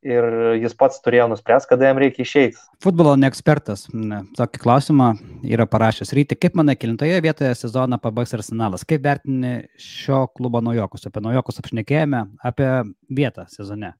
Ir 0.00 0.24
jis 0.56 0.72
pats 0.80 1.02
turėjo 1.04 1.26
nuspręsti, 1.28 1.68
kada 1.74 1.90
jam 1.90 1.98
reikia 2.00 2.22
išeiti. 2.24 2.56
Futbolo 2.80 3.12
neekspertas 3.20 3.82
ne, 3.92 4.22
tokį 4.38 4.62
klausimą 4.62 5.10
yra 5.44 5.66
parašęs 5.68 6.14
ryti. 6.16 6.38
Kaip 6.40 6.56
manai, 6.56 6.72
kilintoje 6.80 7.18
vietoje 7.20 7.50
sezoną 7.58 7.98
pabaigs 8.00 8.32
arsenalas? 8.38 8.86
Kaip 8.88 9.04
vertini 9.04 9.66
šio 9.76 10.22
klubo 10.32 10.62
naujokus? 10.64 11.04
Apie 11.10 11.20
naujokus 11.26 11.60
apšnekėjome, 11.60 12.22
apie 12.48 12.70
vietą 13.12 13.44
sezone. 13.52 13.92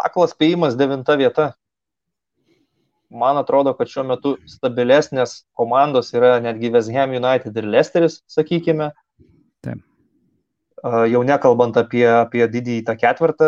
Aklas 0.00 0.32
spėjimas 0.32 0.80
devinta 0.80 1.18
vieta. 1.20 1.50
Man 3.12 3.36
atrodo, 3.36 3.76
kad 3.76 3.92
šiuo 3.92 4.06
metu 4.08 4.32
stabilesnės 4.48 5.42
komandos 5.60 6.08
yra 6.16 6.38
netgi 6.42 6.72
West 6.72 6.88
Ham 6.96 7.12
United 7.12 7.60
ir 7.60 7.68
Leicesteris, 7.68 8.22
sakykime. 8.32 8.94
Jau 10.84 11.22
nekalbant 11.24 11.78
apie, 11.80 12.04
apie 12.04 12.44
didįjį 12.52 12.82
tą 12.84 12.92
ketvirtą 13.00 13.46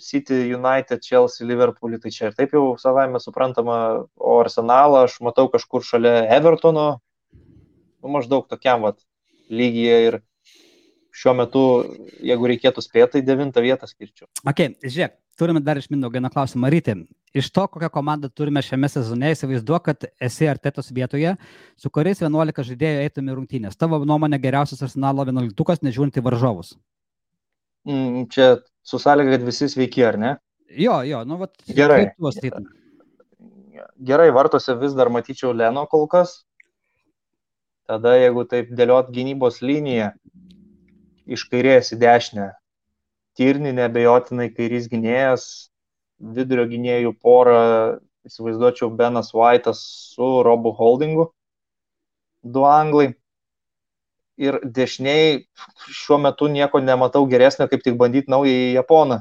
City, 0.00 0.38
United, 0.56 1.02
Chelsea, 1.04 1.44
Liverpool, 1.44 1.98
tai 2.00 2.12
čia 2.14 2.30
ir 2.30 2.36
taip 2.38 2.54
jau 2.56 2.78
savame 2.80 3.20
suprantama, 3.20 3.76
o 4.16 4.38
Arsenalą 4.40 5.02
aš 5.04 5.18
matau 5.20 5.50
kažkur 5.52 5.84
šalia 5.84 6.22
Evertono, 6.32 6.86
nu, 8.00 8.12
maždaug 8.16 8.48
tokiam 8.48 8.86
vat 8.86 8.96
lygyje 9.52 9.98
ir 10.06 10.18
šiuo 11.12 11.36
metu, 11.36 11.64
jeigu 12.24 12.48
reikėtų 12.54 12.86
spėti, 12.86 13.18
tai 13.18 13.26
devintą 13.26 13.60
vietą 13.60 13.84
skirčiau. 13.90 14.30
Ok, 14.48 14.64
žiūrėk, 14.80 15.18
turime 15.38 15.60
dar 15.64 15.80
iš 15.80 15.88
Mindaugo 15.90 16.18
vieną 16.18 16.30
klausimą. 16.32 16.70
Ryti, 16.72 16.94
iš 17.34 17.50
to, 17.54 17.66
kokią 17.70 17.90
komandą 17.92 18.30
turime 18.30 18.62
šiame 18.64 18.90
sezone, 18.92 19.32
įsivaizduoju, 19.34 19.82
kad 19.88 20.06
esi 20.20 20.48
Artetos 20.50 20.92
vietoje, 20.94 21.34
su 21.80 21.90
kuriais 21.90 22.22
11 22.22 22.66
žaidėjų 22.70 23.06
eitum 23.06 23.30
į 23.30 23.36
rungtynės. 23.38 23.78
Tavo 23.80 24.02
nuomonė 24.08 24.40
geriausias 24.42 24.84
arsenalo 24.84 25.26
11, 25.28 25.86
nežiūrint 25.88 26.20
į 26.20 26.24
varžovus. 26.28 26.76
Mm, 27.88 28.28
čia 28.30 28.54
su 28.86 29.00
sąlyga, 29.02 29.36
kad 29.36 29.46
visi 29.46 29.68
sveiki, 29.70 30.04
ar 30.06 30.18
ne? 30.20 30.36
Jo, 30.78 31.02
jo, 31.04 31.24
nu, 31.28 31.40
vat, 31.40 31.56
Gerai. 31.68 32.06
Gerai, 34.02 34.30
vartose 34.34 34.74
vis 34.78 34.94
dar 34.96 35.10
matyčiau 35.12 35.52
Leno 35.56 35.84
kol 35.90 36.06
kas. 36.10 36.42
Tada, 37.88 38.14
jeigu 38.16 38.44
taip 38.48 38.70
dėliot 38.78 39.10
gynybos 39.12 39.60
liniją 39.64 40.12
iš 41.26 41.44
kairės 41.50 41.92
į 41.94 41.98
dešinę, 42.02 42.48
Tirni 43.38 43.72
nebejotinai 43.72 44.50
kairys 44.52 44.88
gynėjas, 44.92 45.44
vidurio 46.36 46.66
gynėjų 46.68 47.14
porą, 47.24 47.62
įsivaizduočiau, 48.28 48.90
Benas 48.96 49.32
White'as 49.34 49.80
su 50.12 50.28
Robu 50.46 50.74
Holdingu, 50.76 51.30
du 52.42 52.64
anglai. 52.68 53.12
Ir 54.42 54.58
dešiniai 54.64 55.42
šiuo 55.92 56.16
metu 56.22 56.48
nieko 56.50 56.80
nematau 56.80 57.26
geresnio, 57.30 57.68
kaip 57.70 57.82
tik 57.84 57.98
bandyti 58.00 58.32
naują 58.32 58.52
į 58.52 58.70
Japoną. 58.78 59.18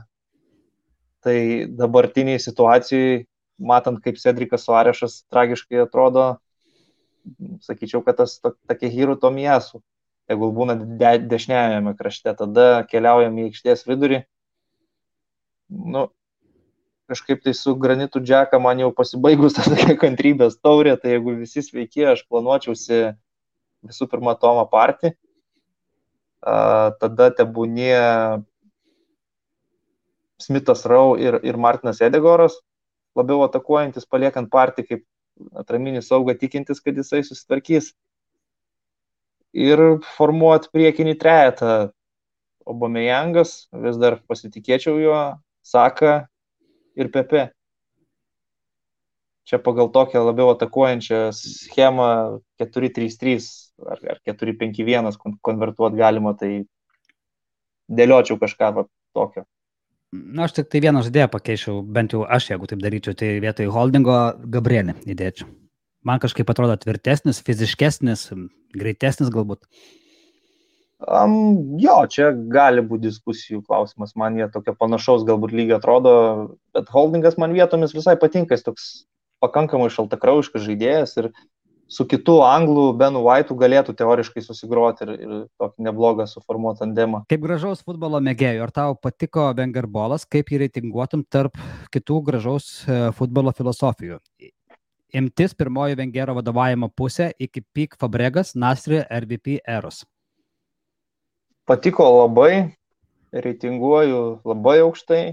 Tai 1.21 1.37
dabartiniai 1.77 2.39
situacijai, 2.41 3.25
matant, 3.59 3.99
kaip 4.01 4.17
Cedrikas 4.17 4.65
Suarešas 4.65 5.19
tragiškai 5.29 5.83
atrodo, 5.83 6.25
sakyčiau, 7.67 8.01
kad 8.05 8.17
tas 8.23 8.39
tokia 8.41 8.89
Hiru 8.89 9.17
Tomijasu 9.19 9.83
tegul 10.29 10.53
būna 10.55 10.77
de, 10.79 11.13
dešiniajame 11.31 11.95
krašte, 11.99 12.33
tada 12.37 12.83
keliaujam 12.89 13.37
į 13.39 13.49
aikštės 13.49 13.85
vidurį. 13.87 14.21
Nu, 15.71 16.09
kažkaip 17.11 17.43
tai 17.43 17.53
su 17.57 17.73
granitų 17.79 18.21
džeka 18.23 18.59
man 18.63 18.79
jau 18.83 18.91
pasibaigus 18.95 19.57
ta 19.57 19.65
tokia 19.67 19.97
kantrybės 19.99 20.59
taurė, 20.59 20.95
tai 20.99 21.15
jeigu 21.17 21.35
visi 21.41 21.63
sveiki, 21.65 22.05
aš 22.13 22.23
planuočiausi 22.31 23.03
visų 23.87 24.07
pirma 24.11 24.35
Tomą 24.39 24.67
partį, 24.71 25.13
a, 26.45 26.91
tada 27.01 27.31
tebūnie 27.35 27.95
Smithas 30.41 30.85
Rau 30.89 31.15
ir, 31.19 31.37
ir 31.45 31.57
Martinas 31.57 32.01
Edegoras, 32.01 32.55
labiau 33.17 33.43
atakuojantis, 33.45 34.07
paliekant 34.09 34.49
partį 34.53 34.87
kaip 34.87 35.03
atraminį 35.57 36.01
saugą, 36.05 36.35
tikintis, 36.37 36.81
kad 36.83 36.97
jisai 36.97 37.21
susitvarkys 37.25 37.91
ir 39.53 39.81
formuot 40.15 40.69
priekinį 40.73 41.15
trejetą. 41.19 41.91
Obamejangas, 42.71 43.65
vis 43.73 43.97
dar 43.97 44.19
pasitikėčiau 44.29 44.99
juo, 45.01 45.21
Saka 45.65 46.27
ir 46.95 47.09
Pepe. 47.11 47.49
Čia 49.49 49.57
pagal 49.59 49.89
tokią 49.91 50.21
labiau 50.23 50.51
atakuojančią 50.53 51.23
schemą 51.35 52.07
4-3-3 52.61 53.47
ar, 53.89 54.03
ar 54.13 54.19
4-5-1 54.29 55.17
konvertuoti 55.41 55.97
galima, 55.99 56.35
tai 56.37 56.51
dėliočiau 57.89 58.37
kažką 58.39 58.69
va, 58.77 58.85
tokio. 59.17 59.47
Na, 60.11 60.45
aš 60.45 60.59
tik 60.59 60.69
tai 60.69 60.83
vieną 60.85 61.01
žaidėją 61.07 61.31
pakeičiau, 61.33 61.81
bent 61.81 62.13
jau 62.13 62.21
aš, 62.27 62.51
jeigu 62.53 62.69
taip 62.69 62.85
daryčiau, 62.85 63.17
tai 63.17 63.33
vietoj 63.43 63.73
holdingo 63.73 64.21
Gabrielį 64.53 64.99
įdėčiau 65.09 65.49
man 66.07 66.21
kažkaip 66.21 66.49
atrodo 66.51 66.75
tvirtesnis, 66.81 67.41
fiziškesnis, 67.45 68.29
greitesnis 68.77 69.31
galbūt. 69.33 69.65
Um, 71.01 71.77
jo, 71.81 71.95
čia 72.13 72.29
gali 72.53 72.83
būti 72.85 73.07
diskusijų 73.07 73.63
klausimas, 73.65 74.13
man 74.13 74.35
jie 74.37 74.45
tokio 74.53 74.75
panašaus 74.77 75.23
galbūt 75.25 75.55
lygio 75.57 75.79
atrodo, 75.79 76.11
bet 76.77 76.91
holdingas 76.93 77.39
man 77.41 77.55
vietomis 77.57 77.95
visai 77.97 78.13
patinka, 78.21 78.53
jis 78.53 78.67
toks 78.67 78.91
pakankamai 79.41 79.89
šaltakraujiškas 79.89 80.67
žaidėjas 80.67 81.17
ir 81.17 81.31
su 81.91 82.05
kitu 82.07 82.37
anglų 82.45 82.85
Benu 82.99 83.23
White'u 83.25 83.57
galėtų 83.59 83.95
teoriškai 83.97 84.45
susigroti 84.45 85.07
ir, 85.07 85.11
ir 85.17 85.33
tokį 85.59 85.87
neblogą 85.89 86.29
suformuotą 86.29 86.85
tandemą. 86.85 87.25
Kaip 87.33 87.43
gražaus 87.43 87.81
futbolo 87.81 88.21
mėgėjų, 88.23 88.61
ar 88.67 88.75
tau 88.77 88.95
patiko 88.95 89.49
Vengerbolas, 89.57 90.29
kaip 90.29 90.53
jį 90.53 90.63
reitinguotum 90.67 91.25
tarp 91.25 91.57
kitų 91.91 92.21
gražaus 92.29 92.71
e, 92.85 93.03
futbolo 93.17 93.57
filosofijų? 93.57 94.21
Imtis 95.13 95.53
pirmoji 95.57 95.97
Vengero 95.99 96.35
vadovavimo 96.37 96.89
pusė 96.89 97.31
iki 97.39 97.63
Pik 97.73 97.97
Fabregas, 97.99 98.55
Nasri, 98.55 99.01
RVP 99.03 99.59
eros. 99.67 100.03
Patiko 101.67 102.07
labai, 102.17 102.73
reitinguoju 103.31 104.41
labai 104.47 104.79
aukštai. 104.83 105.23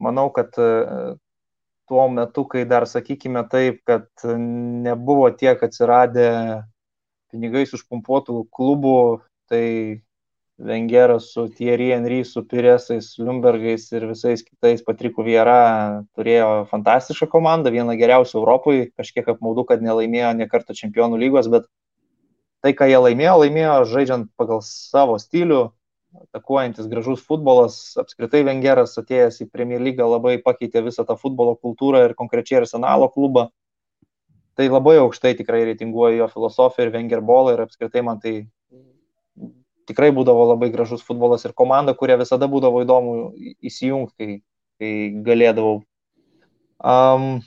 Manau, 0.00 0.28
kad 0.32 0.56
e, 0.56 0.68
tuo 1.88 2.06
metu, 2.08 2.46
kai 2.48 2.64
dar, 2.68 2.86
sakykime 2.88 3.44
taip, 3.52 3.82
kad 3.88 4.08
nebuvo 4.86 5.28
tiek 5.36 5.60
atsiradę 5.62 6.30
pinigais 7.30 7.74
užpumpuotų 7.76 8.44
klubų, 8.54 8.96
tai 9.50 9.64
Vengeras 10.60 11.32
su 11.32 11.48
Thierry 11.48 11.90
Henry, 11.92 12.24
su 12.24 12.44
Piresais, 12.44 13.14
Lumbergais 13.18 13.86
ir 13.92 14.04
visais 14.06 14.42
kitais 14.44 14.82
Patriku 14.84 15.24
Viera 15.24 16.02
turėjo 16.12 16.66
fantastišką 16.68 17.30
komandą, 17.32 17.72
vieną 17.72 17.96
geriausių 17.96 18.36
Europoje, 18.42 18.90
kažkiek 19.00 19.30
apmaudu, 19.32 19.64
kad 19.64 19.80
nelaimėjo 19.80 20.34
ne 20.36 20.48
kartą 20.52 20.76
čempionų 20.76 21.16
lygos, 21.22 21.48
bet 21.48 21.64
tai, 22.60 22.74
ką 22.76 22.90
jie 22.92 23.00
laimėjo, 23.00 23.38
laimėjo 23.44 23.78
žaidžiant 23.88 24.28
pagal 24.36 24.60
savo 24.66 25.16
stilių, 25.22 25.62
atakuojantis 26.28 26.92
gražus 26.92 27.24
futbolas, 27.24 27.80
apskritai 28.00 28.44
Vengeras 28.44 28.98
atėjęs 29.00 29.40
į 29.46 29.48
Premier 29.48 29.80
lygą 29.80 30.12
labai 30.12 30.36
pakeitė 30.44 30.84
visą 30.84 31.08
tą 31.08 31.16
futbolo 31.16 31.56
kultūrą 31.56 32.04
ir 32.04 32.16
konkrečiai 32.18 32.60
Arsenalo 32.60 33.08
klubą. 33.08 33.48
Tai 34.58 34.68
labai 34.68 34.98
aukštai 35.00 35.38
tikrai 35.38 35.62
reitinguoju 35.70 36.20
jo 36.20 36.26
filosofiją 36.28 36.88
ir 36.88 36.96
Vengerbolą 36.98 37.54
ir 37.54 37.62
apskritai 37.64 38.02
man 38.04 38.20
tai 38.20 38.42
tikrai 39.90 40.10
būdavo 40.16 40.46
labai 40.52 40.70
gražus 40.72 41.04
futbolas 41.06 41.44
ir 41.46 41.54
komanda, 41.56 41.94
kuria 41.98 42.18
visada 42.20 42.48
būdavo 42.50 42.82
įdomu 42.84 43.14
įsijungti, 43.66 44.16
kai, 44.16 44.36
kai 44.80 44.92
galėdavau. 45.26 45.80
Um, 46.80 47.40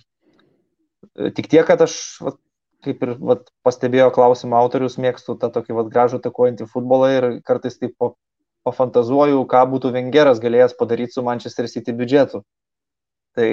tik 1.38 1.50
tiek, 1.50 1.66
kad 1.68 1.82
aš, 1.86 1.96
vat, 2.22 2.40
kaip 2.86 3.04
ir 3.06 3.16
vat, 3.20 3.48
pastebėjo 3.66 4.12
klausimą 4.16 4.60
autorius, 4.60 5.00
mėgstu 5.02 5.38
tą 5.40 5.50
tokį 5.54 5.80
vat, 5.80 5.94
gražų 5.94 6.20
takuojantį 6.24 6.70
futbolą 6.70 7.10
ir 7.16 7.30
kartais 7.48 7.80
taip 7.80 7.96
pafantazuoju, 8.64 9.44
ką 9.50 9.64
būtų 9.74 9.92
Vengeras 9.96 10.42
galėjęs 10.44 10.76
padaryti 10.80 11.18
su 11.18 11.24
Manchester 11.26 11.68
City 11.72 11.96
biudžetu. 11.96 12.44
Tai 13.36 13.48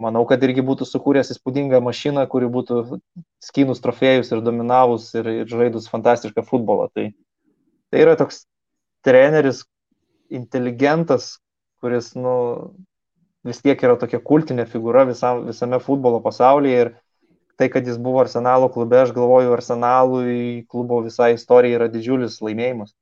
manau, 0.00 0.24
kad 0.28 0.42
irgi 0.44 0.64
būtų 0.64 0.88
sukūręs 0.88 1.30
įspūdingą 1.34 1.80
mašiną, 1.84 2.24
kuri 2.30 2.48
būtų 2.52 2.98
skynus 3.44 3.82
trofėjus 3.84 4.32
ir 4.32 4.42
dominavus 4.44 5.12
ir, 5.16 5.28
ir 5.42 5.50
žaidus 5.50 5.90
fantastišką 5.92 6.44
futbolą. 6.48 6.88
Tai 6.94 7.10
Tai 7.96 8.02
yra 8.04 8.12
toks 8.12 8.42
treneris, 9.08 9.62
inteligentas, 10.28 11.38
kuris, 11.80 12.10
nu, 12.12 12.32
vis 13.48 13.62
tiek 13.64 13.80
yra 13.80 13.94
tokia 13.96 14.18
kultinė 14.20 14.66
figūra 14.68 15.06
visam, 15.08 15.46
visame 15.46 15.78
futbolo 15.80 16.18
pasaulyje 16.20 16.82
ir 16.82 16.90
tai, 17.56 17.70
kad 17.72 17.86
jis 17.88 17.96
buvo 17.96 18.20
Arsenalo 18.20 18.68
klube, 18.74 18.98
aš 19.00 19.14
galvoju, 19.16 19.54
Arsenalui 19.56 20.66
klubo 20.68 20.98
visai 21.06 21.30
istorija 21.38 21.78
yra 21.78 21.86
didžiulis 21.88 22.36
laimėjimas. 22.44 22.92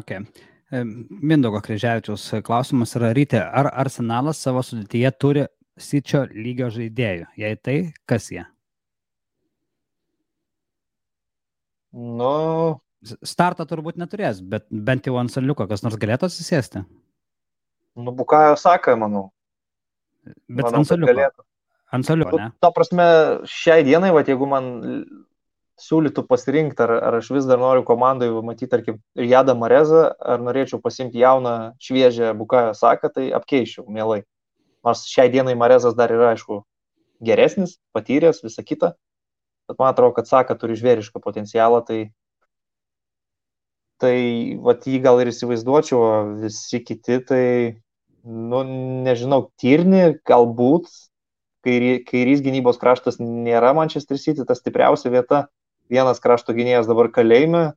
Okay. 0.00 0.24
Mindogo 0.72 1.60
Kryževičiaus 1.66 2.24
klausimas 2.48 2.96
yra 2.96 3.10
ryte, 3.12 3.42
ar 3.44 3.68
Arsenalas 3.84 4.40
savo 4.40 4.62
sudėtyje 4.64 5.10
turi 5.20 5.44
sičio 5.76 6.24
lygio 6.32 6.70
žaidėjų? 6.72 7.28
Jei 7.44 7.60
tai, 7.60 7.76
kas 8.08 8.30
jie? 8.32 8.46
Nu, 11.92 12.80
startą 13.26 13.66
turbūt 13.68 13.98
neturės, 14.00 14.40
bet 14.40 14.66
bent 14.70 15.06
jau 15.08 15.16
ant 15.20 15.32
saliuko 15.32 15.66
kas 15.70 15.84
nors 15.84 15.98
galėtų 16.00 16.30
susėsti. 16.32 16.84
Nu, 17.94 18.14
Bukajo 18.14 18.56
Saka, 18.58 18.96
manau. 18.98 19.28
Bet 20.48 20.66
manau, 20.66 20.80
ant 20.80 20.88
saliuko. 20.88 21.44
Ant 21.94 22.08
saliuko, 22.08 22.40
ne? 22.40 22.50
Ta 22.64 22.72
prasme, 22.74 23.06
šiai 23.46 23.84
dienai, 23.86 24.10
va, 24.14 24.24
jeigu 24.26 24.48
man 24.50 24.72
siūlytų 25.80 26.24
pasirinkti, 26.30 26.82
ar, 26.84 26.92
ar 27.10 27.18
aš 27.20 27.30
vis 27.34 27.46
dar 27.50 27.60
noriu 27.62 27.84
komandai 27.86 28.28
matyti, 28.46 28.70
tarkim, 28.72 29.00
Jadą 29.18 29.56
Marezą, 29.58 30.06
ar 30.18 30.42
norėčiau 30.42 30.80
pasimti 30.82 31.22
jauną, 31.22 31.74
šviežią 31.82 32.32
Bukajo 32.38 32.74
Saką, 32.78 33.10
tai 33.14 33.28
apkeičiau, 33.34 33.86
mielai. 33.90 34.22
Nors 34.86 35.06
šiai 35.10 35.30
dienai 35.32 35.56
Marezas 35.58 35.96
dar 35.98 36.12
yra, 36.14 36.32
aišku, 36.34 36.62
geresnis, 37.24 37.78
patyręs, 37.94 38.42
visa 38.44 38.62
kita. 38.62 38.94
Bet 39.68 39.80
man 39.80 39.94
atrodo, 39.94 40.14
kad 40.18 40.28
Saka 40.30 40.56
turi 40.58 40.76
žvėrišką 40.78 41.22
potencialą, 41.24 41.80
tai 41.86 42.00
tai 44.04 44.16
vat 44.64 44.84
jį 44.88 45.00
gal 45.04 45.22
ir 45.22 45.32
įsivaizduočiau, 45.32 45.98
o 45.98 46.12
visi 46.44 46.82
kiti 46.84 47.18
tai, 47.24 47.44
nu, 48.24 48.62
nežinau, 49.06 49.48
Tirni 49.60 50.18
galbūt, 50.28 50.90
kairys, 51.64 52.04
kairys 52.10 52.44
gynybos 52.44 52.80
kraštas 52.80 53.16
nėra 53.22 53.72
Manchester 53.76 54.20
City 54.20 54.44
ta 54.44 54.56
stipriausia 54.58 55.12
vieta, 55.14 55.46
vienas 55.92 56.20
krašto 56.20 56.54
gynėjas 56.56 56.88
dabar 56.90 57.08
kalėjime, 57.14 57.70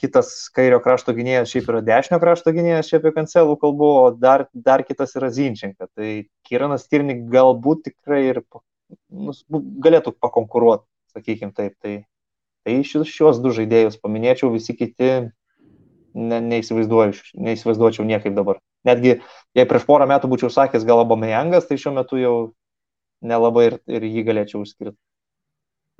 kitas 0.00 0.32
kairio 0.56 0.80
krašto 0.82 1.12
gynėjas 1.16 1.50
šiaip 1.52 1.68
yra 1.70 1.80
dešinio 1.84 2.20
krašto 2.22 2.54
gynėjas, 2.56 2.88
šiaip 2.88 3.04
apie 3.04 3.14
kancelų 3.18 3.56
kalbu, 3.60 3.88
o 4.00 4.06
dar, 4.16 4.46
dar 4.54 4.84
kitas 4.86 5.12
yra 5.18 5.28
Zinčenka. 5.34 5.90
Tai 5.96 6.12
Kiranas 6.48 6.86
Tirnik 6.88 7.26
galbūt 7.32 7.84
tikrai 7.90 8.22
ir 8.30 8.42
nu, 8.48 9.34
galėtų 9.84 10.14
pakonkuruoti, 10.16 10.86
sakykime 11.14 11.52
taip. 11.56 11.76
Tai, 11.84 11.96
tai 12.66 12.80
šios, 12.84 13.40
du 13.42 13.52
žaidėjus 13.56 14.00
paminėčiau, 14.02 14.52
visi 14.54 14.76
kiti 14.76 15.10
ne, 16.14 16.40
neįsivaizduočiau 16.40 18.06
niekaip 18.06 18.34
dabar. 18.36 18.60
Netgi, 18.88 19.18
jei 19.56 19.68
prieš 19.68 19.86
porą 19.88 20.08
metų 20.10 20.30
būčiau 20.32 20.50
sakęs 20.52 20.86
gal 20.88 21.02
Abamejangas, 21.04 21.68
tai 21.68 21.78
šiuo 21.80 21.94
metu 21.98 22.20
jau 22.20 22.34
nelabai 23.20 23.66
ir, 23.68 23.78
ir 23.90 24.06
jį 24.08 24.26
galėčiau 24.30 24.64
užskirti. 24.64 24.96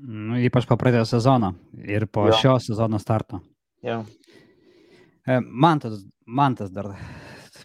Nu, 0.00 0.38
ypač 0.40 0.64
po 0.64 0.78
pradėjo 0.80 1.04
sezoną 1.10 1.52
ir 1.84 2.06
po 2.08 2.30
jo. 2.30 2.36
šio 2.40 2.54
sezono 2.64 3.00
starto. 3.02 3.42
Jo. 3.84 4.00
Mantas, 5.44 6.00
Mantas 6.24 6.70
dar 6.72 6.94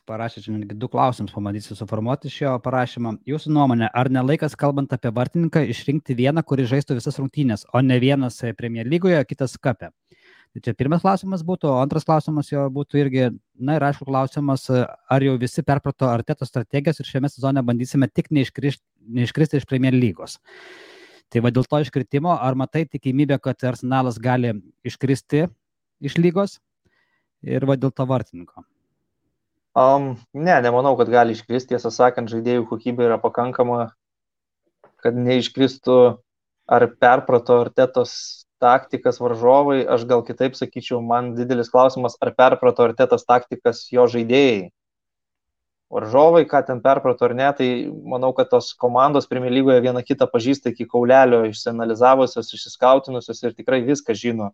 parašė 0.08 0.43
čia 0.43 0.53
netgi 0.53 0.78
du 0.80 0.88
klausimus, 0.91 1.34
pamatysiu 1.36 1.76
suformuoti 1.78 2.30
šio 2.32 2.56
parašymą. 2.64 3.16
Jūsų 3.30 3.53
nuomonė, 3.56 3.89
ar 3.89 4.10
nelaikas, 4.14 4.56
kalbant 4.60 4.93
apie 4.95 5.12
vartininką, 5.16 5.64
išrinkti 5.72 6.16
vieną, 6.18 6.43
kuris 6.45 6.70
žaistų 6.72 6.99
visas 6.99 7.18
rungtynės, 7.22 7.66
o 7.74 7.82
ne 7.82 7.97
vienas 8.01 8.38
Premier 8.58 8.88
lygoje, 8.89 9.20
kitas 9.30 9.58
kapė? 9.62 9.91
Tai 10.56 10.62
čia 10.64 10.72
pirmas 10.78 11.01
klausimas 11.03 11.41
būtų, 11.43 11.68
o 11.68 11.80
antras 11.84 12.06
klausimas 12.08 12.47
jo 12.47 12.62
būtų 12.72 12.99
irgi, 13.01 13.24
na 13.60 13.76
ir 13.76 13.84
aišku, 13.89 14.06
klausimas, 14.08 14.70
ar 14.72 15.26
jau 15.26 15.34
visi 15.41 15.64
perprato 15.68 16.08
arteto 16.08 16.47
strategijas 16.47 17.01
ir 17.01 17.10
šiame 17.10 17.32
sezone 17.32 17.64
bandysime 17.66 18.08
tik 18.08 18.30
neiškristi 18.32 19.60
iš 19.60 19.68
Premier 19.68 19.97
lygos. 19.97 20.38
Tai 21.28 21.41
va 21.43 21.51
dėl 21.51 21.66
to 21.68 21.82
iškritimo, 21.84 22.38
ar 22.38 22.56
matai 22.56 22.86
tikimybę, 22.88 23.41
kad 23.43 23.68
Arsenalas 23.68 24.22
gali 24.22 24.53
iškristi 24.88 25.47
iš 25.99 26.16
lygos 26.22 26.62
ir 27.43 27.68
va 27.68 27.76
dėl 27.76 27.91
to 27.91 28.08
vartininko? 28.08 28.64
Um, 29.76 30.13
ne, 30.32 30.55
nemanau, 30.63 30.93
kad 30.95 31.09
gali 31.11 31.34
iškristi, 31.36 31.73
tiesą 31.73 31.91
sakant, 31.91 32.32
žaidėjų 32.32 32.63
kokybė 32.69 33.09
yra 33.09 33.17
pakankama, 33.19 33.89
kad 35.03 35.17
neiškristų 35.19 35.97
ar 36.71 36.86
perprato 36.95 37.57
artetos 37.65 38.13
taktikas 38.63 39.19
varžovai, 39.19 39.82
aš 39.84 40.05
gal 40.07 40.23
kitaip 40.23 40.55
sakyčiau, 40.55 41.01
man 41.03 41.34
didelis 41.36 41.69
klausimas, 41.73 42.15
ar 42.23 42.32
perprato 42.39 42.88
artetas 42.88 43.28
taktikas 43.28 43.84
jo 43.91 44.07
žaidėjai. 44.15 44.71
Varžovai, 45.91 46.45
ką 46.49 46.63
ten 46.65 46.80
perprato 46.82 47.28
ar 47.28 47.36
ne, 47.38 47.51
tai 47.59 47.69
manau, 48.15 48.32
kad 48.34 48.49
tos 48.49 48.71
komandos 48.80 49.28
Premier 49.30 49.53
lygoje 49.53 49.84
viena 49.84 50.01
kitą 50.07 50.26
pažįsta 50.32 50.71
iki 50.71 50.88
kaulelio, 50.89 51.43
išsianalizavusios, 51.51 52.55
išsiskautinusios 52.55 53.43
ir 53.43 53.53
tikrai 53.59 53.84
viską 53.86 54.15
žino 54.17 54.49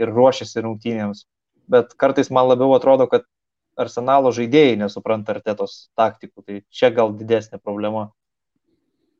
ir 0.00 0.10
ruošiasi 0.16 0.64
rungtynėms. 0.64 1.26
Bet 1.70 1.94
kartais 2.00 2.32
man 2.32 2.48
labiau 2.48 2.74
atrodo, 2.74 3.06
kad 3.12 3.28
arsenalo 3.76 4.32
žaidėjai 4.34 4.76
nesupranta 4.80 5.34
artetos 5.36 5.88
taktikų, 5.98 6.44
tai 6.44 6.62
čia 6.72 6.90
gal 6.94 7.12
didesnė 7.16 7.60
problema. 7.62 8.10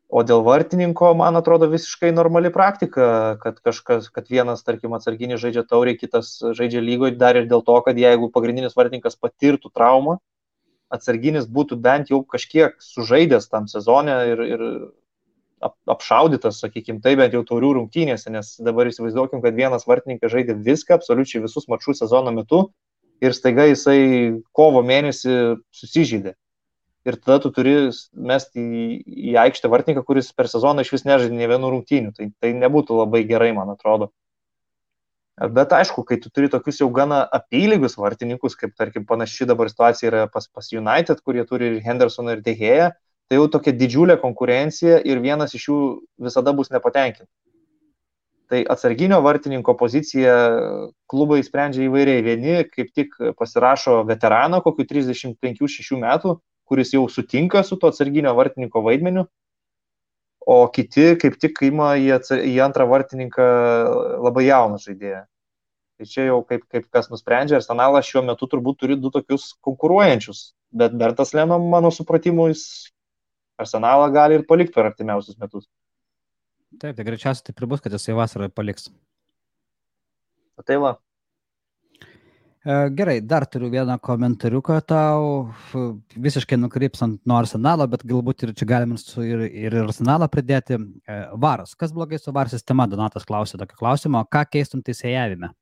O 0.07 0.22
dėl 0.22 0.44
vartininko, 0.46 1.09
man 1.18 1.34
atrodo, 1.34 1.66
visiškai 1.66 2.12
normali 2.14 2.52
praktika, 2.54 3.36
kad 3.42 3.59
kažkas, 3.59 4.07
kad 4.14 4.28
vienas, 4.30 4.62
tarkim, 4.62 4.94
atsarginis 4.94 5.40
žaidžia 5.42 5.64
tauriai, 5.66 5.98
kitas 5.98 6.36
žaidžia 6.54 6.82
lygoje, 6.84 7.16
dar 7.18 7.36
ir 7.40 7.48
dėl 7.50 7.64
to, 7.66 7.74
kad 7.82 7.98
jeigu 7.98 8.30
pagrindinis 8.30 8.78
vartininkas 8.78 9.18
patirtų 9.18 9.72
traumą, 9.74 10.20
atsarginis 10.94 11.50
būtų 11.50 11.80
bent 11.82 12.14
jau 12.14 12.22
kažkiek 12.22 12.78
sužaidęs 12.78 13.50
tam 13.50 13.66
sezone 13.66 14.14
ir, 14.30 14.44
ir 14.46 14.64
apšaudytas, 15.90 16.61
sakykime, 16.62 17.02
tai 17.02 17.16
bent 17.18 17.34
jau 17.34 17.42
taurių 17.48 17.72
rungtynėse, 17.80 18.30
nes 18.30 18.54
dabar 18.62 18.86
įsivaizduokim, 18.86 19.42
kad 19.42 19.59
vienas 19.59 19.88
vartininkas 19.90 20.30
žaidė 20.30 20.54
viską, 20.62 21.00
absoliučiai 21.00 21.42
visus 21.42 21.66
mačius 21.72 22.04
sezono 22.04 22.30
metu 22.36 22.68
ir 23.23 23.37
staiga 23.37 23.67
jisai 23.69 24.01
kovo 24.57 24.83
mėnesį 24.87 25.37
susižydė. 25.75 26.35
Ir 27.07 27.17
tada 27.23 27.39
tu 27.45 27.53
turi 27.55 27.75
mesti 28.12 28.61
į, 28.61 28.87
į 29.31 29.35
aikštę 29.45 29.71
vartininką, 29.71 30.03
kuris 30.07 30.33
per 30.35 30.51
sezoną 30.51 30.83
iš 30.83 30.91
vis 30.97 31.05
nežaidė 31.07 31.39
ne 31.39 31.47
vienų 31.53 31.71
rungtynių. 31.77 32.14
Tai, 32.17 32.31
tai 32.43 32.51
nebūtų 32.59 32.99
labai 32.99 33.23
gerai, 33.29 33.53
man 33.55 33.71
atrodo. 33.77 34.11
Bet 35.37 35.75
aišku, 35.77 36.03
kai 36.09 36.17
tu 36.19 36.33
turi 36.33 36.49
tokius 36.51 36.81
jau 36.81 36.89
gana 36.91 37.21
apylygius 37.39 37.99
vartininkus, 38.01 38.57
kaip 38.59 38.73
tarkim 38.75 39.05
panaši 39.07 39.47
dabar 39.47 39.69
situacija 39.71 40.09
yra 40.11 40.23
pas, 40.33 40.49
pas 40.49 40.71
United, 40.73 41.21
kurie 41.23 41.45
turi 41.47 41.75
ir 41.75 41.83
Hendersoną 41.85 42.39
ir 42.39 42.43
Dehėją, 42.43 42.91
tai 43.29 43.39
jau 43.39 43.47
tokia 43.53 43.75
didžiulė 43.77 44.17
konkurencija 44.23 45.03
ir 45.05 45.21
vienas 45.21 45.55
iš 45.55 45.69
jų 45.69 45.81
visada 46.27 46.57
bus 46.57 46.73
nepatenkintas. 46.73 47.31
Tai 48.47 48.61
atsarginio 48.70 49.18
vartininko 49.24 49.74
poziciją 49.74 50.34
klubai 51.11 51.40
sprendžia 51.42 51.88
įvairiai. 51.88 52.22
Vieni 52.22 52.59
kaip 52.70 52.92
tik 52.94 53.16
pasirašo 53.38 54.05
veteraną, 54.07 54.61
kokiu 54.62 54.86
35-6 54.86 55.99
metų, 55.99 56.36
kuris 56.66 56.92
jau 56.94 57.03
sutinka 57.11 57.64
su 57.66 57.78
to 57.80 57.90
atsarginio 57.90 58.34
vartininko 58.38 58.82
vaidmeniu, 58.86 59.26
o 60.47 60.59
kiti 60.70 61.14
kaip 61.18 61.38
tik 61.42 61.59
ima 61.66 61.94
į, 61.99 62.12
į 62.47 62.55
antrą 62.62 62.86
vartininką 62.90 63.47
labai 64.22 64.47
jauną 64.47 64.78
žaidėją. 64.82 65.24
Tai 65.97 66.07
čia 66.07 66.26
jau 66.28 66.42
kaip, 66.47 66.66
kaip 66.70 66.86
kas 66.92 67.09
nusprendžia, 67.11 67.57
Arsenalas 67.59 68.07
šiuo 68.07 68.22
metu 68.26 68.47
turbūt 68.53 68.78
turi 68.82 68.99
du 69.01 69.11
tokius 69.11 69.55
konkuruojančius, 69.64 70.51
bet 70.76 70.94
Bertas 70.94 71.32
Leno, 71.34 71.57
mano 71.72 71.90
supratimu, 71.90 72.51
jis 72.53 72.92
Arsenalą 73.59 74.11
gali 74.12 74.36
ir 74.36 74.44
palikti 74.47 74.76
per 74.76 74.90
artimiausius 74.90 75.38
metus. 75.40 75.64
Taip, 76.81 76.97
tai 76.97 77.05
greičiausiai 77.09 77.49
taip 77.49 77.61
ir 77.62 77.68
bus, 77.70 77.83
kad 77.85 77.95
jisai 77.97 78.16
vasarą 78.16 78.51
paliks. 78.53 78.91
Tai 80.66 80.79
va. 80.83 80.97
E, 82.66 82.89
gerai, 82.99 83.20
dar 83.20 83.45
turiu 83.47 83.68
vieną 83.70 83.95
komentariuką 84.03 84.81
tau, 84.91 85.27
visiškai 86.27 86.57
nukrypsant 86.59 87.20
nuo 87.22 87.37
arsenalo, 87.39 87.87
bet 87.93 88.03
galbūt 88.03 88.43
ir 88.43 88.55
čia 88.59 88.66
galime 88.66 88.97
su, 88.99 89.22
ir, 89.22 89.45
ir 89.47 89.77
arsenalą 89.85 90.27
pridėti. 90.33 90.81
E, 91.07 91.18
varas, 91.45 91.77
kas 91.79 91.95
blogai 91.95 92.18
su 92.18 92.35
var 92.35 92.51
sistema, 92.51 92.89
Donatas 92.91 93.29
klausė 93.29 93.61
tokio 93.61 93.79
klausimo, 93.79 94.24
ką 94.27 94.43
keistum 94.51 94.83
teisėjavime? 94.83 95.53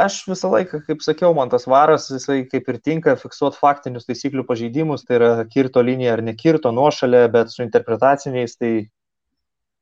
Aš 0.00 0.22
visą 0.30 0.48
laiką, 0.54 0.80
kaip 0.86 1.02
sakiau, 1.02 1.34
man 1.36 1.50
tas 1.52 1.66
varas, 1.68 2.06
jisai 2.08 2.44
kaip 2.48 2.68
ir 2.70 2.78
tinka 2.80 3.16
fiksuoti 3.18 3.58
faktinius 3.60 4.06
taisyklių 4.08 4.46
pažeidimus, 4.48 5.02
tai 5.04 5.18
yra 5.18 5.30
kirto 5.50 5.82
linija 5.82 6.14
ar 6.16 6.22
nekirto 6.24 6.70
nuošalė, 6.72 7.26
bet 7.34 7.52
su 7.52 7.64
interpretaciniais 7.66 8.54
tai 8.56 8.72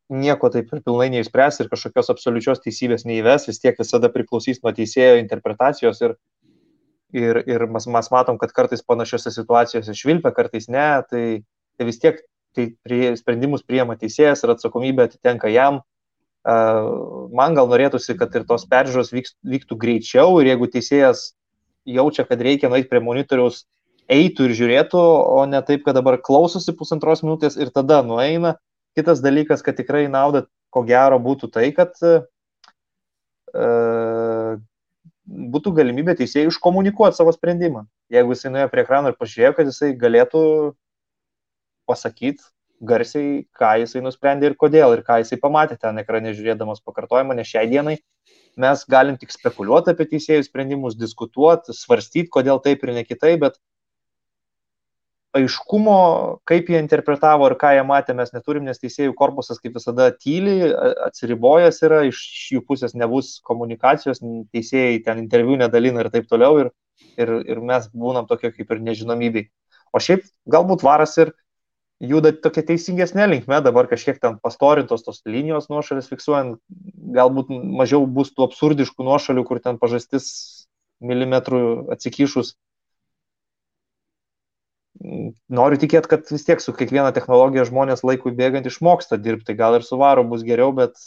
nieko 0.08 0.48
taip 0.52 0.72
ir 0.72 0.82
pilnai 0.84 1.08
neišspręs 1.12 1.60
ir 1.62 1.68
kažkokios 1.72 2.10
absoliučios 2.12 2.62
teisybės 2.64 3.04
neįves, 3.08 3.46
vis 3.50 3.60
tiek 3.60 3.76
visada 3.78 4.10
priklausys 4.12 4.62
nuo 4.62 4.72
teisėjo 4.76 5.18
interpretacijos 5.20 6.00
ir, 6.04 6.16
ir, 7.12 7.42
ir 7.44 7.66
mes, 7.68 7.86
mes 7.92 8.10
matom, 8.14 8.40
kad 8.40 8.54
kartais 8.56 8.84
panašiose 8.84 9.32
situacijose 9.34 9.96
švilpia, 9.96 10.32
kartais 10.36 10.68
ne, 10.72 10.88
tai, 11.10 11.24
tai 11.76 11.88
vis 11.88 12.00
tiek 12.00 12.20
tai 12.56 12.70
prie, 12.82 13.12
sprendimus 13.20 13.64
priema 13.66 13.98
teisėjas 14.00 14.42
ir 14.44 14.54
atsakomybė 14.56 15.06
atitenka 15.06 15.52
jam. 15.52 15.82
Man 16.48 17.56
gal 17.58 17.68
norėtųsi, 17.68 18.16
kad 18.16 18.32
ir 18.38 18.46
tos 18.48 18.64
peržiūros 18.70 19.12
vyks, 19.12 19.34
vyktų 19.44 19.76
greičiau 19.76 20.38
ir 20.40 20.54
jeigu 20.54 20.70
teisėjas 20.72 21.32
jaučia, 21.88 22.24
kad 22.28 22.40
reikia 22.40 22.70
nueiti 22.72 22.88
prie 22.88 23.02
monitoriaus, 23.04 23.66
eitų 24.08 24.48
ir 24.48 24.54
žiūrėtų, 24.56 25.02
o 25.36 25.42
ne 25.44 25.60
taip, 25.68 25.84
kad 25.84 25.98
dabar 25.98 26.16
klausosi 26.24 26.72
pusantros 26.72 27.20
minutės 27.26 27.58
ir 27.60 27.68
tada 27.74 28.00
nueina 28.06 28.56
Kitas 28.98 29.22
dalykas, 29.22 29.62
kad 29.62 29.78
tikrai 29.78 30.08
nauda, 30.10 30.48
ko 30.74 30.82
gero, 30.88 31.20
būtų 31.22 31.52
tai, 31.54 31.68
kad 31.76 31.94
e, 32.02 32.18
būtų 35.54 35.72
galimybė 35.78 36.16
teisėjai 36.18 36.50
iškomunikuoti 36.50 37.20
savo 37.20 37.32
sprendimą. 37.36 37.84
Jeigu 38.12 38.34
jisai 38.34 38.52
nuėjo 38.52 38.70
prie 38.72 38.82
ekrano 38.82 39.12
ir 39.12 39.18
pažiūrėjo, 39.20 39.54
kad 39.56 39.70
jisai 39.70 39.92
galėtų 40.00 40.42
pasakyti 41.88 42.42
garsiai, 42.80 43.46
ką 43.58 43.72
jisai 43.82 44.02
nusprendė 44.04 44.50
ir 44.50 44.58
kodėl, 44.58 44.94
ir 44.94 45.02
ką 45.06 45.18
jisai 45.22 45.38
pamatė 45.42 45.78
ten 45.80 45.98
ekrane 46.02 46.34
žiūrėdamas 46.34 46.82
pakartojimą, 46.86 47.36
nes 47.38 47.50
šiai 47.50 47.66
dienai 47.70 47.96
mes 48.58 48.84
galim 48.90 49.18
tik 49.18 49.32
spekuliuoti 49.34 49.94
apie 49.94 50.06
teisėjų 50.12 50.46
sprendimus, 50.46 50.98
diskutuoti, 50.98 51.74
svarstyti, 51.74 52.30
kodėl 52.34 52.62
taip 52.62 52.82
ir 52.84 52.94
ne 52.94 53.04
kitaip, 53.06 53.40
bet 53.46 53.58
aiškumo, 55.36 55.98
kaip 56.48 56.70
jie 56.72 56.78
interpretavo 56.80 57.48
ir 57.50 57.56
ką 57.60 57.72
jie 57.76 57.84
matė, 57.86 58.14
mes 58.16 58.30
neturim, 58.32 58.64
nes 58.64 58.80
teisėjų 58.80 59.14
korpusas 59.18 59.60
kaip 59.60 59.76
visada 59.76 60.08
tyli, 60.16 60.70
atsiribojęs 61.04 61.82
yra, 61.84 62.02
iš 62.08 62.20
jų 62.54 62.62
pusės 62.68 62.96
nebus 62.96 63.36
komunikacijos, 63.44 64.22
teisėjai 64.54 65.02
ten 65.04 65.20
interviu 65.24 65.58
nedalina 65.60 66.04
ir 66.04 66.10
taip 66.14 66.30
toliau 66.30 66.62
ir, 66.64 66.70
ir, 67.20 67.34
ir 67.44 67.60
mes 67.60 67.90
būnam 67.92 68.28
tokie 68.30 68.52
kaip 68.54 68.72
ir 68.72 68.80
nežinomybei. 68.88 69.48
O 69.92 70.00
šiaip 70.00 70.24
galbūt 70.48 70.84
varas 70.86 71.16
ir 71.20 71.34
juda 72.00 72.32
tokia 72.32 72.64
teisingesnė 72.70 73.26
linkme, 73.28 73.60
dabar 73.64 73.88
kažkiek 73.90 74.20
ten 74.22 74.38
pastorintos 74.40 75.04
tos 75.04 75.20
linijos 75.26 75.68
nuošalės 75.72 76.08
fiksuojant, 76.08 76.56
galbūt 77.16 77.50
mažiau 77.50 78.06
bus 78.06 78.32
tų 78.32 78.48
absurdiškų 78.48 79.04
nuošalių, 79.04 79.44
kur 79.44 79.60
ten 79.60 79.80
pažastis 79.82 80.30
milimetrų 81.04 81.90
atsikišus 81.94 82.54
noriu 84.98 85.78
tikėti, 85.80 86.10
kad 86.10 86.26
vis 86.30 86.44
tiek 86.46 86.62
su 86.62 86.74
kiekviena 86.76 87.12
technologija 87.14 87.66
žmonės 87.68 88.04
laikui 88.06 88.34
bėgant 88.36 88.66
išmoksta 88.66 89.18
dirbti. 89.20 89.56
Gal 89.58 89.78
ir 89.78 89.86
su 89.86 89.98
varu 90.00 90.26
bus 90.28 90.44
geriau, 90.46 90.72
bet 90.76 90.98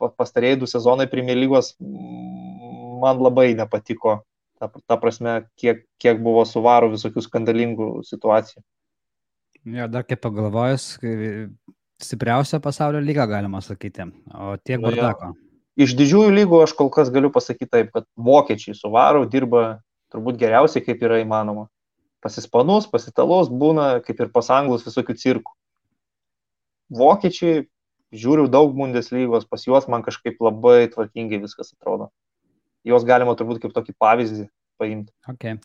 pastarėjai 0.00 0.60
du 0.62 0.68
sezonai 0.70 1.08
Premier 1.10 1.38
lygos 1.38 1.74
man 1.80 3.20
labai 3.20 3.52
nepatiko. 3.58 4.20
Ta, 4.60 4.68
ta 4.68 4.96
prasme, 5.00 5.38
kiek, 5.56 5.86
kiek 6.00 6.18
buvo 6.20 6.42
suvarų 6.44 6.90
visokių 6.92 7.22
skandalingų 7.24 7.86
situacijų. 8.04 8.60
Jo, 9.72 9.86
dar 9.92 10.04
kaip 10.08 10.20
pagalvojus, 10.20 10.98
stipriausia 12.00 12.60
pasaulio 12.64 13.00
lyga, 13.04 13.24
galima 13.28 13.62
sakyti. 13.64 14.04
O 14.36 14.56
tiek 14.60 14.80
Nu 14.80 14.90
bardako. 14.90 15.32
Iš 15.80 15.94
didžiųjų 15.96 16.32
lygų 16.34 16.60
aš 16.66 16.74
kol 16.76 16.90
kas 16.92 17.08
galiu 17.12 17.30
pasakyti 17.32 17.70
taip, 17.72 17.92
kad 17.94 18.04
vokiečiai 18.20 18.76
su 18.76 18.90
varu 18.92 19.24
dirba 19.32 19.80
turbūt 20.12 20.36
geriausiai, 20.40 20.84
kaip 20.84 21.00
yra 21.06 21.22
įmanoma. 21.22 21.70
Pasispanus, 22.20 22.88
pasitalus 22.90 23.48
būna 23.48 24.02
kaip 24.04 24.20
ir 24.20 24.32
pasanglus 24.34 24.84
visokių 24.84 25.16
cirkų. 25.22 25.54
Vokiečiai, 27.00 27.66
žiūriu 28.12 28.48
daug 28.50 28.74
Bundeslygos, 28.76 29.46
pas 29.48 29.64
juos 29.66 29.86
man 29.88 30.04
kažkaip 30.06 30.40
labai 30.42 30.90
tvarkingai 30.92 31.40
viskas 31.42 31.72
atrodo. 31.76 32.10
Juos 32.84 33.04
galima 33.08 33.36
turbūt 33.38 33.60
kaip 33.62 33.76
tokį 33.76 33.94
pavyzdį 34.00 34.48
paimti. 34.80 35.12
Okay. 35.28 35.58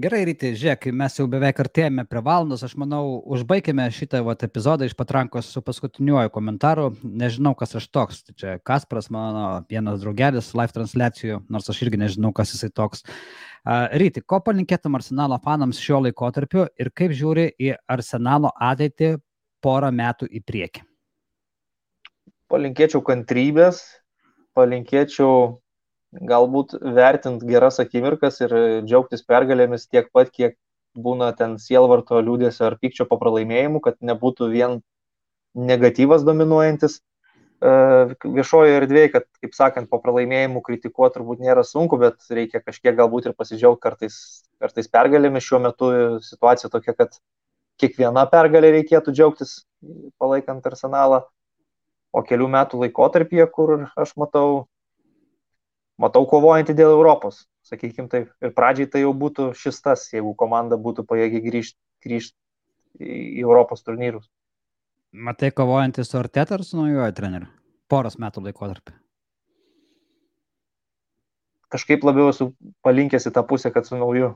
Gerai, 0.00 0.20
ryti, 0.28 0.52
žiūrėk, 0.58 0.90
mes 0.96 1.16
jau 1.16 1.26
beveik 1.30 1.60
artėjame 1.64 2.04
prie 2.08 2.22
valandos, 2.24 2.62
aš 2.66 2.76
manau, 2.80 3.18
užbaigime 3.36 3.88
šitą 3.94 4.20
vat, 4.26 4.44
epizodą 4.44 4.88
iš 4.88 4.94
patrankos 4.98 5.48
su 5.54 5.62
paskutiniuoju 5.64 6.32
komentaru. 6.34 6.90
Nežinau, 7.02 7.54
kas 7.58 7.78
aš 7.80 7.88
toks. 7.94 8.22
Tai 8.26 8.36
čia 8.38 8.56
Kaspras, 8.60 9.08
mano 9.14 9.62
vienas 9.72 10.02
draugelis 10.04 10.52
live 10.58 10.76
transliacijų, 10.76 11.42
nors 11.48 11.72
aš 11.72 11.82
irgi 11.86 12.02
nežinau, 12.04 12.34
kas 12.36 12.52
jisai 12.54 12.70
toks. 12.74 13.06
Ryti, 13.68 14.22
ko 14.24 14.38
palinkėtum 14.40 14.94
Arsenalo 14.96 15.36
fanams 15.44 15.76
šiuo 15.82 15.98
laikotarpiu 16.06 16.62
ir 16.80 16.88
kaip 16.96 17.12
žiūri 17.12 17.50
į 17.60 17.74
Arsenalo 17.92 18.48
ateitį 18.64 19.18
porą 19.60 19.90
metų 19.92 20.28
į 20.32 20.40
priekį? 20.48 20.84
Palinkėčiau 22.48 23.02
kantrybės, 23.04 23.82
palinkėčiau 24.56 25.58
galbūt 26.30 26.78
vertint 26.96 27.44
geras 27.44 27.76
akimirkas 27.82 28.40
ir 28.40 28.54
džiaugtis 28.86 29.26
pergalėmis 29.28 29.84
tiek 29.92 30.08
pat, 30.16 30.32
kiek 30.32 30.56
būna 30.96 31.34
ten 31.36 31.58
sielvarto 31.60 32.22
liūdėsio 32.24 32.70
ar 32.70 32.78
pykčio 32.80 33.04
po 33.10 33.20
pralaimėjimų, 33.20 33.82
kad 33.84 34.00
nebūtų 34.00 34.48
vien 34.54 34.80
negatyvas 35.52 36.24
dominuojantis 36.24 37.02
viešojo 37.60 38.76
erdvėje, 38.78 39.10
kad, 39.14 39.26
kaip 39.42 39.56
sakant, 39.56 39.88
po 39.90 39.98
pralaimėjimų 40.02 40.62
kritikuoti 40.62 41.18
turbūt 41.18 41.42
nėra 41.42 41.64
sunku, 41.66 41.98
bet 41.98 42.22
reikia 42.30 42.62
kažkiek 42.62 42.94
galbūt 42.98 43.26
ir 43.26 43.34
pasidžiaugti 43.34 43.82
kartais, 43.82 44.18
kartais 44.62 44.88
pergalėmis. 44.88 45.46
Šiuo 45.46 45.60
metu 45.64 45.90
situacija 46.22 46.70
tokia, 46.70 46.94
kad 46.94 47.18
kiekviena 47.82 48.26
pergalė 48.30 48.72
reikėtų 48.78 49.14
džiaugtis 49.14 49.62
palaikant 50.18 50.66
arsenalą. 50.70 51.24
O 52.14 52.22
kelių 52.24 52.46
metų 52.48 52.78
laikotarpyje, 52.86 53.44
kur 53.52 53.74
aš 54.00 54.14
matau 54.16 54.66
matau 56.00 56.24
kovojantį 56.30 56.76
dėl 56.78 56.94
Europos, 56.94 57.42
sakykime 57.66 58.08
taip. 58.08 58.30
Ir 58.40 58.54
pradžiai 58.56 58.88
tai 58.88 59.02
jau 59.02 59.12
būtų 59.12 59.50
šis 59.58 59.82
tas, 59.84 60.06
jeigu 60.14 60.32
komanda 60.38 60.78
būtų 60.80 61.04
pajėgi 61.10 61.42
grįžti 61.44 61.78
grįžt 62.06 62.34
į 63.02 63.42
Europos 63.42 63.82
turnyrus. 63.82 64.28
Matai, 65.12 65.50
kovojantis 65.50 66.10
su 66.10 66.18
Arteta 66.18 66.54
ar 66.54 66.64
su 66.64 66.76
naujojo 66.76 67.12
treneriu? 67.16 67.48
Poros 67.88 68.18
metų 68.20 68.42
laikotarpį. 68.44 68.92
Kažkaip 71.72 72.04
labiau 72.04 72.28
esu 72.32 72.50
palinkęs 72.84 73.28
į 73.28 73.32
tą 73.36 73.42
pusę, 73.48 73.72
kad 73.72 73.88
su 73.88 73.96
nauju 73.96 74.34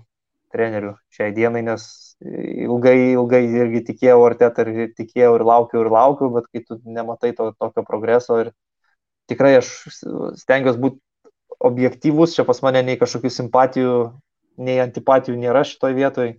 treneriu 0.53 0.95
šiai 1.13 1.33
dienai, 1.37 1.63
nes 1.65 1.85
ilgai, 2.25 2.97
ilgai 3.13 3.43
irgi 3.63 3.83
tikėjau 3.91 4.25
Artetą 4.25 4.65
ir 4.69 4.93
tikėjau 4.97 5.37
ir 5.39 5.45
laukiau 5.49 5.85
ir 5.85 5.93
laukiau, 5.93 6.33
bet 6.33 6.49
kai 6.53 6.65
tu 6.65 6.81
nematai 6.85 7.33
to, 7.37 7.51
tokio 7.61 7.85
progreso 7.89 8.41
ir 8.41 8.53
tikrai 9.29 9.55
aš 9.61 9.71
stengiuosi 10.41 10.81
būti 10.81 11.01
objektyvus, 11.61 12.37
čia 12.37 12.45
pas 12.49 12.61
mane 12.65 12.83
nei 12.85 13.01
kažkokių 13.01 13.33
simpatijų, 13.33 13.97
nei 14.57 14.81
antipatijų 14.83 15.37
nėra 15.41 15.65
šitoje 15.69 15.97
vietoje, 16.01 16.35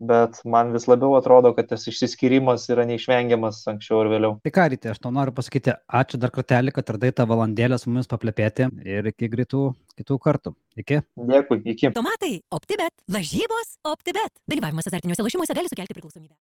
bet 0.00 0.40
man 0.48 0.72
vis 0.74 0.86
labiau 0.90 1.16
atrodo, 1.18 1.52
kad 1.56 1.70
tas 1.70 1.86
išsiskyrimas 1.90 2.68
yra 2.72 2.86
neišvengiamas 2.88 3.62
anksčiau 3.72 4.02
ir 4.04 4.12
vėliau. 4.14 4.38
Tai 4.44 4.54
ką, 4.54 4.68
ryte, 4.74 4.92
aš 4.92 5.02
tau 5.02 5.12
noriu 5.14 5.34
pasakyti, 5.36 5.74
ačiū 6.00 6.20
dar 6.22 6.32
kartelį, 6.34 6.74
kad 6.76 6.94
radai 6.96 7.12
tą 7.16 7.28
valandėlę 7.30 7.78
su 7.80 7.90
mumis 7.90 8.10
paplepėti 8.10 8.70
ir 8.86 9.10
iki 9.12 9.30
greitų 9.32 9.64
kitų 9.98 10.18
kartų. 10.22 10.54
Iki. 10.78 11.00
Dėkui, 11.30 11.62
iki. 11.74 11.90
Tomatai, 11.96 12.36
OptiBet, 12.54 12.94
lažybos, 13.10 13.78
OptiBet. 13.88 14.36
Dalyvavimas 14.50 14.86
azartiniuose 14.90 15.26
lošimuose 15.26 15.58
gali 15.58 15.72
sukelti 15.72 15.96
priklausomybę. 15.96 16.36